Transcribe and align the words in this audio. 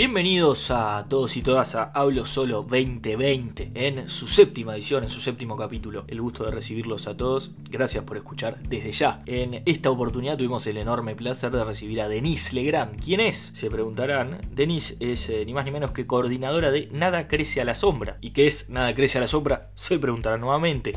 Bienvenidos 0.00 0.70
a 0.70 1.04
todos 1.10 1.36
y 1.36 1.42
todas 1.42 1.74
a 1.74 1.90
Hablo 1.92 2.24
Solo 2.24 2.62
2020 2.62 3.72
en 3.74 4.08
su 4.08 4.26
séptima 4.26 4.74
edición, 4.74 5.04
en 5.04 5.10
su 5.10 5.20
séptimo 5.20 5.56
capítulo. 5.56 6.06
El 6.08 6.22
gusto 6.22 6.46
de 6.46 6.52
recibirlos 6.52 7.06
a 7.06 7.18
todos. 7.18 7.52
Gracias 7.68 8.02
por 8.04 8.16
escuchar 8.16 8.62
desde 8.62 8.92
ya. 8.92 9.20
En 9.26 9.62
esta 9.66 9.90
oportunidad 9.90 10.38
tuvimos 10.38 10.66
el 10.66 10.78
enorme 10.78 11.16
placer 11.16 11.50
de 11.50 11.64
recibir 11.64 12.00
a 12.00 12.08
Denise 12.08 12.54
Legrand. 12.54 12.98
¿Quién 12.98 13.20
es? 13.20 13.36
Se 13.36 13.70
preguntarán. 13.70 14.40
Denise 14.50 14.96
es 15.00 15.28
eh, 15.28 15.44
ni 15.44 15.52
más 15.52 15.66
ni 15.66 15.70
menos 15.70 15.92
que 15.92 16.06
coordinadora 16.06 16.70
de 16.70 16.88
Nada 16.92 17.28
Crece 17.28 17.60
a 17.60 17.66
la 17.66 17.74
Sombra. 17.74 18.16
¿Y 18.22 18.30
qué 18.30 18.46
es 18.46 18.70
Nada 18.70 18.94
Crece 18.94 19.18
a 19.18 19.20
la 19.20 19.26
Sombra? 19.26 19.70
Se 19.74 19.98
preguntarán 19.98 20.40
nuevamente. 20.40 20.94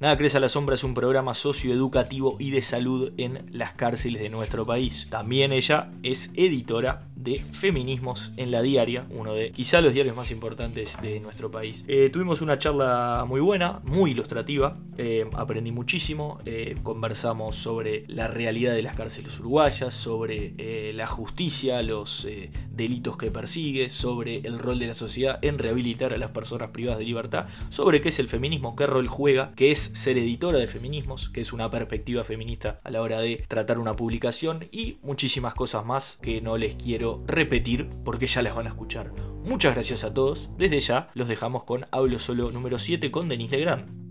Nada 0.00 0.16
Crece 0.16 0.36
a 0.36 0.40
la 0.40 0.48
Sombra 0.48 0.76
es 0.76 0.84
un 0.84 0.94
programa 0.94 1.34
socioeducativo 1.34 2.36
y 2.38 2.52
de 2.52 2.62
salud 2.62 3.12
en 3.16 3.44
las 3.50 3.72
cárceles 3.72 4.22
de 4.22 4.28
nuestro 4.28 4.64
país. 4.64 5.08
También 5.10 5.50
ella 5.50 5.90
es 6.04 6.30
editora 6.36 7.08
de 7.16 7.40
Feminismos 7.40 8.30
en 8.36 8.52
la 8.52 8.62
Diaria, 8.62 9.06
uno 9.10 9.34
de 9.34 9.50
quizá 9.50 9.80
los 9.80 9.92
diarios 9.92 10.14
más 10.14 10.30
importantes 10.30 10.96
de 11.02 11.18
nuestro 11.18 11.50
país. 11.50 11.84
Eh, 11.88 12.10
tuvimos 12.12 12.42
una 12.42 12.58
charla 12.58 13.24
muy 13.26 13.40
buena, 13.40 13.80
muy 13.82 14.12
ilustrativa, 14.12 14.76
eh, 14.96 15.28
aprendí 15.34 15.72
muchísimo, 15.72 16.38
eh, 16.46 16.76
conversamos 16.84 17.56
sobre 17.56 18.04
la 18.06 18.28
realidad 18.28 18.74
de 18.74 18.82
las 18.82 18.94
cárceles 18.94 19.38
uruguayas, 19.40 19.94
sobre 19.94 20.54
la 20.92 21.08
justicia, 21.08 21.82
los 21.82 22.26
delitos 22.70 23.16
que 23.16 23.32
persigue, 23.32 23.90
sobre 23.90 24.38
el 24.38 24.60
rol 24.60 24.78
de 24.78 24.86
la 24.86 24.94
sociedad 24.94 25.40
en 25.42 25.58
rehabilitar 25.58 26.14
a 26.14 26.18
las 26.18 26.30
personas 26.30 26.70
privadas 26.70 27.00
de 27.00 27.04
libertad, 27.04 27.46
sobre 27.68 28.00
qué 28.00 28.10
es 28.10 28.20
el 28.20 28.28
feminismo, 28.28 28.76
qué 28.76 28.86
rol 28.86 29.08
juega, 29.08 29.50
qué 29.56 29.72
es 29.72 29.87
ser 29.94 30.18
editora 30.18 30.58
de 30.58 30.66
feminismos, 30.66 31.28
que 31.28 31.40
es 31.40 31.52
una 31.52 31.70
perspectiva 31.70 32.24
feminista 32.24 32.80
a 32.84 32.90
la 32.90 33.02
hora 33.02 33.20
de 33.20 33.44
tratar 33.48 33.78
una 33.78 33.96
publicación 33.96 34.68
y 34.70 34.98
muchísimas 35.02 35.54
cosas 35.54 35.84
más 35.84 36.18
que 36.22 36.40
no 36.40 36.56
les 36.56 36.74
quiero 36.74 37.22
repetir 37.26 37.88
porque 38.04 38.26
ya 38.26 38.42
las 38.42 38.54
van 38.54 38.66
a 38.66 38.70
escuchar. 38.70 39.12
Muchas 39.44 39.74
gracias 39.74 40.04
a 40.04 40.14
todos. 40.14 40.50
Desde 40.56 40.80
ya 40.80 41.10
los 41.14 41.28
dejamos 41.28 41.64
con 41.64 41.86
Hablo 41.90 42.18
Solo 42.18 42.50
número 42.50 42.78
7 42.78 43.10
con 43.10 43.28
Denise 43.28 43.56
Legrand. 43.56 44.07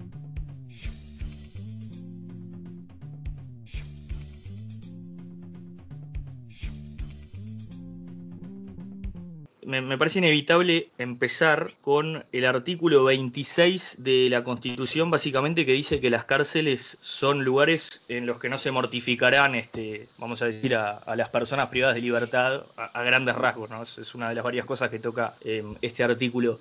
Me, 9.67 9.97
parece 9.97 10.19
inevitable 10.19 10.89
empezar 10.97 11.73
con 11.81 12.23
el 12.31 12.45
artículo 12.45 13.03
26 13.03 13.97
de 13.99 14.29
la 14.29 14.43
Constitución, 14.45 15.11
básicamente 15.11 15.65
que 15.65 15.73
dice 15.73 15.99
que 15.99 16.09
las 16.09 16.23
cárceles 16.23 16.97
son 17.01 17.43
lugares 17.43 18.09
en 18.09 18.25
los 18.25 18.39
que 18.39 18.47
no 18.47 18.57
se 18.57 18.71
mortificarán, 18.71 19.55
este, 19.55 20.07
vamos 20.19 20.41
a 20.41 20.45
decir, 20.45 20.73
a, 20.75 21.01
las 21.17 21.29
personas 21.29 21.67
privadas 21.67 21.95
de 21.95 22.01
libertad 22.01 22.63
a, 22.77 23.03
grandes 23.03 23.35
rasgos. 23.35 23.69
¿no? 23.69 23.83
Es 23.83 24.15
una 24.15 24.29
de 24.29 24.35
las 24.35 24.43
varias 24.43 24.65
cosas 24.65 24.89
que 24.89 24.99
toca 24.99 25.33
eh, 25.43 25.63
este 25.81 26.01
artículo. 26.01 26.59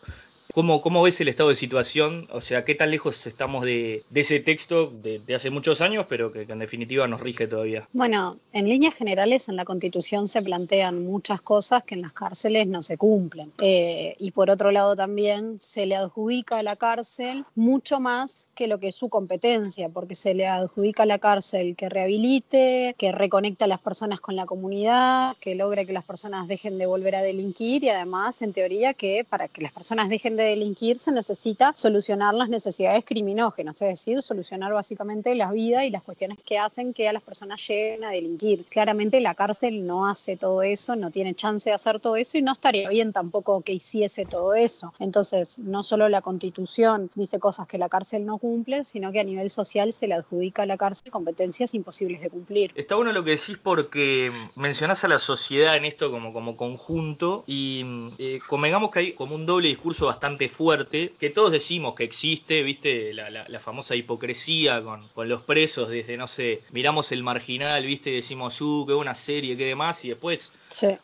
¿Cómo, 0.56 0.80
¿Cómo, 0.80 1.02
ves 1.02 1.20
el 1.20 1.28
estado 1.28 1.50
de 1.50 1.54
situación? 1.54 2.26
O 2.32 2.40
sea, 2.40 2.64
¿qué 2.64 2.74
tan 2.74 2.90
lejos 2.90 3.26
estamos 3.26 3.62
de, 3.62 4.02
ese 4.14 4.40
texto 4.40 4.86
de, 4.86 5.20
hace 5.34 5.50
muchos 5.50 5.82
años, 5.82 6.06
pero 6.08 6.32
que, 6.32 6.46
en 6.48 6.58
definitiva 6.58 7.06
nos 7.06 7.20
rige 7.20 7.46
todavía? 7.46 7.86
Bueno, 7.92 8.38
en 8.54 8.66
líneas 8.66 8.94
generales 8.94 9.50
en 9.50 9.56
la 9.56 9.66
Constitución 9.66 10.28
se 10.28 10.40
plantean 10.40 11.04
muchas 11.04 11.42
cosas 11.42 11.84
que 11.84 11.94
en 11.94 12.00
las 12.00 12.14
cárceles 12.14 12.66
no 12.68 12.80
se 12.80 12.96
cumplen. 12.96 13.52
Eh, 13.60 14.16
y 14.18 14.30
por 14.30 14.48
otro 14.48 14.70
lado 14.70 14.96
también 14.96 15.58
se 15.60 15.84
le 15.84 15.94
adjudica 15.94 16.60
a 16.60 16.62
la 16.62 16.74
cárcel 16.74 17.44
mucho 17.54 18.00
más 18.00 18.48
que 18.54 18.66
lo 18.66 18.80
que 18.80 18.88
es 18.88 18.94
su 18.94 19.10
competencia, 19.10 19.90
porque 19.90 20.14
se 20.14 20.32
le 20.32 20.46
adjudica 20.46 21.02
a 21.02 21.06
la 21.06 21.18
cárcel 21.18 21.77
que 21.77 21.90
rehabilite, 21.90 22.94
que 22.96 23.12
reconecte 23.12 23.64
a 23.64 23.68
las 23.68 23.80
personas 23.80 24.22
con 24.22 24.36
la 24.36 24.46
comunidad, 24.46 25.36
que 25.39 25.55
logre 25.55 25.84
que 25.84 25.92
las 25.92 26.06
personas 26.06 26.48
dejen 26.48 26.78
de 26.78 26.86
volver 26.86 27.14
a 27.14 27.20
delinquir 27.20 27.84
y 27.84 27.90
además, 27.90 28.40
en 28.40 28.55
teoría, 28.55 28.95
que 28.95 29.27
para 29.28 29.48
que 29.48 29.61
las 29.61 29.74
personas 29.74 30.08
dejen 30.08 30.34
de 30.36 30.45
delinquir 30.48 30.98
se 30.98 31.12
necesita 31.12 31.73
solucionar 31.74 32.34
las 32.34 32.48
necesidades 32.48 33.05
criminógenas, 33.05 33.80
es 33.83 33.89
decir, 33.89 34.23
solucionar 34.23 34.73
básicamente 34.73 35.34
la 35.34 35.51
vida 35.51 35.84
y 35.84 35.90
las 35.90 36.02
cuestiones 36.02 36.39
que 36.45 36.58
hacen 36.58 36.92
que 36.92 37.08
a 37.08 37.12
las 37.12 37.23
personas 37.23 37.67
lleguen 37.67 38.05
a 38.05 38.11
delinquir. 38.11 38.64
Claramente 38.68 39.20
la 39.20 39.34
cárcel 39.34 39.86
no 39.86 40.08
hace 40.08 40.36
todo 40.36 40.62
eso, 40.62 40.96
no 40.96 41.11
tiene 41.11 41.34
chance 41.34 41.70
de 41.70 41.74
hacer 41.74 42.01
todo 42.01 42.17
eso 42.17 42.39
y 42.39 42.42
no 42.42 42.52
estaría 42.52 42.89
bien 42.89 43.12
tampoco 43.12 43.61
que 43.62 43.73
hiciese 43.73 44.27
todo 44.27 44.55
eso. 44.55 44.92
Entonces, 44.98 45.58
no 45.58 45.83
solo 45.83 46.08
la 46.08 46.23
constitución 46.23 47.11
dice 47.14 47.39
cosas 47.39 47.67
que 47.67 47.78
la 47.78 47.89
cárcel 47.89 48.27
no 48.27 48.39
cumple, 48.39 48.84
sino 48.84 49.13
que 49.13 49.20
a 49.20 49.24
nivel 49.24 49.51
social 49.51 49.92
se 49.92 50.07
le 50.07 50.14
adjudica 50.14 50.63
a 50.63 50.67
la 50.67 50.77
cárcel 50.77 51.11
competencias 51.11 51.74
imposibles 51.74 52.20
de 52.20 52.30
cumplir. 52.30 52.73
Está 52.74 52.96
bueno 52.96 53.13
lo 53.13 53.24
que 53.24 53.33
decís 53.33 53.58
porque 53.63 54.33
mencionás 54.55 55.05
a 55.05 55.08
la 55.08 55.18
sociedad 55.18 55.77
en 55.77 55.84
esto 55.84 56.11
como, 56.11 56.33
como 56.33 56.57
conjunto 56.57 57.45
y 57.46 57.84
eh, 58.18 58.39
convengamos 58.46 58.90
que 58.90 58.98
hay 58.98 59.13
como 59.13 59.34
un 59.34 59.46
doble 59.46 59.68
discurso 59.68 60.07
bastante 60.07 60.26
fuerte, 60.48 61.13
que 61.19 61.31
todos 61.31 61.53
decimos 61.53 61.95
que 61.95 62.05
existe, 62.05 62.63
viste, 62.63 63.14
la, 63.14 63.61
famosa 63.61 63.95
hipocresía 63.95 64.83
con, 64.83 65.07
con, 65.09 65.29
los 65.29 65.42
presos, 65.42 65.89
desde, 65.89 66.17
no 66.17 66.27
sé, 66.27 66.61
miramos 66.73 67.13
el 67.13 67.23
marginal, 67.23 67.85
viste, 67.85 68.11
decimos, 68.11 68.61
uh, 68.61 68.85
qué 68.87 68.95
buena 68.95 69.14
serie, 69.14 69.57
qué 69.57 69.64
demás, 69.64 70.05
y 70.05 70.11
después 70.11 70.53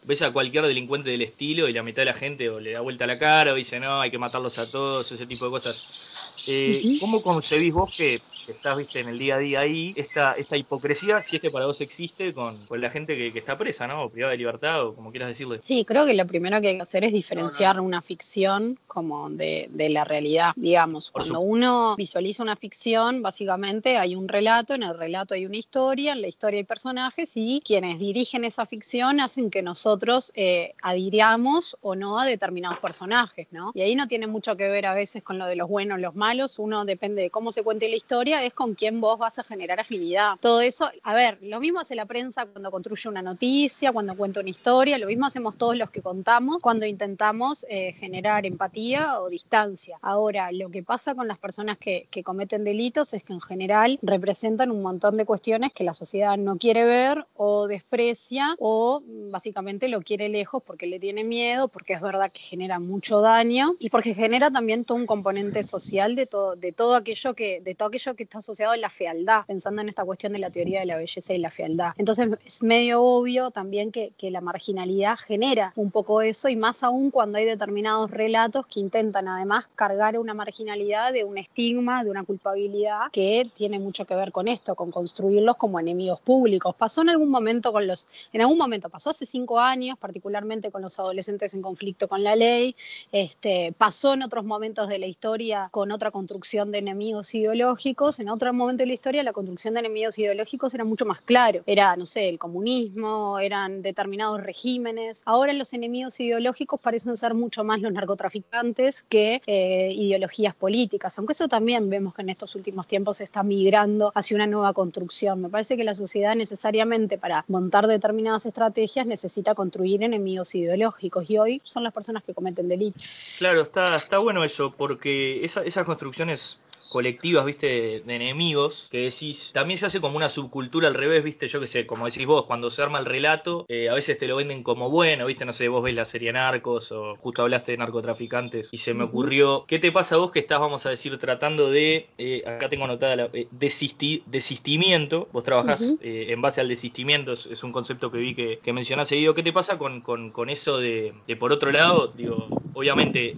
ves 0.03 0.23
a 0.23 0.31
cualquier 0.33 0.67
delincuente 0.67 1.11
del 1.11 1.23
estilo 1.23 1.69
y 1.69 1.73
la 1.73 1.83
mitad 1.83 2.03
de 2.03 2.07
la 2.07 2.15
gente 2.15 2.51
o 2.51 2.61
le 2.61 2.73
da 2.73 2.81
vuelta 2.81 3.07
la 3.07 3.19
cara 3.19 3.53
o 3.53 3.55
dice, 3.55 3.81
no, 3.81 4.01
hay 4.01 4.11
que 4.11 4.19
matarlos 4.19 4.59
a 4.59 4.71
todos, 4.71 5.11
ese 5.11 5.27
tipo 5.27 5.45
de 5.47 5.51
cosas. 5.51 6.43
Eh, 6.47 6.99
¿Cómo 7.01 7.23
concebís 7.23 7.73
vos 7.73 7.95
que 7.97 8.21
estás 8.49 8.77
viste 8.77 9.01
en 9.01 9.09
el 9.09 9.19
día 9.19 9.37
a 9.37 9.39
día 9.39 9.61
ahí, 9.61 9.93
esta, 9.97 10.33
esta 10.33 10.57
hipocresía, 10.57 11.23
si 11.23 11.37
es 11.37 11.43
que 11.43 11.51
para 11.51 11.67
vos 11.67 11.81
existe 11.81 12.35
con, 12.35 12.67
con 12.67 12.81
la 12.81 12.91
gente 12.91 13.17
que, 13.17 13.33
que, 13.33 13.39
está 13.39 13.57
presa, 13.57 13.87
¿no? 13.87 14.05
O 14.05 14.09
privada 14.09 14.33
de 14.33 14.39
libertad, 14.39 14.87
o 14.87 14.95
como 14.95 15.11
quieras 15.11 15.29
decirle. 15.29 15.61
Sí, 15.61 15.85
creo 15.85 16.07
que 16.07 16.15
lo 16.15 16.27
primero 16.27 16.61
que 16.61 16.69
hay 16.69 16.77
que 16.77 16.83
hacer 16.83 17.05
es 17.05 17.13
diferenciar 17.13 17.81
una 17.81 18.03
ficción 18.03 18.79
como 18.87 19.31
de, 19.31 19.69
de, 19.71 19.89
la 19.89 20.05
realidad. 20.05 20.53
Digamos, 20.57 21.11
cuando 21.11 21.41
uno 21.41 21.97
visualiza 21.97 22.43
una 22.43 22.57
ficción, 22.57 23.23
básicamente 23.23 23.97
hay 23.97 24.15
un 24.15 24.29
relato, 24.29 24.75
en 24.75 24.83
el 24.83 24.97
relato 24.97 25.35
hay 25.35 25.47
una 25.47 25.57
historia, 25.57 26.13
en 26.13 26.23
la 26.23 26.29
historia 26.29 26.59
hay 26.59 26.65
personajes 26.65 27.33
y 27.35 27.63
quienes 27.65 27.99
dirigen 27.99 28.45
esa 28.45 28.67
ficción 28.67 29.21
hacen 29.21 29.51
que 29.51 29.63
nosotros 29.63 30.33
eh, 30.35 30.75
adhiramos 30.83 31.77
o 31.81 31.95
no 31.95 32.19
a 32.19 32.27
determinados 32.27 32.79
personajes, 32.79 33.49
¿no? 33.51 33.73
Y 33.75 33.83
ahí 33.83 33.95
no 33.95 34.09
tiene 34.09 34.27
mucho 34.27 34.57
que 34.57 34.69
ver 34.69 34.87
a 34.87 34.95
veces 34.95 35.23
con 35.23 35.39
lo 35.39 35.47
de 35.47 35.57
los 35.57 35.69
buenos, 35.69 36.01
los 36.01 36.15
malos, 36.15 36.59
uno 36.59 36.85
depende 36.85 37.23
de 37.23 37.31
cómo 37.31 37.53
se 37.53 37.63
cuente 37.63 37.89
la 37.89 37.97
historia 37.97 38.32
es 38.41 38.55
con 38.55 38.75
quién 38.75 39.01
vos 39.01 39.19
vas 39.19 39.39
a 39.39 39.45
generar 39.45 39.81
afinidad. 39.81 40.37
Todo 40.41 40.61
eso, 40.61 40.91
a 41.03 41.15
ver, 41.15 41.39
lo 41.43 41.61
mismo 41.61 41.81
hace 41.81 41.95
la 41.95 42.07
prensa 42.07 42.47
cuando 42.47 42.71
construye 42.71 43.09
una 43.09 43.23
noticia, 43.23 43.93
cuando 43.93 44.17
cuenta 44.17 44.41
una 44.41 44.51
historia, 44.51 44.99
lo 44.99 45.07
mismo 45.07 45.27
hacemos 45.27 45.57
todos 45.59 45.77
los 45.77 45.91
que 45.91 46.03
contamos 46.03 46.59
cuando 46.61 46.87
intentamos 46.87 47.67
eh, 47.69 47.93
generar 47.93 48.47
empatía 48.47 49.21
o 49.21 49.29
distancia. 49.29 49.99
Ahora, 50.01 50.53
lo 50.53 50.71
que 50.71 50.83
pasa 50.83 51.15
con 51.15 51.29
las 51.29 51.39
personas 51.39 51.79
que, 51.79 52.07
que 52.11 52.23
cometen 52.23 52.65
delitos 52.65 53.15
es 53.15 53.23
que 53.25 53.33
en 53.33 53.41
general 53.41 53.99
representan 54.03 54.71
un 54.71 54.83
montón 54.83 55.17
de 55.17 55.25
cuestiones 55.25 55.73
que 55.73 55.85
la 55.85 55.95
sociedad 55.95 56.37
no 56.37 56.57
quiere 56.57 56.85
ver 56.85 57.27
o 57.35 57.67
desprecia 57.67 58.55
o 58.59 59.03
básicamente 59.31 59.89
lo 59.89 60.03
quiere 60.03 60.29
lejos 60.29 60.63
porque 60.63 60.87
le 60.87 60.99
tiene 60.99 61.25
miedo, 61.25 61.69
porque 61.69 61.95
es 61.95 62.01
verdad 62.01 62.31
que 62.33 62.41
genera 62.41 62.79
mucho 62.79 63.21
daño 63.21 63.77
y 63.79 63.91
porque 63.91 64.15
genera 64.15 64.51
también 64.51 64.85
todo 64.85 64.99
un 64.99 65.07
componente 65.07 65.63
social 65.63 66.15
de 66.15 66.27
todo, 66.27 66.57
de 66.57 66.73
todo 66.73 66.95
aquello 66.95 67.35
que, 67.35 67.61
de 67.61 67.75
todo 67.75 67.89
aquello 67.89 68.15
que 68.15 68.22
está 68.25 68.39
asociado 68.39 68.73
a 68.73 68.77
la 68.77 68.91
fealdad, 68.91 69.45
pensando 69.47 69.83
en 69.83 69.89
esta 69.89 70.05
cuestión 70.05 70.33
de 70.33 70.39
la 70.39 70.51
teoría 70.51 70.81
de 70.81 70.87
la 70.87 70.97
belleza 70.97 71.35
y 71.35 71.39
la 71.39 71.51
fealdad. 71.51 71.93
Entonces 71.99 72.29
es 72.45 72.63
medio 72.63 73.03
obvio 73.03 73.51
también 73.51 73.93
que, 73.93 74.13
que 74.17 74.31
la 74.31 74.41
marginalidad 74.41 75.17
genera 75.17 75.73
un 75.77 75.91
poco 75.91 76.23
eso 76.23 76.49
y 76.49 76.57
más 76.57 76.83
aún 76.83 77.11
cuando 77.11 77.39
hay 77.39 77.45
determinados 77.45 78.11
relatos 78.11 78.67
que 78.67 78.81
intentan 78.81 79.29
además 79.29 79.69
cargar 79.75 80.19
una 80.19 80.35
marginalidad 80.35 81.13
de 81.13 81.25
un 81.25 81.39
estigma, 81.39 82.05
de 82.05 82.11
una 82.11 82.25
culpabilidad 82.25 83.11
que 83.13 83.43
tiene 83.55 83.79
mucho 83.79 84.05
que 84.05 84.15
ver 84.15 84.33
con 84.33 84.49
esto, 84.49 84.75
con 84.75 84.91
construirlos 84.91 85.57
como 85.57 85.81
enemigos 85.81 86.21
públicos. 86.21 86.75
Pasó 86.77 87.03
en 87.03 87.11
algún 87.11 87.31
momento 87.31 87.73
con 87.73 87.87
los, 87.87 88.07
en 88.33 88.41
algún 88.41 88.59
momento 88.59 88.89
pasó 88.89 89.11
hace 89.11 89.27
cinco 89.27 89.59
años, 89.59 89.99
particularmente 89.99 90.71
con 90.71 90.83
los 90.83 90.99
adolescentes 90.99 91.55
en 91.55 91.63
conflicto 91.63 92.09
con 92.09 92.23
la 92.23 92.37
ley, 92.37 92.77
este, 93.11 93.73
pasó 93.77 94.15
en 94.15 94.23
otros 94.23 94.45
momentos 94.45 94.89
de 94.89 94.99
la 94.99 95.07
historia 95.07 95.69
con 95.71 95.93
otra 95.93 96.11
construcción 96.11 96.71
de 96.73 96.79
enemigos 96.79 97.35
ideológicos 97.35 98.12
en 98.19 98.29
otro 98.29 98.53
momento 98.53 98.83
de 98.83 98.87
la 98.87 98.95
historia, 98.95 99.23
la 99.23 99.33
construcción 99.33 99.75
de 99.75 99.81
enemigos 99.81 100.19
ideológicos 100.19 100.75
era 100.75 100.85
mucho 100.85 101.05
más 101.05 101.21
claro. 101.21 101.63
Era, 101.67 101.97
no 101.97 102.07
sé, 102.07 102.29
el 102.29 102.39
comunismo, 102.39 103.39
eran 103.39 103.83
determinados 103.83 104.43
regímenes. 104.43 105.23
Ahora 105.25 105.53
los 105.53 105.73
enemigos 105.73 106.19
ideológicos 106.21 106.81
parecen 106.81 107.17
ser 107.17 107.35
mucho 107.35 107.65
más 107.65 107.81
los 107.81 107.93
narcotraficantes 107.93 109.03
que 109.03 109.43
eh, 109.47 109.93
ideologías 109.93 110.55
políticas, 110.55 111.19
aunque 111.19 111.33
eso 111.33 111.49
también 111.49 111.89
vemos 111.91 112.15
que 112.15 112.23
en 112.23 112.31
estos 112.31 112.55
últimos 112.55 112.87
tiempos 112.87 113.19
se 113.19 113.25
está 113.25 113.43
migrando 113.43 114.13
hacia 114.15 114.37
una 114.37 114.47
nueva 114.47 114.73
construcción. 114.73 115.41
Me 115.41 115.49
parece 115.49 115.77
que 115.77 115.85
la 115.85 115.95
sociedad 115.95 116.35
necesariamente 116.35 117.19
para 117.19 117.45
montar 117.49 117.87
determinadas 117.87 118.47
estrategias 118.47 119.07
necesita 119.07 119.55
construir 119.55 120.03
enemigos 120.03 120.55
ideológicos 120.55 121.29
y 121.31 121.39
hoy 121.39 121.61
son 121.65 121.85
las 121.85 121.93
personas 121.93 122.23
que 122.25 122.35
cometen 122.35 122.69
delitos. 122.69 123.37
Claro, 123.39 123.63
está, 123.63 123.97
está 123.97 124.19
bueno 124.19 124.45
eso, 124.45 124.73
porque 124.73 125.45
esa, 125.45 125.63
esas 125.63 125.85
construcciones 125.85 126.59
colectivas, 126.91 127.45
viste, 127.45 128.02
de, 128.05 128.15
enemigos, 128.15 128.89
que 128.91 129.05
decís, 129.05 129.51
también 129.53 129.79
se 129.79 129.87
hace 129.87 130.01
como 130.01 130.17
una 130.17 130.29
subcultura 130.29 130.89
al 130.89 130.95
revés, 130.95 131.23
viste, 131.23 131.49
yo 131.49 131.61
qué 131.61 131.67
sé, 131.67 131.87
como 131.87 132.07
decís 132.07 132.27
vos, 132.27 132.45
cuando 132.47 132.71
se 132.71 132.83
arma 132.83 132.99
el 132.99 133.07
relato, 133.07 133.65
eh, 133.69 133.89
a 133.89 133.95
veces 133.95 134.19
te 134.19 134.27
lo 134.27 134.37
venden 134.37 134.63
como 134.63 134.91
bueno, 134.91 135.27
viste, 135.27 135.45
no 135.45 135.53
sé, 135.53 135.69
vos 135.69 135.83
ves 135.83 135.95
la 135.95 136.05
serie 136.05 136.33
Narcos 136.33 136.93
o 136.93 137.17
justo 137.17 137.43
hablaste 137.43 137.73
de 137.73 137.79
narcotraficantes 137.79 138.69
y 138.73 138.77
se 138.79 138.95
me 138.95 139.05
ocurrió, 139.05 139.65
¿qué 139.67 139.79
te 139.79 139.93
pasa 139.93 140.15
a 140.17 140.19
vos 140.19 140.31
que 140.31 140.39
estás, 140.39 140.61
vamos 140.61 140.87
a 140.87 140.91
decir, 140.91 141.19
tratando 141.19 141.71
de, 141.71 142.07
eh, 142.19 142.43
acá 142.47 142.69
tengo 142.69 142.85
anotada 142.85 143.17
la 143.17 143.31
eh, 143.33 143.49
desistimiento, 143.51 145.29
vos 145.33 145.45
trabajás 145.45 145.97
en 146.01 146.41
base 146.41 146.61
al 146.61 146.69
desistimiento, 146.69 147.33
es, 147.33 147.63
un 147.63 147.73
concepto 147.73 148.11
que 148.11 148.19
vi 148.19 148.35
que, 148.35 148.59
que 148.63 148.73
mencionás 148.73 149.09
seguido, 149.09 149.35
¿qué 149.35 149.43
te 149.43 149.53
pasa 149.53 149.79
con, 149.79 150.01
con, 150.01 150.51
eso 150.51 150.79
de, 150.79 151.15
de, 151.27 151.37
por 151.37 151.53
otro 151.53 151.71
lado, 151.71 152.13
digo, 152.17 152.49
obviamente 152.75 153.35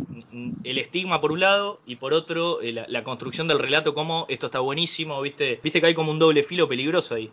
el 0.65 0.79
estigma 0.79 1.21
por 1.21 1.33
un 1.33 1.41
lado 1.41 1.81
y 1.87 1.97
por 1.97 2.13
otro 2.13 2.59
la, 2.63 2.87
la 2.89 3.05
construcción 3.05 3.49
del 3.49 3.59
relato 3.59 3.95
como 3.95 4.27
esto 4.29 4.47
está 4.47 4.61
buenísimo, 4.61 5.21
viste, 5.21 5.61
viste 5.63 5.81
que 5.81 5.89
hay 5.89 5.95
como 5.95 6.11
un 6.11 6.19
doble 6.19 6.43
filo 6.43 6.69
peligroso 6.69 7.15
ahí. 7.15 7.31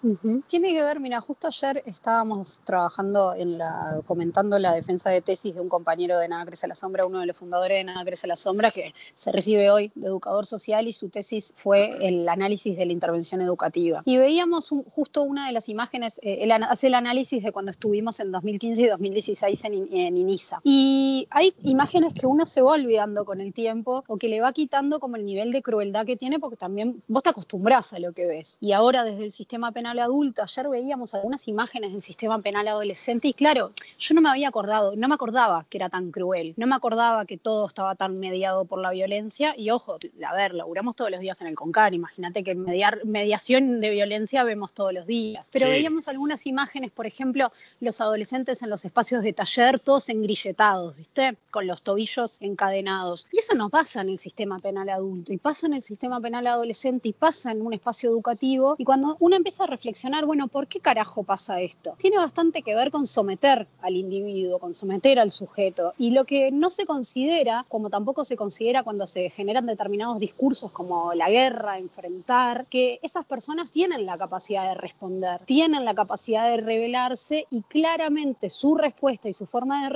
Tiene 0.48 0.74
que 0.74 0.82
ver, 0.84 1.00
mira, 1.00 1.22
justo 1.22 1.48
ayer 1.48 1.84
estábamos 1.86 2.62
trabajando 2.64 3.34
en 3.34 3.58
la, 3.58 4.02
comentando 4.06 4.58
la 4.60 4.74
defensa 4.74 5.10
de 5.10 5.22
tesis 5.22 5.56
de 5.56 5.62
un 5.62 5.70
compañero 5.70 6.18
de 6.20 6.28
Nada 6.28 6.46
Crece 6.46 6.68
la 6.68 6.76
Sombra, 6.76 7.06
uno 7.06 7.20
de 7.20 7.26
los 7.26 7.38
fundadores 7.38 7.78
de 7.78 7.84
Nada 7.84 8.04
Crece 8.04 8.28
la 8.28 8.36
Sombra, 8.36 8.72
que 8.72 8.94
se 9.14 9.32
recibe 9.32 9.70
hoy 9.72 9.92
de 9.96 10.08
educador 10.08 10.46
social 10.46 10.88
y 10.88 10.92
su 10.92 11.10
tesis 11.10 11.54
fue 11.56 11.98
el 12.02 12.28
análisis 12.28 12.78
de 12.78 12.86
la 12.86 12.94
intervención 12.94 13.42
educativa. 13.42 14.02
Y 14.06 14.18
veíamos 14.18 14.70
justo 14.94 15.24
una 15.24 15.48
de 15.48 15.54
las 15.54 15.70
imágenes, 15.70 16.20
eh, 16.24 16.48
hace 16.52 16.88
el 16.88 16.96
análisis 16.96 17.44
de 17.44 17.52
cuando 17.52 17.72
estuvimos 17.72 18.20
en 18.20 18.32
2015 18.32 18.82
y 18.82 18.88
2016 18.88 19.66
en, 19.66 19.74
en 19.94 20.18
INISA. 20.18 20.62
Y 20.64 21.28
hay 21.30 21.54
imágenes 21.64 21.91
que 21.92 22.26
uno 22.26 22.46
se 22.46 22.62
va 22.62 22.72
olvidando 22.74 23.26
con 23.26 23.42
el 23.42 23.54
tiempo 23.54 24.04
o 24.08 24.18
que 24.18 24.30
le 24.30 24.40
va 24.40 24.54
quitando 24.54 25.00
como 25.00 25.18
el 25.18 25.26
nivel 25.26 25.52
de 25.52 25.62
crueldad 25.62 26.06
que 26.06 26.16
tiene 26.16 26.40
porque 26.40 26.56
también 26.56 27.02
vos 27.08 27.24
te 27.24 27.30
acostumbras 27.30 27.94
a 27.94 28.00
lo 28.00 28.14
que 28.14 28.28
ves. 28.28 28.58
Y 28.62 28.72
ahora 28.72 29.04
desde 29.04 29.26
el 29.26 29.32
sistema 29.32 29.72
penal 29.72 30.00
adulto, 30.00 30.42
ayer 30.44 30.70
veíamos 30.70 31.14
algunas 31.14 31.48
imágenes 31.48 31.92
del 31.92 32.02
sistema 32.02 32.42
penal 32.42 32.68
adolescente 32.68 33.28
y 33.28 33.34
claro, 33.34 33.72
yo 34.00 34.16
no 34.16 34.22
me 34.22 34.30
había 34.30 34.48
acordado, 34.48 34.96
no 34.96 35.08
me 35.08 35.16
acordaba 35.16 35.66
que 35.70 35.78
era 35.78 35.90
tan 35.90 36.12
cruel, 36.12 36.54
no 36.58 36.66
me 36.68 36.76
acordaba 36.76 37.26
que 37.26 37.38
todo 37.38 37.68
estaba 37.68 37.96
tan 37.96 38.20
mediado 38.20 38.66
por 38.66 38.80
la 38.80 38.92
violencia 38.92 39.54
y 39.58 39.70
ojo, 39.70 39.98
a 40.26 40.36
ver, 40.36 40.54
laburamos 40.54 40.96
todos 40.96 41.12
los 41.12 41.20
días 41.20 41.42
en 41.42 41.48
el 41.48 41.56
CONCAR, 41.56 41.94
imagínate 41.94 42.44
que 42.44 42.56
mediar, 42.56 43.04
mediación 43.06 43.82
de 43.82 43.90
violencia 43.90 44.44
vemos 44.44 44.74
todos 44.74 44.94
los 44.94 45.06
días, 45.06 45.50
pero 45.52 45.68
veíamos 45.68 46.08
algunas 46.08 46.48
imágenes, 46.48 46.92
por 46.92 47.06
ejemplo, 47.06 47.52
los 47.80 48.00
adolescentes 48.00 48.62
en 48.62 48.70
los 48.70 48.86
espacios 48.86 49.24
de 49.24 49.34
taller, 49.34 49.80
todos 49.80 50.10
engrilletados, 50.10 50.96
¿viste? 50.96 51.38
Con 51.50 51.68
los 51.68 51.81
tobillos 51.82 52.38
encadenados. 52.40 53.28
Y 53.32 53.40
eso 53.40 53.54
no 53.56 53.70
pasa 53.70 54.02
en 54.02 54.10
el 54.10 54.20
sistema 54.20 54.60
penal 54.60 54.90
adulto, 54.90 55.34
y 55.34 55.38
pasa 55.38 55.68
en 55.68 55.74
el 55.74 55.82
sistema 55.82 56.20
penal 56.20 56.48
adolescente, 56.48 57.10
y 57.10 57.14
pasa 57.14 57.52
en 57.52 57.62
un 57.62 57.74
espacio 57.74 58.10
educativo. 58.10 58.76
Y 58.78 58.84
cuando 58.84 59.18
uno 59.20 59.36
empieza 59.36 59.64
a 59.64 59.68
reflexionar, 59.68 60.26
bueno, 60.26 60.48
¿por 60.48 60.68
qué 60.68 60.80
carajo 60.80 61.24
pasa 61.24 61.62
esto? 61.62 61.96
Tiene 61.98 62.18
bastante 62.18 62.62
que 62.62 62.76
ver 62.76 62.92
con 62.92 63.06
someter 63.06 63.68
al 63.82 63.96
individuo, 63.96 64.60
con 64.60 64.74
someter 64.74 65.20
al 65.20 65.32
sujeto. 65.32 65.94
Y 65.98 66.12
lo 66.12 66.26
que 66.26 66.52
no 66.52 66.70
se 66.70 66.86
considera, 66.86 67.66
como 67.70 67.90
tampoco 67.90 68.24
se 68.26 68.36
considera 68.36 68.84
cuando 68.84 69.08
se 69.08 69.30
generan 69.30 69.66
determinados 69.66 70.20
discursos 70.20 70.72
como 70.72 71.14
la 71.14 71.30
guerra, 71.30 71.78
enfrentar, 71.78 72.66
que 72.68 73.00
esas 73.02 73.26
personas 73.26 73.72
tienen 73.72 74.06
la 74.06 74.18
capacidad 74.18 74.68
de 74.68 74.76
responder, 74.76 75.42
tienen 75.46 75.86
la 75.86 75.96
capacidad 75.96 76.50
de 76.50 76.58
rebelarse 76.58 77.48
y 77.50 77.62
claramente 77.64 78.50
su 78.50 78.76
respuesta 78.76 79.30
y 79.30 79.34
su 79.34 79.46
forma 79.46 79.84
de 79.84 79.92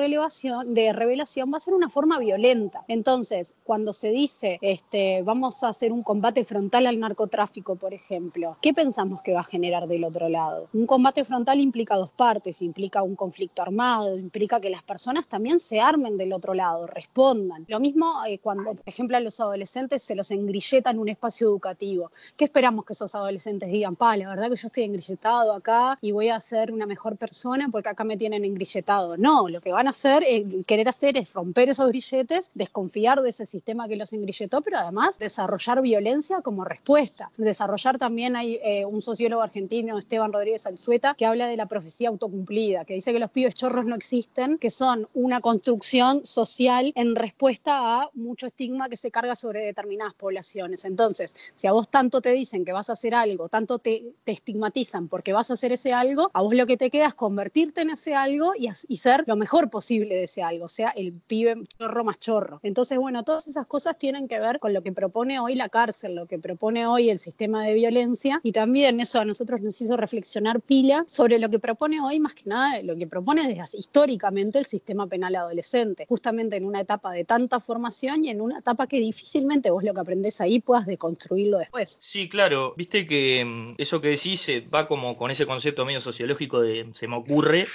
de 0.66 0.94
revelación 0.94 1.52
va 1.54 1.58
a 1.58 1.60
ser 1.60 1.74
una 1.76 1.90
forma 1.90 2.20
violenta. 2.20 2.84
Entonces, 2.88 3.56
cuando 3.64 3.94
se 3.94 4.12
dice, 4.12 4.58
este, 4.62 5.22
vamos 5.24 5.64
a 5.64 5.70
hacer 5.70 5.92
un 5.92 6.04
combate 6.04 6.44
frontal 6.44 6.88
al 6.88 7.00
narcotráfico, 7.00 7.76
por 7.76 7.94
ejemplo, 7.94 8.58
¿qué 8.62 8.74
pensamos 8.74 9.22
que 9.22 9.34
va 9.34 9.42
a 9.42 9.44
generar 9.44 9.88
del 9.88 10.04
otro 10.04 10.30
lado? 10.30 10.68
Un 10.74 10.86
combate 10.86 11.26
frontal 11.26 11.60
implica 11.60 11.96
dos 11.96 12.12
partes, 12.12 12.62
implica 12.62 13.04
un 13.04 13.16
conflicto 13.16 13.62
armado, 13.62 14.18
implica 14.18 14.60
que 14.60 14.70
las 14.70 14.84
personas 14.84 15.28
también 15.28 15.60
se 15.60 15.80
armen 15.80 16.18
del 16.18 16.34
otro 16.34 16.54
lado, 16.54 16.88
respondan. 16.88 17.66
Lo 17.68 17.80
mismo 17.80 18.14
eh, 18.28 18.40
cuando, 18.40 18.74
por 18.74 18.84
ejemplo, 18.86 19.18
a 19.18 19.20
los 19.20 19.40
adolescentes 19.40 20.04
se 20.04 20.16
los 20.16 20.32
engrilleta 20.32 20.90
en 20.92 21.00
un 21.00 21.10
espacio 21.10 21.48
educativo. 21.48 22.12
¿Qué 22.38 22.46
esperamos 22.46 22.86
que 22.86 22.94
esos 22.94 23.14
adolescentes 23.16 23.72
digan? 23.72 23.96
Pa, 23.96 24.16
la 24.18 24.30
verdad 24.30 24.50
que 24.50 24.56
yo 24.56 24.68
estoy 24.68 24.84
engrilletado 24.84 25.54
acá 25.54 25.98
y 26.02 26.12
voy 26.12 26.30
a 26.30 26.40
ser 26.40 26.72
una 26.72 26.86
mejor 26.86 27.18
persona 27.18 27.70
porque 27.72 27.90
acá 27.90 28.04
me 28.04 28.18
tienen 28.18 28.46
engrilletado. 28.46 29.18
No, 29.18 29.50
lo 29.50 29.62
que 29.62 29.72
van 29.72 29.88
a 29.88 29.90
hacer, 29.92 30.24
eh, 30.24 30.64
querer 30.66 30.88
hacer 30.88 31.18
es 31.18 31.34
romper 31.34 31.65
esos 31.70 31.88
grilletes, 31.90 32.52
desconfiar 32.54 33.22
de 33.22 33.30
ese 33.30 33.46
sistema 33.46 33.88
que 33.88 33.96
los 33.96 34.14
engrilletó, 34.14 34.62
pero 34.62 34.78
además 34.78 35.20
desarrollar 35.20 35.82
violencia 35.82 36.42
como 36.42 36.64
respuesta. 36.64 37.32
Desarrollar 37.38 37.98
también 37.98 38.36
hay 38.36 38.60
eh, 38.64 38.86
un 38.86 39.02
sociólogo 39.02 39.42
argentino, 39.42 39.98
Esteban 39.98 40.34
Rodríguez 40.34 40.66
Alzueta, 40.66 41.16
que 41.16 41.26
habla 41.26 41.48
de 41.48 41.58
la 41.58 41.66
profecía 41.66 42.10
autocumplida, 42.10 42.86
que 42.86 42.94
dice 42.94 43.14
que 43.14 43.20
los 43.20 43.32
pibes 43.32 43.56
chorros 43.56 43.86
no 43.86 43.96
existen, 43.96 44.58
que 44.58 44.70
son 44.70 45.08
una 45.14 45.42
construcción 45.42 46.26
social 46.26 46.92
en 46.96 47.16
respuesta 47.16 48.02
a 48.02 48.10
mucho 48.14 48.48
estigma 48.48 48.90
que 48.90 48.98
se 48.98 49.12
carga 49.12 49.36
sobre 49.36 49.66
determinadas 49.66 50.14
poblaciones. 50.14 50.86
Entonces, 50.86 51.36
si 51.56 51.68
a 51.68 51.72
vos 51.72 51.90
tanto 51.90 52.22
te 52.22 52.32
dicen 52.32 52.66
que 52.66 52.72
vas 52.72 52.90
a 52.90 52.94
hacer 52.94 53.16
algo, 53.16 53.50
tanto 53.50 53.80
te, 53.80 54.14
te 54.24 54.32
estigmatizan 54.32 55.08
porque 55.08 55.34
vas 55.34 55.52
a 55.52 55.56
hacer 55.56 55.72
ese 55.72 55.94
algo, 55.94 56.30
a 56.34 56.42
vos 56.42 56.54
lo 56.54 56.66
que 56.66 56.78
te 56.78 56.90
queda 56.90 57.08
es 57.08 57.14
convertirte 57.14 57.82
en 57.82 57.92
ese 57.92 58.16
algo 58.16 58.54
y, 58.58 58.70
y 58.88 58.98
ser 58.98 59.24
lo 59.28 59.36
mejor 59.36 59.70
posible 59.70 60.16
de 60.16 60.24
ese 60.24 60.44
algo, 60.44 60.66
o 60.66 60.70
sea, 60.70 60.90
el 60.90 61.14
pibe 61.14 61.55
chorro 61.64 62.04
más 62.04 62.20
chorro. 62.20 62.60
Entonces, 62.64 62.98
bueno, 62.98 63.24
todas 63.24 63.48
esas 63.48 63.68
cosas 63.68 63.98
tienen 63.98 64.28
que 64.28 64.40
ver 64.40 64.60
con 64.60 64.74
lo 64.74 64.82
que 64.82 64.92
propone 64.92 65.40
hoy 65.40 65.56
la 65.56 65.70
cárcel, 65.70 66.16
lo 66.16 66.28
que 66.28 66.40
propone 66.40 66.88
hoy 66.88 67.10
el 67.10 67.20
sistema 67.20 67.66
de 67.66 67.74
violencia 67.74 68.40
y 68.44 68.52
también 68.52 69.00
eso 69.00 69.20
a 69.20 69.26
nosotros 69.26 69.62
nos 69.62 69.80
hizo 69.82 69.98
reflexionar 69.98 70.62
pila 70.62 71.04
sobre 71.08 71.40
lo 71.40 71.50
que 71.50 71.60
propone 71.60 72.02
hoy, 72.02 72.20
más 72.20 72.34
que 72.34 72.44
nada, 72.46 72.82
lo 72.82 72.96
que 72.96 73.08
propone 73.08 73.48
desde 73.48 73.78
históricamente 73.78 74.60
el 74.60 74.66
sistema 74.66 75.08
penal 75.08 75.36
adolescente, 75.36 76.06
justamente 76.08 76.58
en 76.58 76.66
una 76.66 76.82
etapa 76.82 77.12
de 77.12 77.26
tanta 77.26 77.60
formación 77.60 78.26
y 78.26 78.30
en 78.30 78.42
una 78.42 78.60
etapa 78.60 78.88
que 78.88 79.00
difícilmente 79.00 79.72
vos 79.72 79.84
lo 79.84 79.94
que 79.94 80.02
aprendés 80.02 80.42
ahí 80.42 80.60
puedas 80.60 80.86
deconstruirlo 80.86 81.58
después. 81.58 81.98
Sí, 82.02 82.30
claro, 82.30 82.74
viste 82.78 83.08
que 83.08 83.44
mm, 83.46 83.76
eso 83.78 84.02
que 84.02 84.10
decís 84.10 84.48
eh, 84.50 84.68
va 84.74 84.88
como 84.88 85.18
con 85.18 85.32
ese 85.32 85.46
concepto 85.46 85.86
medio 85.86 86.02
sociológico 86.02 86.62
de 86.62 86.88
se 86.94 87.08
me 87.08 87.16
ocurre 87.16 87.66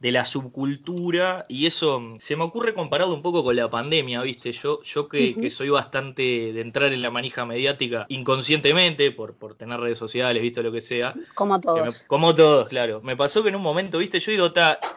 de 0.00 0.12
la 0.12 0.24
subcultura 0.24 1.44
y 1.48 1.66
eso 1.66 2.00
mm, 2.00 2.16
se 2.18 2.34
me 2.34 2.44
ocurre 2.44 2.74
comparado 2.74 3.14
un 3.14 3.22
poco 3.22 3.44
con 3.44 3.54
la 3.54 3.70
pandemia, 3.70 4.22
¿viste? 4.22 4.50
Yo, 4.52 4.82
yo 4.82 5.08
que, 5.08 5.50
soy 5.50 5.68
bastante 5.68 6.52
de 6.52 6.60
entrar 6.60 6.92
en 6.92 7.02
la 7.02 7.10
manija 7.10 7.44
mediática 7.44 8.06
inconscientemente 8.08 9.10
por, 9.12 9.34
por 9.34 9.54
tener 9.54 9.78
redes 9.78 9.98
sociales, 9.98 10.42
¿viste? 10.42 10.62
Lo 10.62 10.72
que 10.72 10.80
sea. 10.80 11.14
Como 11.34 11.60
todos. 11.60 12.04
como 12.04 12.34
todos, 12.34 12.68
claro. 12.68 13.00
Me 13.02 13.16
pasó 13.16 13.42
que 13.42 13.50
en 13.50 13.56
un 13.56 13.62
momento, 13.62 13.98
¿viste? 13.98 14.18
Yo 14.20 14.32
digo, 14.32 14.52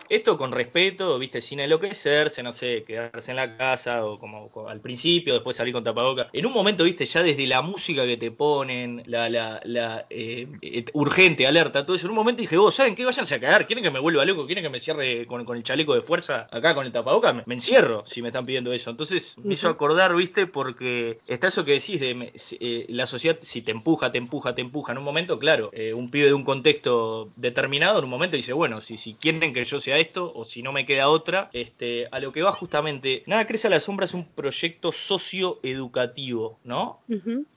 esto 0.09 0.37
con 0.37 0.51
respeto, 0.51 1.19
¿viste? 1.19 1.41
Sin 1.41 1.59
enloquecerse, 1.59 2.41
no 2.41 2.53
sé, 2.53 2.83
quedarse 2.85 3.31
en 3.31 3.37
la 3.37 3.57
casa 3.57 4.05
o 4.05 4.17
como, 4.17 4.49
al 4.69 4.79
principio, 4.79 5.33
después 5.33 5.57
salir 5.57 5.73
con 5.73 5.83
tapabocas. 5.83 6.29
En 6.31 6.45
un 6.45 6.53
momento, 6.53 6.85
¿viste? 6.85 7.05
Ya 7.05 7.23
desde 7.23 7.45
la 7.45 7.61
música 7.61 8.05
que 8.05 8.15
te 8.15 8.31
ponen, 8.31 9.03
la, 9.05 9.29
la, 9.29 9.59
la 9.65 10.05
eh, 10.09 10.47
urgente, 10.93 11.45
alerta, 11.45 11.85
todo 11.85 11.95
eso. 11.95 12.07
En 12.07 12.11
un 12.11 12.17
momento 12.17 12.41
dije, 12.41 12.55
vos, 12.55 12.73
¿saben 12.73 12.95
qué? 12.95 13.03
Váyanse 13.03 13.35
a 13.35 13.39
cagar, 13.39 13.67
quieren 13.67 13.83
que 13.83 13.91
me 13.91 13.99
vuelva 13.99 14.23
loco, 14.23 14.45
quieren 14.45 14.63
que 14.63 14.69
me 14.69 14.79
cierre 14.93 15.25
con, 15.27 15.55
el 15.55 15.63
chaleco 15.63 15.93
de 15.95 16.01
fuerza 16.01 16.45
acá 16.51 16.75
con 16.75 16.85
el 16.85 16.91
tapaboca, 16.91 17.33
me, 17.33 17.53
encierro 17.53 18.03
si 18.05 18.21
me 18.21 18.29
están 18.29 18.45
pidiendo 18.45 18.71
eso. 18.73 18.89
Entonces 18.89 19.35
me 19.43 19.53
hizo 19.53 19.69
acordar, 19.69 20.15
viste, 20.15 20.47
porque 20.47 21.19
está 21.27 21.47
eso 21.47 21.65
que 21.65 21.73
decís 21.73 21.99
de 21.99 22.31
eh, 22.59 22.85
la 22.89 23.05
sociedad, 23.05 23.37
si 23.41 23.61
te 23.61 23.71
empuja, 23.71 24.11
te 24.11 24.17
empuja, 24.17 24.55
te 24.55 24.61
empuja 24.61 24.91
en 24.91 24.97
un 24.97 25.03
momento, 25.03 25.39
claro, 25.39 25.69
eh, 25.73 25.93
un 25.93 26.09
pibe 26.09 26.27
de 26.27 26.33
un 26.33 26.43
contexto 26.43 27.29
determinado 27.35 27.99
en 27.99 28.05
un 28.05 28.09
momento 28.09 28.37
dice, 28.37 28.53
bueno, 28.53 28.81
si, 28.81 28.97
si 28.97 29.13
quieren 29.15 29.53
que 29.53 29.63
yo 29.63 29.79
sea 29.79 29.97
esto 29.97 30.31
o 30.35 30.43
si 30.43 30.63
no 30.63 30.71
me 30.71 30.85
queda 30.85 31.09
otra, 31.09 31.49
este, 31.53 32.07
a 32.11 32.19
lo 32.19 32.31
que 32.31 32.43
va 32.43 32.51
justamente, 32.51 33.23
Nada 33.25 33.45
Crece 33.45 33.67
a 33.67 33.69
la 33.69 33.79
Sombra 33.79 34.05
es 34.05 34.13
un 34.13 34.25
proyecto 34.25 34.91
socioeducativo, 34.91 36.59
¿no? 36.63 36.99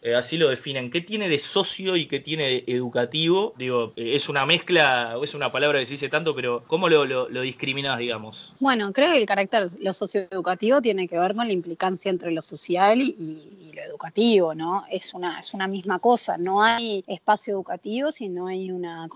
Eh, 0.02 0.14
así 0.14 0.38
lo 0.38 0.48
definen. 0.48 0.90
¿Qué 0.90 1.00
tiene 1.00 1.28
de 1.28 1.38
socio 1.38 1.96
y 1.96 2.06
qué 2.06 2.20
tiene 2.20 2.48
de 2.48 2.64
educativo? 2.66 3.54
Digo, 3.56 3.92
es 3.96 4.28
una 4.28 4.46
mezcla, 4.46 5.16
es 5.22 5.34
una 5.34 5.50
palabra 5.50 5.78
que 5.78 5.86
se 5.86 5.92
dice 5.92 6.08
tanto, 6.08 6.34
pero 6.34 6.64
¿cómo 6.66 6.88
lo, 6.88 7.04
lo 7.04 7.25
discriminás, 7.28 7.98
digamos? 7.98 8.54
Bueno, 8.60 8.92
creo 8.92 9.12
que 9.12 9.18
el 9.18 9.26
carácter, 9.26 9.68
lo 9.80 9.92
socioeducativo 9.92 10.80
tiene 10.82 11.08
que 11.08 11.18
ver 11.18 11.34
con 11.34 11.46
la 11.46 11.52
implicancia 11.52 12.10
entre 12.10 12.30
lo 12.30 12.42
social 12.42 13.00
y, 13.00 13.65
educativo, 13.82 14.54
¿no? 14.54 14.84
Es 14.90 15.14
una, 15.14 15.38
es 15.38 15.54
una 15.54 15.66
misma 15.66 15.98
cosa, 15.98 16.36
no 16.38 16.62
hay 16.62 17.04
espacio 17.06 17.54
educativo 17.54 18.12
si 18.12 18.28
no 18.28 18.46
hay 18.46 18.70
una 18.70 19.08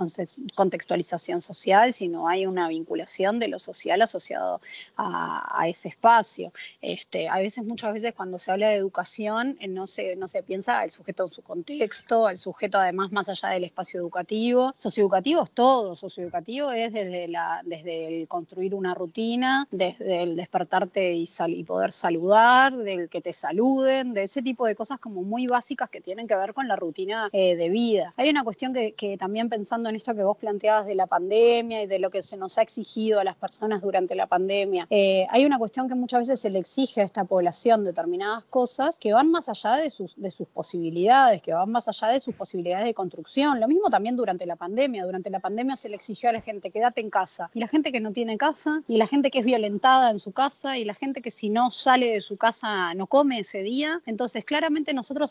contextualización 0.54 1.40
social, 1.40 1.92
si 1.92 2.08
no 2.08 2.28
hay 2.28 2.46
una 2.46 2.68
vinculación 2.68 3.38
de 3.38 3.48
lo 3.48 3.58
social 3.58 4.02
asociado 4.02 4.60
a, 4.96 5.66
ese 5.68 5.88
espacio. 5.88 6.52
Este, 6.80 7.28
a 7.28 7.38
veces, 7.38 7.64
muchas 7.64 7.92
veces 7.92 8.14
cuando 8.14 8.38
se 8.38 8.50
habla 8.50 8.68
de 8.68 8.76
educación, 8.76 9.56
eh, 9.60 9.68
no 9.68 9.86
se, 9.86 10.16
no 10.16 10.26
se 10.26 10.42
piensa 10.42 10.80
al 10.80 10.90
sujeto 10.90 11.26
en 11.26 11.32
su 11.32 11.42
contexto, 11.42 12.26
al 12.26 12.36
sujeto 12.36 12.78
además 12.78 13.12
más 13.12 13.28
allá 13.28 13.50
del 13.50 13.64
espacio 13.64 14.00
educativo. 14.00 14.74
Socioeducativo 14.76 15.42
es 15.42 15.50
todo, 15.50 15.94
socioeducativo 15.96 16.70
es 16.72 16.92
desde, 16.92 17.28
la, 17.28 17.60
desde 17.64 18.22
el 18.22 18.28
construir 18.28 18.74
una 18.74 18.94
rutina, 18.94 19.66
desde 19.70 20.22
el 20.22 20.36
despertarte 20.36 21.14
y, 21.14 21.28
y 21.48 21.64
poder 21.64 21.92
saludar, 21.92 22.76
del 22.76 23.08
que 23.08 23.20
te 23.20 23.32
saluden, 23.32 24.14
de 24.14 24.24
ese 24.24 24.42
tipo 24.42 24.50
de 24.66 24.75
cosas 24.75 24.99
como 25.00 25.23
muy 25.23 25.47
básicas 25.47 25.90
que 25.90 26.00
tienen 26.00 26.26
que 26.26 26.37
ver 26.37 26.54
con 26.54 26.69
la 26.69 26.76
rutina 26.76 27.28
eh, 27.33 27.57
de 27.57 27.69
vida. 27.69 28.14
Hay 28.16 28.28
una 28.30 28.45
cuestión 28.45 28.73
que, 28.73 28.92
que, 28.92 29.16
también 29.16 29.49
pensando 29.49 29.88
en 29.88 29.97
esto 29.97 30.14
que 30.14 30.23
vos 30.23 30.37
planteabas 30.37 30.87
de 30.87 30.95
la 30.95 31.07
pandemia 31.07 31.83
y 31.83 31.87
de 31.87 31.99
lo 31.99 32.11
que 32.11 32.23
se 32.23 32.37
nos 32.37 32.59
ha 32.59 32.62
exigido 32.62 33.21
a 33.21 33.25
las 33.25 33.37
personas 33.37 33.83
durante 33.83 34.14
la 34.14 34.26
pandemia, 34.26 34.87
eh, 34.90 35.26
hay 35.30 35.45
una 35.45 35.59
cuestión 35.59 35.88
que 35.88 35.95
muchas 35.95 36.21
veces 36.21 36.40
se 36.40 36.50
le 36.50 36.59
exige 36.59 37.00
a 37.00 37.04
esta 37.04 37.25
población 37.25 37.85
determinadas 37.85 38.45
cosas 38.45 38.99
que 38.99 39.12
van 39.12 39.30
más 39.30 39.49
allá 39.49 39.76
de 39.76 39.90
sus, 39.90 40.21
de 40.21 40.30
sus 40.30 40.49
posibilidades, 40.49 41.42
que 41.42 41.52
van 41.52 41.71
más 41.71 41.88
allá 41.88 42.09
de 42.09 42.21
sus 42.21 42.35
posibilidades 42.35 42.85
de 42.85 42.95
construcción. 42.95 43.61
Lo 43.61 43.69
mismo 43.69 43.88
también 43.88 44.16
durante 44.16 44.47
la 44.47 44.57
pandemia. 44.57 45.04
Durante 45.04 45.30
la 45.30 45.40
pandemia 45.40 45.76
se 45.76 45.88
le 45.88 45.97
exigió 45.97 46.30
a 46.30 46.33
la 46.33 46.40
gente 46.40 46.71
quédate 46.71 47.00
en 47.00 47.11
casa. 47.11 47.50
Y 47.54 47.61
la 47.61 47.69
gente 47.69 47.92
que 47.92 48.00
no 48.00 48.12
tiene 48.12 48.37
casa, 48.38 48.83
y 48.88 48.97
la 48.97 49.07
gente 49.07 49.30
que 49.30 49.40
es 49.40 49.47
violentada 49.47 50.11
en 50.11 50.19
su 50.19 50.33
casa, 50.33 50.78
y 50.78 50.85
la 50.85 50.95
gente 50.95 51.23
que 51.23 51.30
si 51.30 51.49
no 51.49 51.71
sale 51.71 52.12
de 52.12 52.21
su 52.21 52.37
casa 52.37 52.95
no 52.95 53.07
come 53.07 53.40
ese 53.40 53.62
día. 53.62 54.00
Entonces, 54.07 54.39
claramente 54.44 54.92
nosotros 54.92 55.30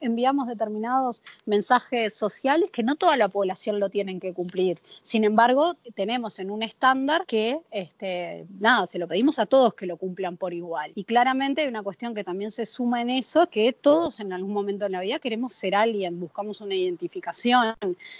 enviamos 0.00 0.46
determinados 0.46 1.22
mensajes 1.46 2.14
sociales 2.14 2.70
que 2.70 2.82
no 2.82 2.96
toda 2.96 3.16
la 3.16 3.28
población 3.28 3.80
lo 3.80 3.90
tienen 3.90 4.20
que 4.20 4.32
cumplir. 4.32 4.78
Sin 5.02 5.24
embargo, 5.24 5.74
tenemos 5.94 6.38
en 6.38 6.50
un 6.50 6.62
estándar 6.62 7.24
que, 7.26 7.60
este, 7.70 8.46
nada, 8.58 8.86
se 8.86 8.98
lo 8.98 9.08
pedimos 9.08 9.38
a 9.38 9.46
todos 9.46 9.74
que 9.74 9.86
lo 9.86 9.96
cumplan 9.96 10.36
por 10.36 10.52
igual. 10.52 10.92
Y 10.94 11.04
claramente 11.04 11.62
hay 11.62 11.68
una 11.68 11.82
cuestión 11.82 12.14
que 12.14 12.24
también 12.24 12.50
se 12.50 12.66
suma 12.66 13.00
en 13.00 13.10
eso, 13.10 13.48
que 13.48 13.72
todos 13.72 14.20
en 14.20 14.32
algún 14.32 14.52
momento 14.52 14.84
de 14.84 14.90
la 14.90 15.00
vida 15.00 15.18
queremos 15.18 15.52
ser 15.52 15.74
alguien, 15.74 16.20
buscamos 16.20 16.60
una 16.60 16.74
identificación. 16.74 17.74